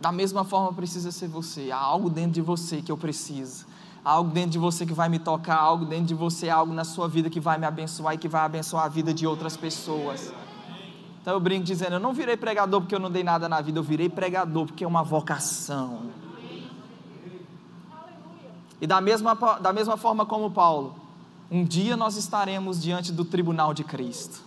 Da 0.02 0.12
mesma 0.12 0.44
forma 0.44 0.74
precisa 0.74 1.12
ser 1.12 1.28
você, 1.28 1.72
há 1.72 1.78
algo 1.78 2.10
dentro 2.10 2.32
de 2.32 2.42
você 2.42 2.82
que 2.82 2.92
eu 2.92 2.98
preciso 2.98 3.75
algo 4.06 4.30
dentro 4.30 4.52
de 4.52 4.60
você 4.60 4.86
que 4.86 4.94
vai 4.94 5.10
me 5.10 5.18
tocar, 5.18 5.58
algo 5.58 5.84
dentro 5.84 6.06
de 6.06 6.14
você, 6.14 6.48
algo 6.48 6.72
na 6.72 6.84
sua 6.84 7.08
vida 7.08 7.28
que 7.28 7.40
vai 7.40 7.58
me 7.58 7.66
abençoar 7.66 8.14
e 8.14 8.18
que 8.20 8.28
vai 8.28 8.42
abençoar 8.42 8.86
a 8.86 8.88
vida 8.88 9.12
de 9.12 9.26
outras 9.26 9.58
pessoas. 9.58 10.32
Então 11.20 11.34
eu 11.34 11.40
brinco 11.40 11.64
dizendo: 11.64 11.94
eu 11.94 12.00
não 12.00 12.14
virei 12.14 12.38
pregador 12.38 12.82
porque 12.82 12.94
eu 12.94 13.00
não 13.00 13.10
dei 13.10 13.24
nada 13.24 13.50
na 13.50 13.60
vida, 13.60 13.80
eu 13.80 13.84
virei 13.84 14.08
pregador 14.08 14.68
porque 14.68 14.84
é 14.84 14.88
uma 14.88 15.02
vocação. 15.02 16.12
E 18.80 18.86
da 18.86 19.02
mesma, 19.02 19.34
da 19.60 19.74
mesma 19.74 19.98
forma 19.98 20.24
como 20.24 20.52
Paulo, 20.52 20.96
um 21.50 21.64
dia 21.64 21.98
nós 21.98 22.16
estaremos 22.16 22.80
diante 22.80 23.12
do 23.12 23.26
tribunal 23.26 23.74
de 23.74 23.84
Cristo. 23.84 24.44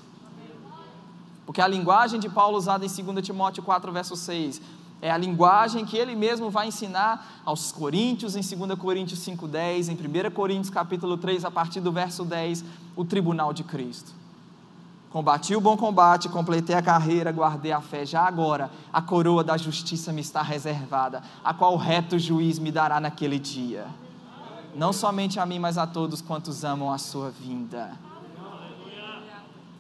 Porque 1.45 1.61
a 1.61 1.67
linguagem 1.67 2.21
de 2.21 2.29
Paulo 2.29 2.57
usada 2.57 2.85
em 2.85 2.89
2 2.89 3.27
Timóteo 3.27 3.63
4, 3.63 3.91
verso 3.91 4.15
6, 4.15 4.61
é 5.01 5.11
a 5.11 5.17
linguagem 5.17 5.85
que 5.85 5.97
ele 5.97 6.17
mesmo 6.17 6.51
vai 6.51 6.69
ensinar 6.69 7.43
aos 7.45 7.71
coríntios 7.71 8.35
em 8.35 8.41
2 8.41 8.79
Coríntios 8.79 9.21
5:10, 9.21 9.89
em 9.89 9.95
1 9.95 10.31
Coríntios 10.31 10.71
capítulo 10.71 11.17
3, 11.17 11.45
a 11.45 11.51
partir 11.51 11.81
do 11.81 11.93
verso 11.93 12.25
10, 12.25 12.65
o 12.97 13.05
tribunal 13.05 13.53
de 13.53 13.63
Cristo. 13.63 14.13
Combati 15.11 15.57
o 15.57 15.61
bom 15.61 15.77
combate, 15.77 16.29
completei 16.29 16.75
a 16.77 16.83
carreira, 16.83 17.33
guardei 17.33 17.73
a 17.73 17.81
fé. 17.81 18.05
Já 18.05 18.27
agora, 18.27 18.71
a 18.93 19.01
coroa 19.01 19.43
da 19.43 19.57
justiça 19.57 20.13
me 20.13 20.21
está 20.21 20.43
reservada, 20.43 21.23
a 21.43 21.55
qual 21.55 21.75
o 21.75 21.79
reto 21.79 22.19
juiz 22.19 22.59
me 22.59 22.71
dará 22.71 23.01
naquele 23.01 23.39
dia. 23.39 23.87
Não 24.75 24.93
somente 24.93 25.41
a 25.41 25.47
mim, 25.47 25.59
mas 25.59 25.79
a 25.79 25.87
todos 25.87 26.21
quantos 26.21 26.63
amam 26.63 26.93
a 26.93 26.99
sua 26.99 27.31
vinda. 27.31 27.93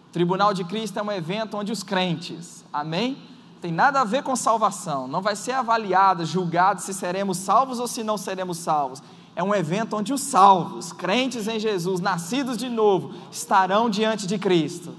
O 0.08 0.10
tribunal 0.10 0.54
de 0.54 0.64
Cristo 0.64 0.98
é 0.98 1.02
um 1.02 1.12
evento 1.12 1.58
onde 1.58 1.70
os 1.70 1.82
crentes, 1.82 2.64
amém? 2.72 3.18
Tem 3.60 3.72
nada 3.72 4.00
a 4.00 4.04
ver 4.04 4.22
com 4.22 4.36
salvação, 4.36 5.08
não 5.08 5.20
vai 5.20 5.34
ser 5.34 5.52
avaliado, 5.52 6.24
julgado 6.24 6.80
se 6.80 6.94
seremos 6.94 7.38
salvos 7.38 7.80
ou 7.80 7.88
se 7.88 8.04
não 8.04 8.16
seremos 8.16 8.58
salvos. 8.58 9.02
É 9.34 9.42
um 9.42 9.54
evento 9.54 9.96
onde 9.96 10.12
os 10.12 10.20
salvos, 10.20 10.92
crentes 10.92 11.48
em 11.48 11.58
Jesus, 11.58 12.00
nascidos 12.00 12.56
de 12.56 12.68
novo, 12.68 13.14
estarão 13.30 13.90
diante 13.90 14.26
de 14.26 14.38
Cristo. 14.38 14.94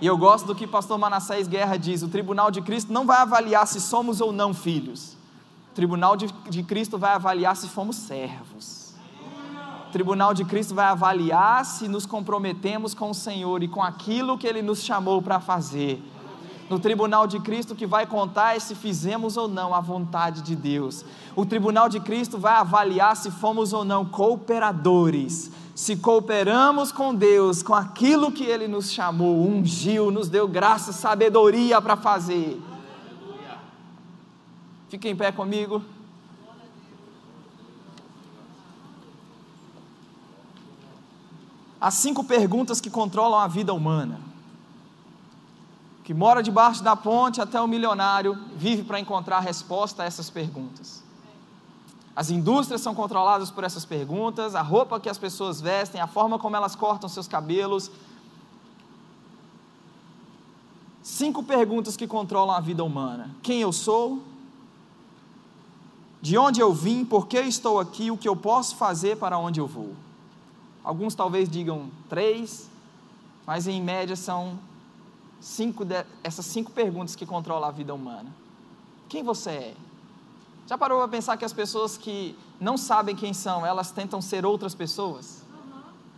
E 0.00 0.06
eu 0.06 0.16
gosto 0.16 0.46
do 0.46 0.54
que 0.54 0.64
o 0.64 0.68
pastor 0.68 0.98
Manassés 0.98 1.46
Guerra 1.46 1.76
diz: 1.76 2.02
o 2.02 2.08
tribunal 2.08 2.50
de 2.50 2.62
Cristo 2.62 2.92
não 2.92 3.06
vai 3.06 3.18
avaliar 3.18 3.66
se 3.66 3.80
somos 3.80 4.20
ou 4.20 4.32
não 4.32 4.54
filhos, 4.54 5.16
o 5.72 5.74
tribunal 5.74 6.16
de, 6.16 6.26
de 6.48 6.62
Cristo 6.62 6.96
vai 6.96 7.12
avaliar 7.12 7.56
se 7.56 7.68
fomos 7.68 7.96
servos. 7.96 8.94
O 9.88 9.92
tribunal 9.92 10.32
de 10.32 10.44
Cristo 10.44 10.72
vai 10.72 10.86
avaliar 10.86 11.64
se 11.64 11.88
nos 11.88 12.06
comprometemos 12.06 12.94
com 12.94 13.10
o 13.10 13.14
Senhor 13.14 13.60
e 13.62 13.68
com 13.68 13.82
aquilo 13.82 14.38
que 14.38 14.46
Ele 14.46 14.62
nos 14.62 14.84
chamou 14.84 15.20
para 15.20 15.40
fazer 15.40 16.00
no 16.70 16.78
tribunal 16.78 17.26
de 17.26 17.40
Cristo 17.40 17.74
que 17.74 17.84
vai 17.84 18.06
contar 18.06 18.54
é 18.54 18.60
se 18.60 18.76
fizemos 18.76 19.36
ou 19.36 19.48
não 19.48 19.74
a 19.74 19.80
vontade 19.80 20.40
de 20.40 20.54
Deus. 20.54 21.04
O 21.34 21.44
tribunal 21.44 21.88
de 21.88 21.98
Cristo 21.98 22.38
vai 22.38 22.54
avaliar 22.54 23.16
se 23.16 23.28
fomos 23.28 23.72
ou 23.72 23.84
não 23.84 24.04
cooperadores, 24.04 25.50
se 25.74 25.96
cooperamos 25.96 26.92
com 26.92 27.12
Deus, 27.12 27.60
com 27.60 27.74
aquilo 27.74 28.30
que 28.30 28.44
Ele 28.44 28.68
nos 28.68 28.92
chamou, 28.92 29.44
ungiu, 29.48 30.12
nos 30.12 30.28
deu 30.28 30.46
graça, 30.46 30.92
sabedoria 30.92 31.82
para 31.82 31.96
fazer. 31.96 32.62
Fique 34.88 35.08
em 35.08 35.16
pé 35.16 35.32
comigo. 35.32 35.82
As 41.80 41.94
cinco 41.94 42.22
perguntas 42.22 42.80
que 42.80 42.90
controlam 42.90 43.40
a 43.40 43.48
vida 43.48 43.74
humana 43.74 44.29
que 46.10 46.14
mora 46.14 46.42
debaixo 46.42 46.82
da 46.82 46.96
ponte 46.96 47.40
até 47.40 47.60
o 47.60 47.68
milionário, 47.68 48.36
vive 48.56 48.82
para 48.82 48.98
encontrar 48.98 49.36
a 49.36 49.40
resposta 49.40 50.02
a 50.02 50.06
essas 50.06 50.28
perguntas. 50.28 51.04
As 52.16 52.30
indústrias 52.30 52.80
são 52.80 52.96
controladas 52.96 53.48
por 53.48 53.62
essas 53.62 53.84
perguntas, 53.84 54.56
a 54.56 54.60
roupa 54.60 54.98
que 54.98 55.08
as 55.08 55.18
pessoas 55.18 55.60
vestem, 55.60 56.00
a 56.00 56.08
forma 56.08 56.36
como 56.36 56.56
elas 56.56 56.74
cortam 56.74 57.08
seus 57.08 57.28
cabelos. 57.28 57.92
Cinco 61.00 61.44
perguntas 61.44 61.96
que 61.96 62.08
controlam 62.08 62.56
a 62.56 62.60
vida 62.60 62.82
humana: 62.82 63.30
quem 63.40 63.60
eu 63.60 63.72
sou? 63.72 64.20
De 66.20 66.36
onde 66.36 66.58
eu 66.58 66.74
vim? 66.74 67.04
Por 67.04 67.28
que 67.28 67.38
estou 67.38 67.78
aqui? 67.78 68.10
O 68.10 68.16
que 68.16 68.28
eu 68.28 68.34
posso 68.34 68.74
fazer 68.74 69.16
para 69.16 69.38
onde 69.38 69.60
eu 69.60 69.66
vou? 69.68 69.94
Alguns 70.82 71.14
talvez 71.14 71.48
digam 71.48 71.88
três, 72.08 72.68
mas 73.46 73.68
em 73.68 73.80
média 73.80 74.16
são 74.16 74.58
cinco 75.40 75.84
de, 75.84 76.04
essas 76.22 76.46
cinco 76.46 76.70
perguntas 76.70 77.16
que 77.16 77.26
controlam 77.26 77.68
a 77.68 77.72
vida 77.72 77.94
humana. 77.94 78.30
Quem 79.08 79.22
você 79.22 79.50
é? 79.50 79.74
Já 80.66 80.78
parou 80.78 80.98
para 80.98 81.08
pensar 81.08 81.36
que 81.36 81.44
as 81.44 81.52
pessoas 81.52 81.98
que 81.98 82.38
não 82.60 82.76
sabem 82.76 83.16
quem 83.16 83.32
são, 83.32 83.66
elas 83.66 83.90
tentam 83.90 84.20
ser 84.20 84.46
outras 84.46 84.74
pessoas? 84.74 85.42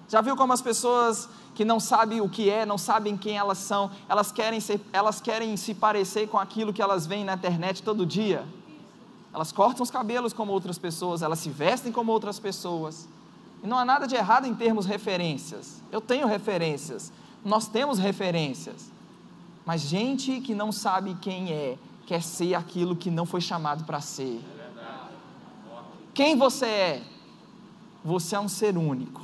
Já 0.09 0.21
viu 0.21 0.37
como 0.37 0.53
as 0.53 0.61
pessoas 0.61 1.27
que 1.55 1.65
não 1.65 1.81
sabem 1.81 2.21
o 2.21 2.29
que 2.29 2.51
é, 2.51 2.67
não 2.67 2.77
sabem 2.77 3.17
quem 3.17 3.39
elas 3.39 3.57
são, 3.57 3.91
elas 4.09 4.31
querem, 4.31 4.61
ser, 4.61 4.79
elas 4.93 5.23
querem 5.23 5.57
se 5.57 5.73
parecer 5.73 6.29
com 6.29 6.39
aquilo 6.39 6.73
que 6.73 6.83
elas 6.83 7.07
veem 7.07 7.25
na 7.25 7.33
internet 7.33 7.83
todo 7.83 8.05
dia? 8.05 8.47
Elas 9.33 9.53
cortam 9.53 9.83
os 9.83 9.91
cabelos 9.91 10.35
como 10.35 10.53
outras 10.53 10.77
pessoas, 10.77 11.23
elas 11.23 11.39
se 11.39 11.49
vestem 11.49 11.91
como 11.91 12.13
outras 12.13 12.39
pessoas. 12.39 13.09
E 13.63 13.67
não 13.67 13.79
há 13.79 13.85
nada 13.85 14.07
de 14.07 14.15
errado 14.15 14.47
em 14.47 14.55
termos 14.55 14.85
referências. 14.85 15.83
Eu 15.91 16.01
tenho 16.01 16.27
referências, 16.27 17.11
nós 17.43 17.67
temos 17.67 17.99
referências. 17.99 18.91
Mas 19.65 19.83
gente 19.83 20.41
que 20.41 20.55
não 20.55 20.73
sabe 20.73 21.17
quem 21.21 21.53
é, 21.53 21.79
quer 22.07 22.23
ser 22.23 22.55
aquilo 22.55 22.97
que 22.97 23.11
não 23.11 23.25
foi 23.25 23.41
chamado 23.41 23.85
para 23.85 24.01
ser. 24.01 24.41
Quem 26.13 26.37
você 26.37 26.67
é? 26.67 27.03
Você 28.05 28.35
é 28.35 28.41
um 28.41 28.49
ser 28.49 28.77
único. 28.77 29.23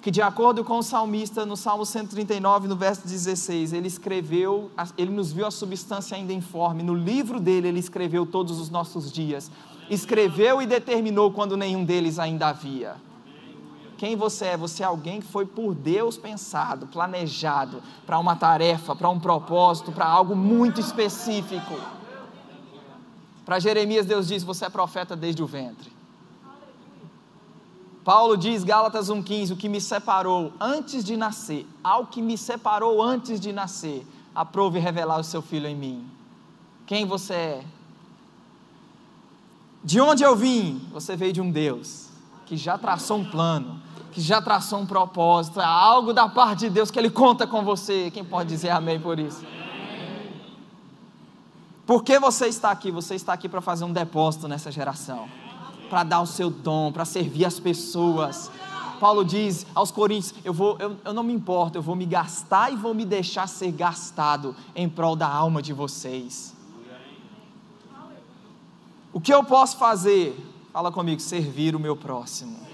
que 0.00 0.10
de 0.10 0.20
acordo 0.20 0.64
com 0.64 0.78
o 0.78 0.82
salmista, 0.82 1.46
no 1.46 1.56
Salmo 1.56 1.86
139, 1.86 2.66
no 2.66 2.74
verso 2.74 3.06
16, 3.06 3.72
ele 3.72 3.86
escreveu, 3.86 4.68
ele 4.98 5.12
nos 5.12 5.32
viu 5.32 5.46
a 5.46 5.50
substância 5.50 6.16
ainda 6.16 6.32
informe, 6.32 6.82
no 6.82 6.92
livro 6.92 7.38
dele 7.38 7.68
ele 7.68 7.78
escreveu 7.78 8.26
todos 8.26 8.58
os 8.58 8.68
nossos 8.68 9.12
dias, 9.12 9.48
escreveu 9.88 10.60
e 10.60 10.66
determinou 10.66 11.30
quando 11.30 11.56
nenhum 11.56 11.84
deles 11.84 12.18
ainda 12.18 12.48
havia. 12.48 12.96
Quem 14.02 14.16
você 14.16 14.46
é? 14.46 14.56
Você 14.56 14.82
é 14.82 14.86
alguém 14.86 15.20
que 15.20 15.28
foi 15.28 15.46
por 15.46 15.76
Deus 15.76 16.18
pensado, 16.18 16.88
planejado 16.88 17.80
para 18.04 18.18
uma 18.18 18.34
tarefa, 18.34 18.96
para 18.96 19.08
um 19.08 19.20
propósito, 19.20 19.92
para 19.92 20.04
algo 20.04 20.34
muito 20.34 20.80
específico. 20.80 21.78
Para 23.44 23.60
Jeremias, 23.60 24.04
Deus 24.04 24.26
diz: 24.26 24.42
Você 24.42 24.64
é 24.64 24.68
profeta 24.68 25.14
desde 25.14 25.40
o 25.40 25.46
ventre. 25.46 25.92
Paulo 28.02 28.36
diz, 28.36 28.64
Gálatas 28.64 29.08
1,15: 29.08 29.52
O 29.52 29.56
que 29.56 29.68
me 29.68 29.80
separou 29.80 30.52
antes 30.58 31.04
de 31.04 31.16
nascer, 31.16 31.64
ao 31.84 32.08
que 32.08 32.20
me 32.20 32.36
separou 32.36 33.00
antes 33.00 33.38
de 33.38 33.52
nascer, 33.52 34.04
aprove 34.34 34.80
revelar 34.80 35.20
o 35.20 35.22
seu 35.22 35.40
filho 35.40 35.68
em 35.68 35.76
mim. 35.76 36.10
Quem 36.86 37.06
você 37.06 37.34
é? 37.34 37.64
De 39.84 40.00
onde 40.00 40.24
eu 40.24 40.34
vim? 40.34 40.88
Você 40.92 41.14
veio 41.14 41.32
de 41.32 41.40
um 41.40 41.52
Deus 41.52 42.10
que 42.46 42.56
já 42.56 42.76
traçou 42.76 43.16
um 43.16 43.24
plano, 43.24 43.80
que 44.12 44.20
já 44.20 44.40
traçou 44.40 44.78
um 44.78 44.86
propósito, 44.86 45.60
é 45.60 45.64
algo 45.64 46.12
da 46.12 46.28
parte 46.28 46.60
de 46.60 46.70
Deus 46.70 46.90
que 46.90 46.98
Ele 46.98 47.10
conta 47.10 47.46
com 47.46 47.64
você. 47.64 48.10
Quem 48.10 48.24
pode 48.24 48.50
dizer 48.50 48.70
amém 48.70 49.00
por 49.00 49.18
isso? 49.18 49.44
Por 51.86 52.04
que 52.04 52.18
você 52.18 52.46
está 52.46 52.70
aqui? 52.70 52.90
Você 52.90 53.14
está 53.14 53.32
aqui 53.32 53.48
para 53.48 53.60
fazer 53.60 53.84
um 53.84 53.92
depósito 53.92 54.46
nessa 54.46 54.70
geração 54.70 55.28
para 55.92 56.04
dar 56.04 56.22
o 56.22 56.26
seu 56.26 56.48
dom, 56.48 56.90
para 56.90 57.04
servir 57.04 57.44
as 57.44 57.60
pessoas. 57.60 58.50
Paulo 58.98 59.22
diz 59.22 59.66
aos 59.74 59.90
Coríntios: 59.90 60.32
eu, 60.42 60.52
vou, 60.52 60.78
eu, 60.78 60.96
eu 61.04 61.12
não 61.12 61.22
me 61.22 61.34
importo, 61.34 61.76
eu 61.76 61.82
vou 61.82 61.94
me 61.94 62.06
gastar 62.06 62.72
e 62.72 62.76
vou 62.76 62.94
me 62.94 63.04
deixar 63.04 63.46
ser 63.46 63.70
gastado 63.72 64.56
em 64.74 64.88
prol 64.88 65.14
da 65.14 65.28
alma 65.28 65.60
de 65.60 65.74
vocês. 65.74 66.54
O 69.12 69.20
que 69.20 69.34
eu 69.34 69.44
posso 69.44 69.76
fazer? 69.76 70.34
Fala 70.72 70.90
comigo, 70.90 71.20
servir 71.20 71.76
o 71.76 71.78
meu 71.78 71.94
próximo. 71.94 72.71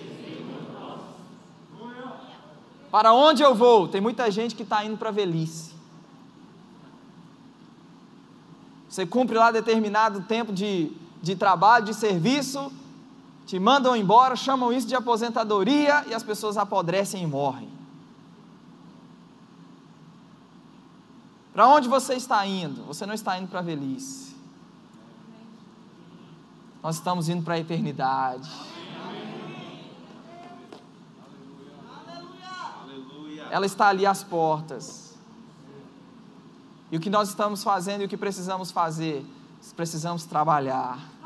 Para 2.91 3.13
onde 3.13 3.43
eu 3.43 3.55
vou? 3.55 3.87
Tem 3.87 4.01
muita 4.01 4.31
gente 4.31 4.55
que 4.55 4.63
está 4.63 4.85
indo 4.85 4.97
para 4.97 5.11
a 5.11 5.13
velhice. 5.13 5.73
Você 8.89 9.05
cumpre 9.05 9.37
lá 9.37 9.51
determinado 9.51 10.23
tempo 10.23 10.53
de, 10.53 10.91
de 11.23 11.37
trabalho, 11.37 11.85
de 11.85 11.95
serviço, 11.95 12.73
te 13.47 13.59
mandam 13.59 13.95
embora, 13.95 14.35
chamam 14.35 14.73
isso 14.73 14.87
de 14.87 14.95
aposentadoria 14.95 16.05
e 16.09 16.15
as 16.15 16.23
pessoas 16.23 16.57
apodrecem 16.57 17.23
e 17.23 17.27
morrem. 17.27 17.69
Para 21.53 21.67
onde 21.67 21.89
você 21.89 22.15
está 22.15 22.47
indo? 22.47 22.85
Você 22.85 23.05
não 23.05 23.15
está 23.15 23.39
indo 23.39 23.49
para 23.49 23.59
a 23.59 23.63
velhice. 23.63 24.35
Nós 26.83 26.97
estamos 26.97 27.29
indo 27.29 27.43
para 27.43 27.55
a 27.55 27.59
eternidade. 27.59 28.49
Ela 33.51 33.67
está 33.67 33.89
ali 33.89 34.07
às 34.07 34.23
portas. 34.23 35.15
E 36.91 36.97
o 36.97 37.01
que 37.01 37.11
nós 37.11 37.29
estamos 37.29 37.63
fazendo 37.63 38.03
e 38.03 38.05
o 38.07 38.09
que 38.09 38.17
precisamos 38.17 38.71
fazer? 38.71 39.25
Precisamos 39.77 40.25
trabalhar 40.25 41.19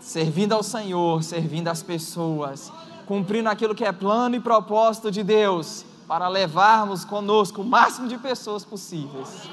servindo 0.00 0.54
ao 0.54 0.62
Senhor, 0.62 1.22
servindo 1.22 1.68
as 1.68 1.82
pessoas, 1.82 2.72
cumprindo 3.06 3.48
aquilo 3.48 3.74
que 3.74 3.84
é 3.84 3.92
plano 3.92 4.34
e 4.34 4.40
propósito 4.40 5.10
de 5.10 5.22
Deus, 5.22 5.84
para 6.08 6.26
levarmos 6.26 7.04
conosco 7.04 7.62
o 7.62 7.64
máximo 7.64 8.08
de 8.08 8.18
pessoas 8.18 8.64
possíveis. 8.64 9.48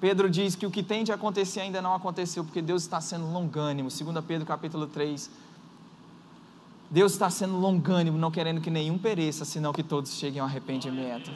Pedro 0.00 0.30
diz 0.30 0.54
que 0.54 0.64
o 0.64 0.70
que 0.70 0.82
tem 0.82 1.04
de 1.04 1.12
acontecer 1.12 1.60
ainda 1.60 1.82
não 1.82 1.94
aconteceu, 1.94 2.44
porque 2.44 2.62
Deus 2.62 2.82
está 2.82 3.00
sendo 3.00 3.30
longânimo. 3.32 3.88
2 3.90 4.24
Pedro 4.24 4.46
capítulo 4.46 4.86
3. 4.86 5.30
Deus 6.90 7.12
está 7.12 7.30
sendo 7.30 7.56
longânimo, 7.56 8.18
não 8.18 8.32
querendo 8.32 8.60
que 8.60 8.68
nenhum 8.68 8.98
pereça, 8.98 9.44
senão 9.44 9.72
que 9.72 9.82
todos 9.82 10.12
cheguem 10.12 10.40
ao 10.40 10.46
arrependimento. 10.46 11.30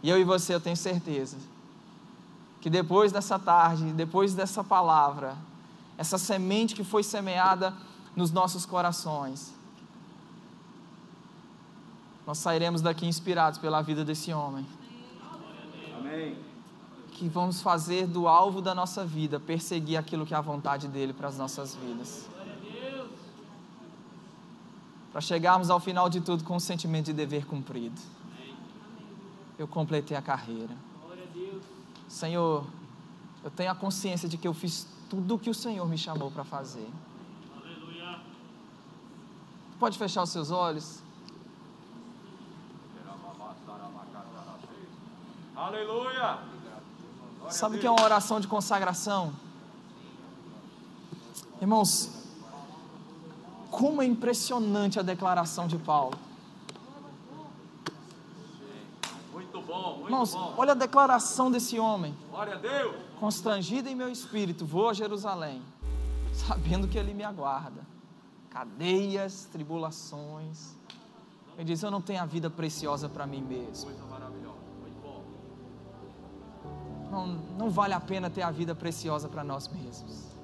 E 0.00 0.08
eu 0.08 0.18
e 0.18 0.22
você, 0.22 0.54
eu 0.54 0.60
tenho 0.60 0.76
certeza 0.76 1.36
que 2.60 2.70
depois 2.70 3.12
dessa 3.12 3.38
tarde, 3.38 3.92
depois 3.92 4.34
dessa 4.34 4.62
palavra, 4.62 5.36
essa 5.96 6.18
semente 6.18 6.74
que 6.74 6.84
foi 6.84 7.02
semeada 7.02 7.74
nos 8.14 8.30
nossos 8.30 8.64
corações, 8.64 9.54
nós 12.26 12.38
sairemos 12.38 12.82
daqui 12.82 13.06
inspirados 13.06 13.58
pela 13.58 13.80
vida 13.80 14.04
desse 14.04 14.32
homem. 14.32 14.66
Amém. 15.96 16.36
Que 17.12 17.28
vamos 17.28 17.60
fazer 17.62 18.06
do 18.06 18.28
alvo 18.28 18.60
da 18.60 18.74
nossa 18.74 19.04
vida 19.04 19.40
perseguir 19.40 19.96
aquilo 19.96 20.26
que 20.26 20.34
é 20.34 20.36
a 20.36 20.40
vontade 20.40 20.86
dele 20.88 21.12
para 21.12 21.28
as 21.28 21.36
nossas 21.36 21.74
vidas. 21.74 22.28
Para 25.18 25.22
chegarmos 25.22 25.68
ao 25.68 25.80
final 25.80 26.08
de 26.08 26.20
tudo 26.20 26.44
com 26.44 26.54
um 26.54 26.60
sentimento 26.60 27.06
de 27.06 27.12
dever 27.12 27.44
cumprido. 27.44 28.00
Eu 29.58 29.66
completei 29.66 30.16
a 30.16 30.22
carreira. 30.22 30.76
Senhor, 32.06 32.64
eu 33.42 33.50
tenho 33.50 33.68
a 33.68 33.74
consciência 33.74 34.28
de 34.28 34.38
que 34.38 34.46
eu 34.46 34.54
fiz 34.54 34.86
tudo 35.10 35.34
o 35.34 35.38
que 35.40 35.50
o 35.50 35.54
Senhor 35.54 35.88
me 35.88 35.98
chamou 35.98 36.30
para 36.30 36.44
fazer. 36.44 36.88
Pode 39.80 39.98
fechar 39.98 40.22
os 40.22 40.30
seus 40.30 40.52
olhos. 40.52 41.02
Aleluia. 45.56 46.38
Sabe 47.50 47.76
o 47.76 47.80
que 47.80 47.86
é 47.88 47.90
uma 47.90 48.04
oração 48.04 48.38
de 48.38 48.46
consagração? 48.46 49.32
Irmãos, 51.60 52.17
como 53.78 54.02
é 54.02 54.04
impressionante 54.04 54.98
a 54.98 55.02
declaração 55.02 55.68
de 55.68 55.78
Paulo. 55.78 56.18
bom, 59.68 59.92
muito 59.92 60.06
Irmãos, 60.06 60.34
bom. 60.34 60.54
olha 60.56 60.72
a 60.72 60.74
declaração 60.74 61.50
desse 61.50 61.78
homem. 61.78 62.16
Glória 62.30 62.54
a 62.54 62.58
Deus. 62.58 62.96
Constrangido 63.20 63.88
em 63.88 63.94
meu 63.94 64.08
espírito, 64.08 64.64
vou 64.64 64.88
a 64.88 64.94
Jerusalém, 64.94 65.62
sabendo 66.32 66.88
que 66.88 66.98
ele 66.98 67.12
me 67.12 67.22
aguarda. 67.22 67.86
Cadeias, 68.50 69.46
tribulações. 69.52 70.74
Ele 71.54 71.64
diz: 71.64 71.82
Eu 71.82 71.90
não 71.90 72.00
tenho 72.00 72.22
a 72.22 72.26
vida 72.26 72.48
preciosa 72.48 73.08
para 73.08 73.26
mim 73.26 73.42
mesmo. 73.42 73.86
Coisa 73.90 74.04
maravilhosa, 74.06 74.58
muito 74.80 75.00
bom. 75.02 75.22
Não, 77.10 77.26
não 77.58 77.70
vale 77.70 77.92
a 77.94 78.00
pena 78.00 78.30
ter 78.30 78.42
a 78.42 78.50
vida 78.50 78.74
preciosa 78.74 79.28
para 79.28 79.44
nós 79.44 79.68
mesmos. 79.68 80.37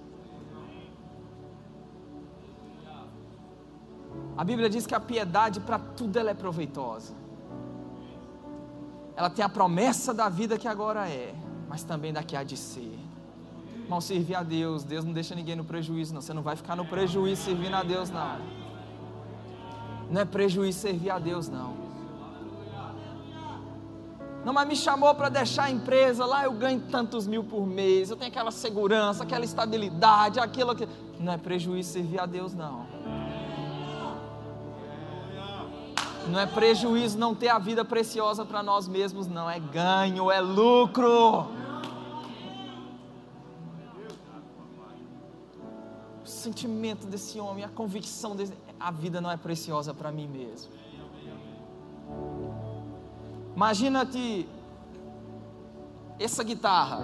A 4.37 4.45
Bíblia 4.45 4.69
diz 4.69 4.87
que 4.87 4.95
a 4.95 5.01
piedade 5.01 5.61
para 5.61 5.79
tudo 5.79 6.19
ela 6.19 6.31
é 6.31 6.35
proveitosa 6.35 7.25
ela 9.17 9.31
tem 9.31 9.45
a 9.45 9.49
promessa 9.49 10.13
da 10.13 10.29
vida 10.29 10.59
que 10.59 10.67
agora 10.67 11.09
é, 11.09 11.35
mas 11.69 11.83
também 11.83 12.13
da 12.13 12.23
que 12.23 12.37
há 12.37 12.43
de 12.43 12.57
ser. 12.57 12.99
Irmão, 13.83 14.01
servir 14.01 14.35
a 14.35 14.43
Deus, 14.43 14.83
Deus 14.83 15.05
não 15.05 15.13
deixa 15.13 15.35
ninguém 15.35 15.55
no 15.55 15.65
prejuízo, 15.65 16.15
não. 16.15 16.21
Você 16.21 16.33
não 16.33 16.43
vai 16.43 16.57
ficar 16.57 16.75
no 16.75 16.85
prejuízo 16.85 17.43
servindo 17.43 17.75
a 17.75 17.83
Deus, 17.83 18.11
não. 18.11 18.39
Não 20.11 20.21
é 20.21 20.25
prejuízo 20.25 20.81
servir 20.81 21.11
a 21.11 21.19
Deus, 21.19 21.49
não. 21.49 21.85
Não, 24.45 24.53
mas 24.53 24.69
me 24.69 24.77
chamou 24.77 25.15
para 25.15 25.29
deixar 25.29 25.65
a 25.65 25.71
empresa, 25.71 26.27
lá 26.27 26.45
eu 26.45 26.53
ganho 26.53 26.81
tantos 26.91 27.27
mil 27.27 27.45
por 27.45 27.67
mês, 27.67 28.11
eu 28.11 28.17
tenho 28.17 28.31
aquela 28.31 28.51
segurança, 28.51 29.23
aquela 29.23 29.45
estabilidade, 29.45 30.41
aquilo 30.41 30.75
que. 30.75 30.89
Não 31.21 31.33
é 31.33 31.39
prejuízo 31.39 31.93
servir 31.93 32.19
a 32.19 32.27
Deus, 32.27 32.53
não. 32.53 32.94
Não 36.29 36.41
é 36.41 36.47
prejuízo 36.47 37.19
não 37.19 37.35
ter 37.35 37.49
a 37.49 37.59
vida 37.59 37.85
preciosa 37.85 38.45
para 38.45 38.63
nós 38.63 38.89
mesmos, 38.89 39.27
não. 39.27 39.49
É 39.49 39.59
ganho, 39.59 40.31
é 40.31 40.41
lucro. 40.41 41.47
O 46.25 46.27
sentimento 46.27 47.07
desse 47.07 47.39
homem, 47.39 47.65
a 47.65 47.69
convicção 47.69 48.35
desse. 48.35 48.55
A 48.81 48.91
vida 48.91 49.21
não 49.21 49.31
é 49.31 49.37
preciosa 49.37 49.93
para 49.93 50.11
mim 50.11 50.27
mesmo. 50.27 50.73
Imagina-te 53.55 54.49
essa 56.19 56.43
guitarra. 56.43 57.03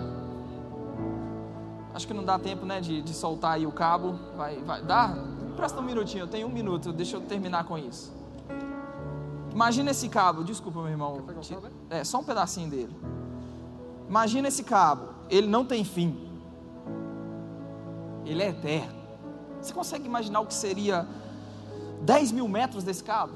Acho 1.94 2.06
que 2.06 2.14
não 2.14 2.24
dá 2.24 2.38
tempo, 2.38 2.64
né, 2.64 2.80
de, 2.80 3.02
de 3.02 3.12
soltar 3.12 3.52
aí 3.52 3.66
o 3.66 3.72
cabo. 3.72 4.18
Vai, 4.36 4.60
vai, 4.62 4.82
dá? 4.82 5.14
Presta 5.56 5.80
um 5.80 5.82
minutinho, 5.82 6.22
eu 6.22 6.28
tenho 6.28 6.46
um 6.46 6.50
minuto, 6.50 6.92
deixa 6.92 7.16
eu 7.16 7.20
terminar 7.20 7.64
com 7.64 7.76
isso. 7.76 8.19
Imagina 9.52 9.90
esse 9.90 10.08
cabo, 10.08 10.44
desculpa, 10.44 10.80
meu 10.80 10.90
irmão. 10.90 11.16
É, 11.88 12.04
só 12.04 12.18
um 12.18 12.24
pedacinho 12.24 12.70
dele. 12.70 12.96
Imagina 14.08 14.48
esse 14.48 14.64
cabo, 14.64 15.08
ele 15.28 15.46
não 15.46 15.64
tem 15.64 15.84
fim. 15.84 16.28
Ele 18.24 18.42
é 18.42 18.48
eterno. 18.48 19.00
Você 19.60 19.72
consegue 19.72 20.06
imaginar 20.06 20.40
o 20.40 20.46
que 20.46 20.54
seria 20.54 21.06
10 22.02 22.32
mil 22.32 22.48
metros 22.48 22.84
desse 22.84 23.04
cabo. 23.04 23.34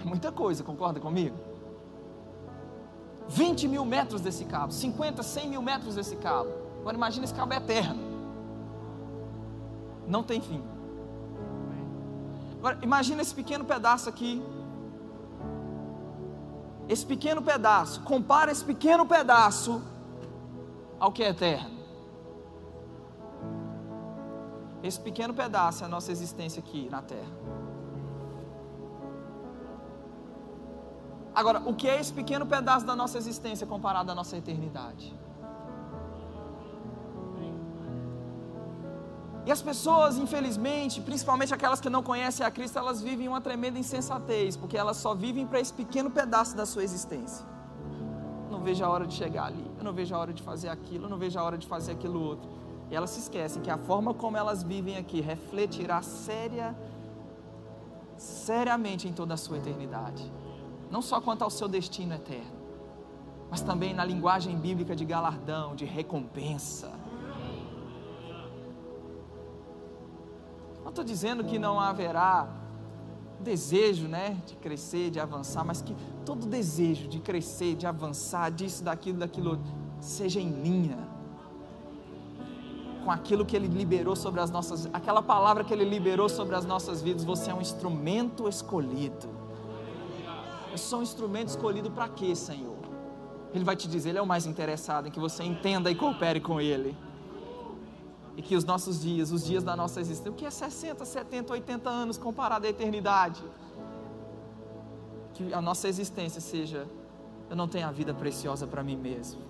É 0.00 0.04
muita 0.04 0.30
coisa, 0.30 0.62
concorda 0.62 1.00
comigo? 1.00 1.36
20 3.28 3.68
mil 3.68 3.84
metros 3.84 4.20
desse 4.20 4.44
cabo, 4.44 4.72
50, 4.72 5.22
100 5.22 5.48
mil 5.48 5.62
metros 5.62 5.94
desse 5.94 6.16
cabo. 6.16 6.50
Agora 6.80 6.96
imagina 6.96 7.24
esse 7.24 7.34
cabo 7.34 7.52
é 7.52 7.56
eterno. 7.56 8.00
Não 10.06 10.22
tem 10.22 10.40
fim. 10.40 10.62
Agora 12.58 12.78
imagina 12.82 13.22
esse 13.22 13.34
pequeno 13.34 13.64
pedaço 13.64 14.08
aqui. 14.08 14.42
Esse 16.88 17.04
pequeno 17.04 17.42
pedaço, 17.42 18.02
compara 18.02 18.50
esse 18.50 18.64
pequeno 18.64 19.06
pedaço 19.06 19.82
ao 20.98 21.12
que 21.12 21.22
é 21.22 21.28
eterno. 21.28 21.78
Esse 24.82 24.98
pequeno 24.98 25.34
pedaço 25.34 25.82
é 25.84 25.86
a 25.86 25.88
nossa 25.88 26.10
existência 26.10 26.60
aqui 26.60 26.88
na 26.90 27.02
terra. 27.02 27.32
Agora, 31.34 31.60
o 31.60 31.74
que 31.74 31.86
é 31.86 32.00
esse 32.00 32.12
pequeno 32.12 32.46
pedaço 32.46 32.84
da 32.84 32.96
nossa 32.96 33.16
existência 33.18 33.66
comparado 33.66 34.10
à 34.10 34.14
nossa 34.14 34.36
eternidade? 34.36 35.14
E 39.48 39.50
as 39.50 39.62
pessoas, 39.62 40.18
infelizmente, 40.18 41.00
principalmente 41.00 41.54
aquelas 41.54 41.80
que 41.80 41.88
não 41.88 42.02
conhecem 42.02 42.44
a 42.44 42.50
Cristo, 42.50 42.78
elas 42.78 43.00
vivem 43.00 43.26
uma 43.26 43.40
tremenda 43.40 43.78
insensatez, 43.78 44.58
porque 44.58 44.76
elas 44.76 44.98
só 44.98 45.14
vivem 45.14 45.46
para 45.46 45.58
esse 45.58 45.72
pequeno 45.72 46.10
pedaço 46.10 46.54
da 46.54 46.66
sua 46.66 46.84
existência. 46.84 47.46
não 48.50 48.60
vejo 48.60 48.84
a 48.84 48.88
hora 48.90 49.06
de 49.06 49.14
chegar 49.14 49.46
ali, 49.46 49.64
eu 49.78 49.82
não 49.82 49.94
vejo 49.94 50.14
a 50.14 50.18
hora 50.18 50.34
de 50.34 50.42
fazer 50.42 50.68
aquilo, 50.68 51.06
eu 51.06 51.08
não 51.08 51.16
vejo 51.16 51.38
a 51.38 51.42
hora 51.42 51.56
de 51.56 51.66
fazer 51.66 51.92
aquilo 51.92 52.22
outro. 52.22 52.50
E 52.90 52.94
elas 52.94 53.08
se 53.08 53.20
esquecem 53.20 53.62
que 53.62 53.70
a 53.70 53.78
forma 53.78 54.12
como 54.12 54.36
elas 54.36 54.62
vivem 54.62 54.98
aqui 54.98 55.22
refletirá 55.22 56.02
séria, 56.02 56.76
seriamente 58.18 59.08
em 59.08 59.14
toda 59.14 59.32
a 59.32 59.36
sua 59.38 59.56
eternidade 59.56 60.30
não 60.90 61.02
só 61.02 61.20
quanto 61.20 61.42
ao 61.42 61.50
seu 61.50 61.68
destino 61.68 62.14
eterno, 62.14 62.58
mas 63.50 63.60
também 63.60 63.94
na 63.94 64.04
linguagem 64.04 64.56
bíblica 64.58 64.94
de 64.94 65.04
galardão, 65.04 65.74
de 65.74 65.84
recompensa. 65.84 66.92
Não 70.88 70.90
estou 70.90 71.04
dizendo 71.04 71.44
que 71.44 71.58
não 71.58 71.78
haverá 71.78 72.48
desejo, 73.40 74.08
né, 74.08 74.38
de 74.46 74.56
crescer, 74.56 75.10
de 75.10 75.20
avançar, 75.20 75.62
mas 75.62 75.82
que 75.82 75.94
todo 76.24 76.46
desejo 76.46 77.08
de 77.08 77.20
crescer, 77.20 77.74
de 77.74 77.86
avançar, 77.86 78.50
disso, 78.50 78.82
daquilo, 78.82 79.18
daquilo 79.18 79.50
outro, 79.50 79.70
seja 80.00 80.40
em 80.40 80.48
linha 80.48 80.96
com 83.04 83.10
aquilo 83.10 83.44
que 83.44 83.54
Ele 83.54 83.66
liberou 83.66 84.16
sobre 84.16 84.40
as 84.40 84.50
nossas, 84.50 84.88
aquela 84.90 85.20
palavra 85.20 85.62
que 85.62 85.74
Ele 85.74 85.84
liberou 85.84 86.26
sobre 86.26 86.56
as 86.56 86.64
nossas 86.64 87.02
vidas. 87.02 87.22
Você 87.22 87.50
é 87.50 87.54
um 87.54 87.60
instrumento 87.60 88.48
escolhido. 88.48 89.28
Eu 90.72 90.78
sou 90.78 91.00
um 91.00 91.02
instrumento 91.02 91.48
escolhido 91.48 91.90
para 91.90 92.08
quê, 92.08 92.34
Senhor? 92.34 92.78
Ele 93.52 93.62
vai 93.62 93.76
te 93.76 93.86
dizer, 93.86 94.08
Ele 94.08 94.18
é 94.20 94.22
o 94.22 94.26
mais 94.26 94.46
interessado 94.46 95.08
em 95.08 95.10
que 95.10 95.20
você 95.20 95.44
entenda 95.44 95.90
e 95.90 95.94
coopere 95.94 96.40
com 96.40 96.58
Ele. 96.58 96.96
E 98.38 98.42
que 98.42 98.56
os 98.56 98.64
nossos 98.64 99.02
dias, 99.02 99.30
os 99.32 99.44
dias 99.44 99.62
da 99.62 99.76
nossa 99.76 100.00
existência, 100.00 100.30
o 100.30 100.34
que 100.34 100.46
é 100.46 100.50
60, 100.50 101.04
70, 101.04 101.52
80 101.52 101.90
anos 101.90 102.16
comparado 102.16 102.66
à 102.66 102.70
eternidade? 102.70 103.42
Que 105.34 105.52
a 105.52 105.60
nossa 105.60 105.88
existência 105.88 106.40
seja, 106.40 106.86
eu 107.50 107.56
não 107.56 107.68
tenho 107.68 107.86
a 107.86 107.92
vida 107.92 108.14
preciosa 108.14 108.66
para 108.66 108.82
mim 108.82 108.96
mesmo. 108.96 109.42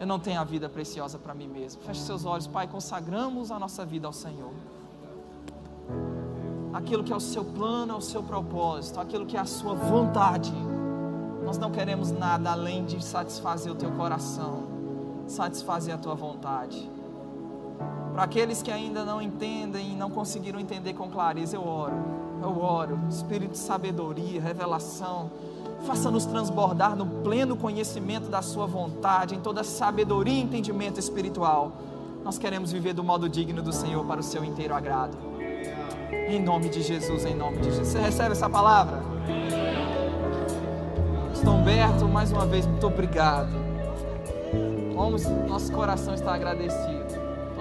Eu 0.00 0.06
não 0.06 0.18
tenho 0.18 0.40
a 0.40 0.44
vida 0.44 0.68
preciosa 0.68 1.18
para 1.18 1.32
mim 1.34 1.46
mesmo. 1.46 1.80
Feche 1.82 2.00
seus 2.00 2.24
olhos, 2.24 2.48
Pai, 2.48 2.66
consagramos 2.66 3.52
a 3.52 3.58
nossa 3.60 3.86
vida 3.86 4.08
ao 4.08 4.12
Senhor 4.12 4.52
aquilo 6.74 7.04
que 7.04 7.12
é 7.12 7.16
o 7.16 7.20
seu 7.20 7.44
plano, 7.44 7.94
é 7.94 7.96
o 7.96 8.00
seu 8.00 8.22
propósito, 8.22 9.00
aquilo 9.00 9.24
que 9.24 9.36
é 9.36 9.40
a 9.40 9.46
sua 9.46 9.74
vontade. 9.74 10.52
Nós 11.44 11.56
não 11.56 11.70
queremos 11.70 12.10
nada 12.10 12.50
além 12.50 12.84
de 12.84 13.02
satisfazer 13.02 13.70
o 13.70 13.76
teu 13.76 13.92
coração, 13.92 14.64
satisfazer 15.28 15.94
a 15.94 15.98
tua 15.98 16.14
vontade. 16.14 16.90
Para 18.14 18.22
aqueles 18.22 18.62
que 18.62 18.70
ainda 18.70 19.04
não 19.04 19.20
entendem 19.20 19.90
e 19.90 19.96
não 19.96 20.08
conseguiram 20.08 20.60
entender 20.60 20.94
com 20.94 21.10
clareza, 21.10 21.56
eu 21.56 21.66
oro, 21.66 21.96
eu 22.40 22.62
oro, 22.62 22.96
Espírito 23.10 23.50
de 23.50 23.58
sabedoria, 23.58 24.40
revelação, 24.40 25.32
faça-nos 25.84 26.24
transbordar 26.24 26.94
no 26.94 27.06
pleno 27.24 27.56
conhecimento 27.56 28.28
da 28.28 28.40
Sua 28.40 28.68
vontade, 28.68 29.34
em 29.34 29.40
toda 29.40 29.64
sabedoria 29.64 30.32
e 30.32 30.42
entendimento 30.42 31.00
espiritual. 31.00 31.72
Nós 32.22 32.38
queremos 32.38 32.70
viver 32.70 32.92
do 32.92 33.02
modo 33.02 33.28
digno 33.28 33.60
do 33.60 33.72
Senhor 33.72 34.04
para 34.04 34.20
o 34.20 34.22
seu 34.22 34.44
inteiro 34.44 34.74
agrado. 34.74 35.18
Em 36.28 36.40
nome 36.40 36.68
de 36.68 36.82
Jesus, 36.82 37.24
em 37.24 37.34
nome 37.34 37.58
de 37.58 37.64
Jesus. 37.64 37.88
Você 37.88 37.98
recebe 37.98 38.30
essa 38.30 38.48
palavra? 38.48 39.02
Pastor 41.30 41.52
Humberto, 41.52 42.06
mais 42.06 42.30
uma 42.30 42.46
vez, 42.46 42.64
muito 42.64 42.86
obrigado. 42.86 43.50
Nosso 45.48 45.72
coração 45.72 46.14
está 46.14 46.32
agradecido. 46.32 47.03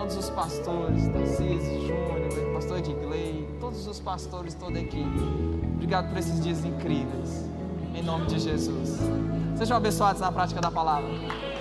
Todos 0.03 0.17
os 0.17 0.29
pastores, 0.31 1.07
Tarcísio, 1.07 1.81
Júnior, 1.87 2.53
pastor 2.53 2.79
Edgley, 2.79 3.47
todos 3.61 3.87
os 3.87 4.01
pastores, 4.01 4.53
toda 4.53 4.77
a 4.77 4.81
equipe. 4.81 5.05
Obrigado 5.75 6.09
por 6.09 6.17
esses 6.17 6.43
dias 6.43 6.65
incríveis. 6.65 7.49
Em 7.95 8.03
nome 8.03 8.25
de 8.25 8.37
Jesus. 8.37 8.99
Sejam 9.55 9.77
abençoados 9.77 10.19
na 10.19 10.29
prática 10.29 10.59
da 10.59 10.69
palavra. 10.69 11.52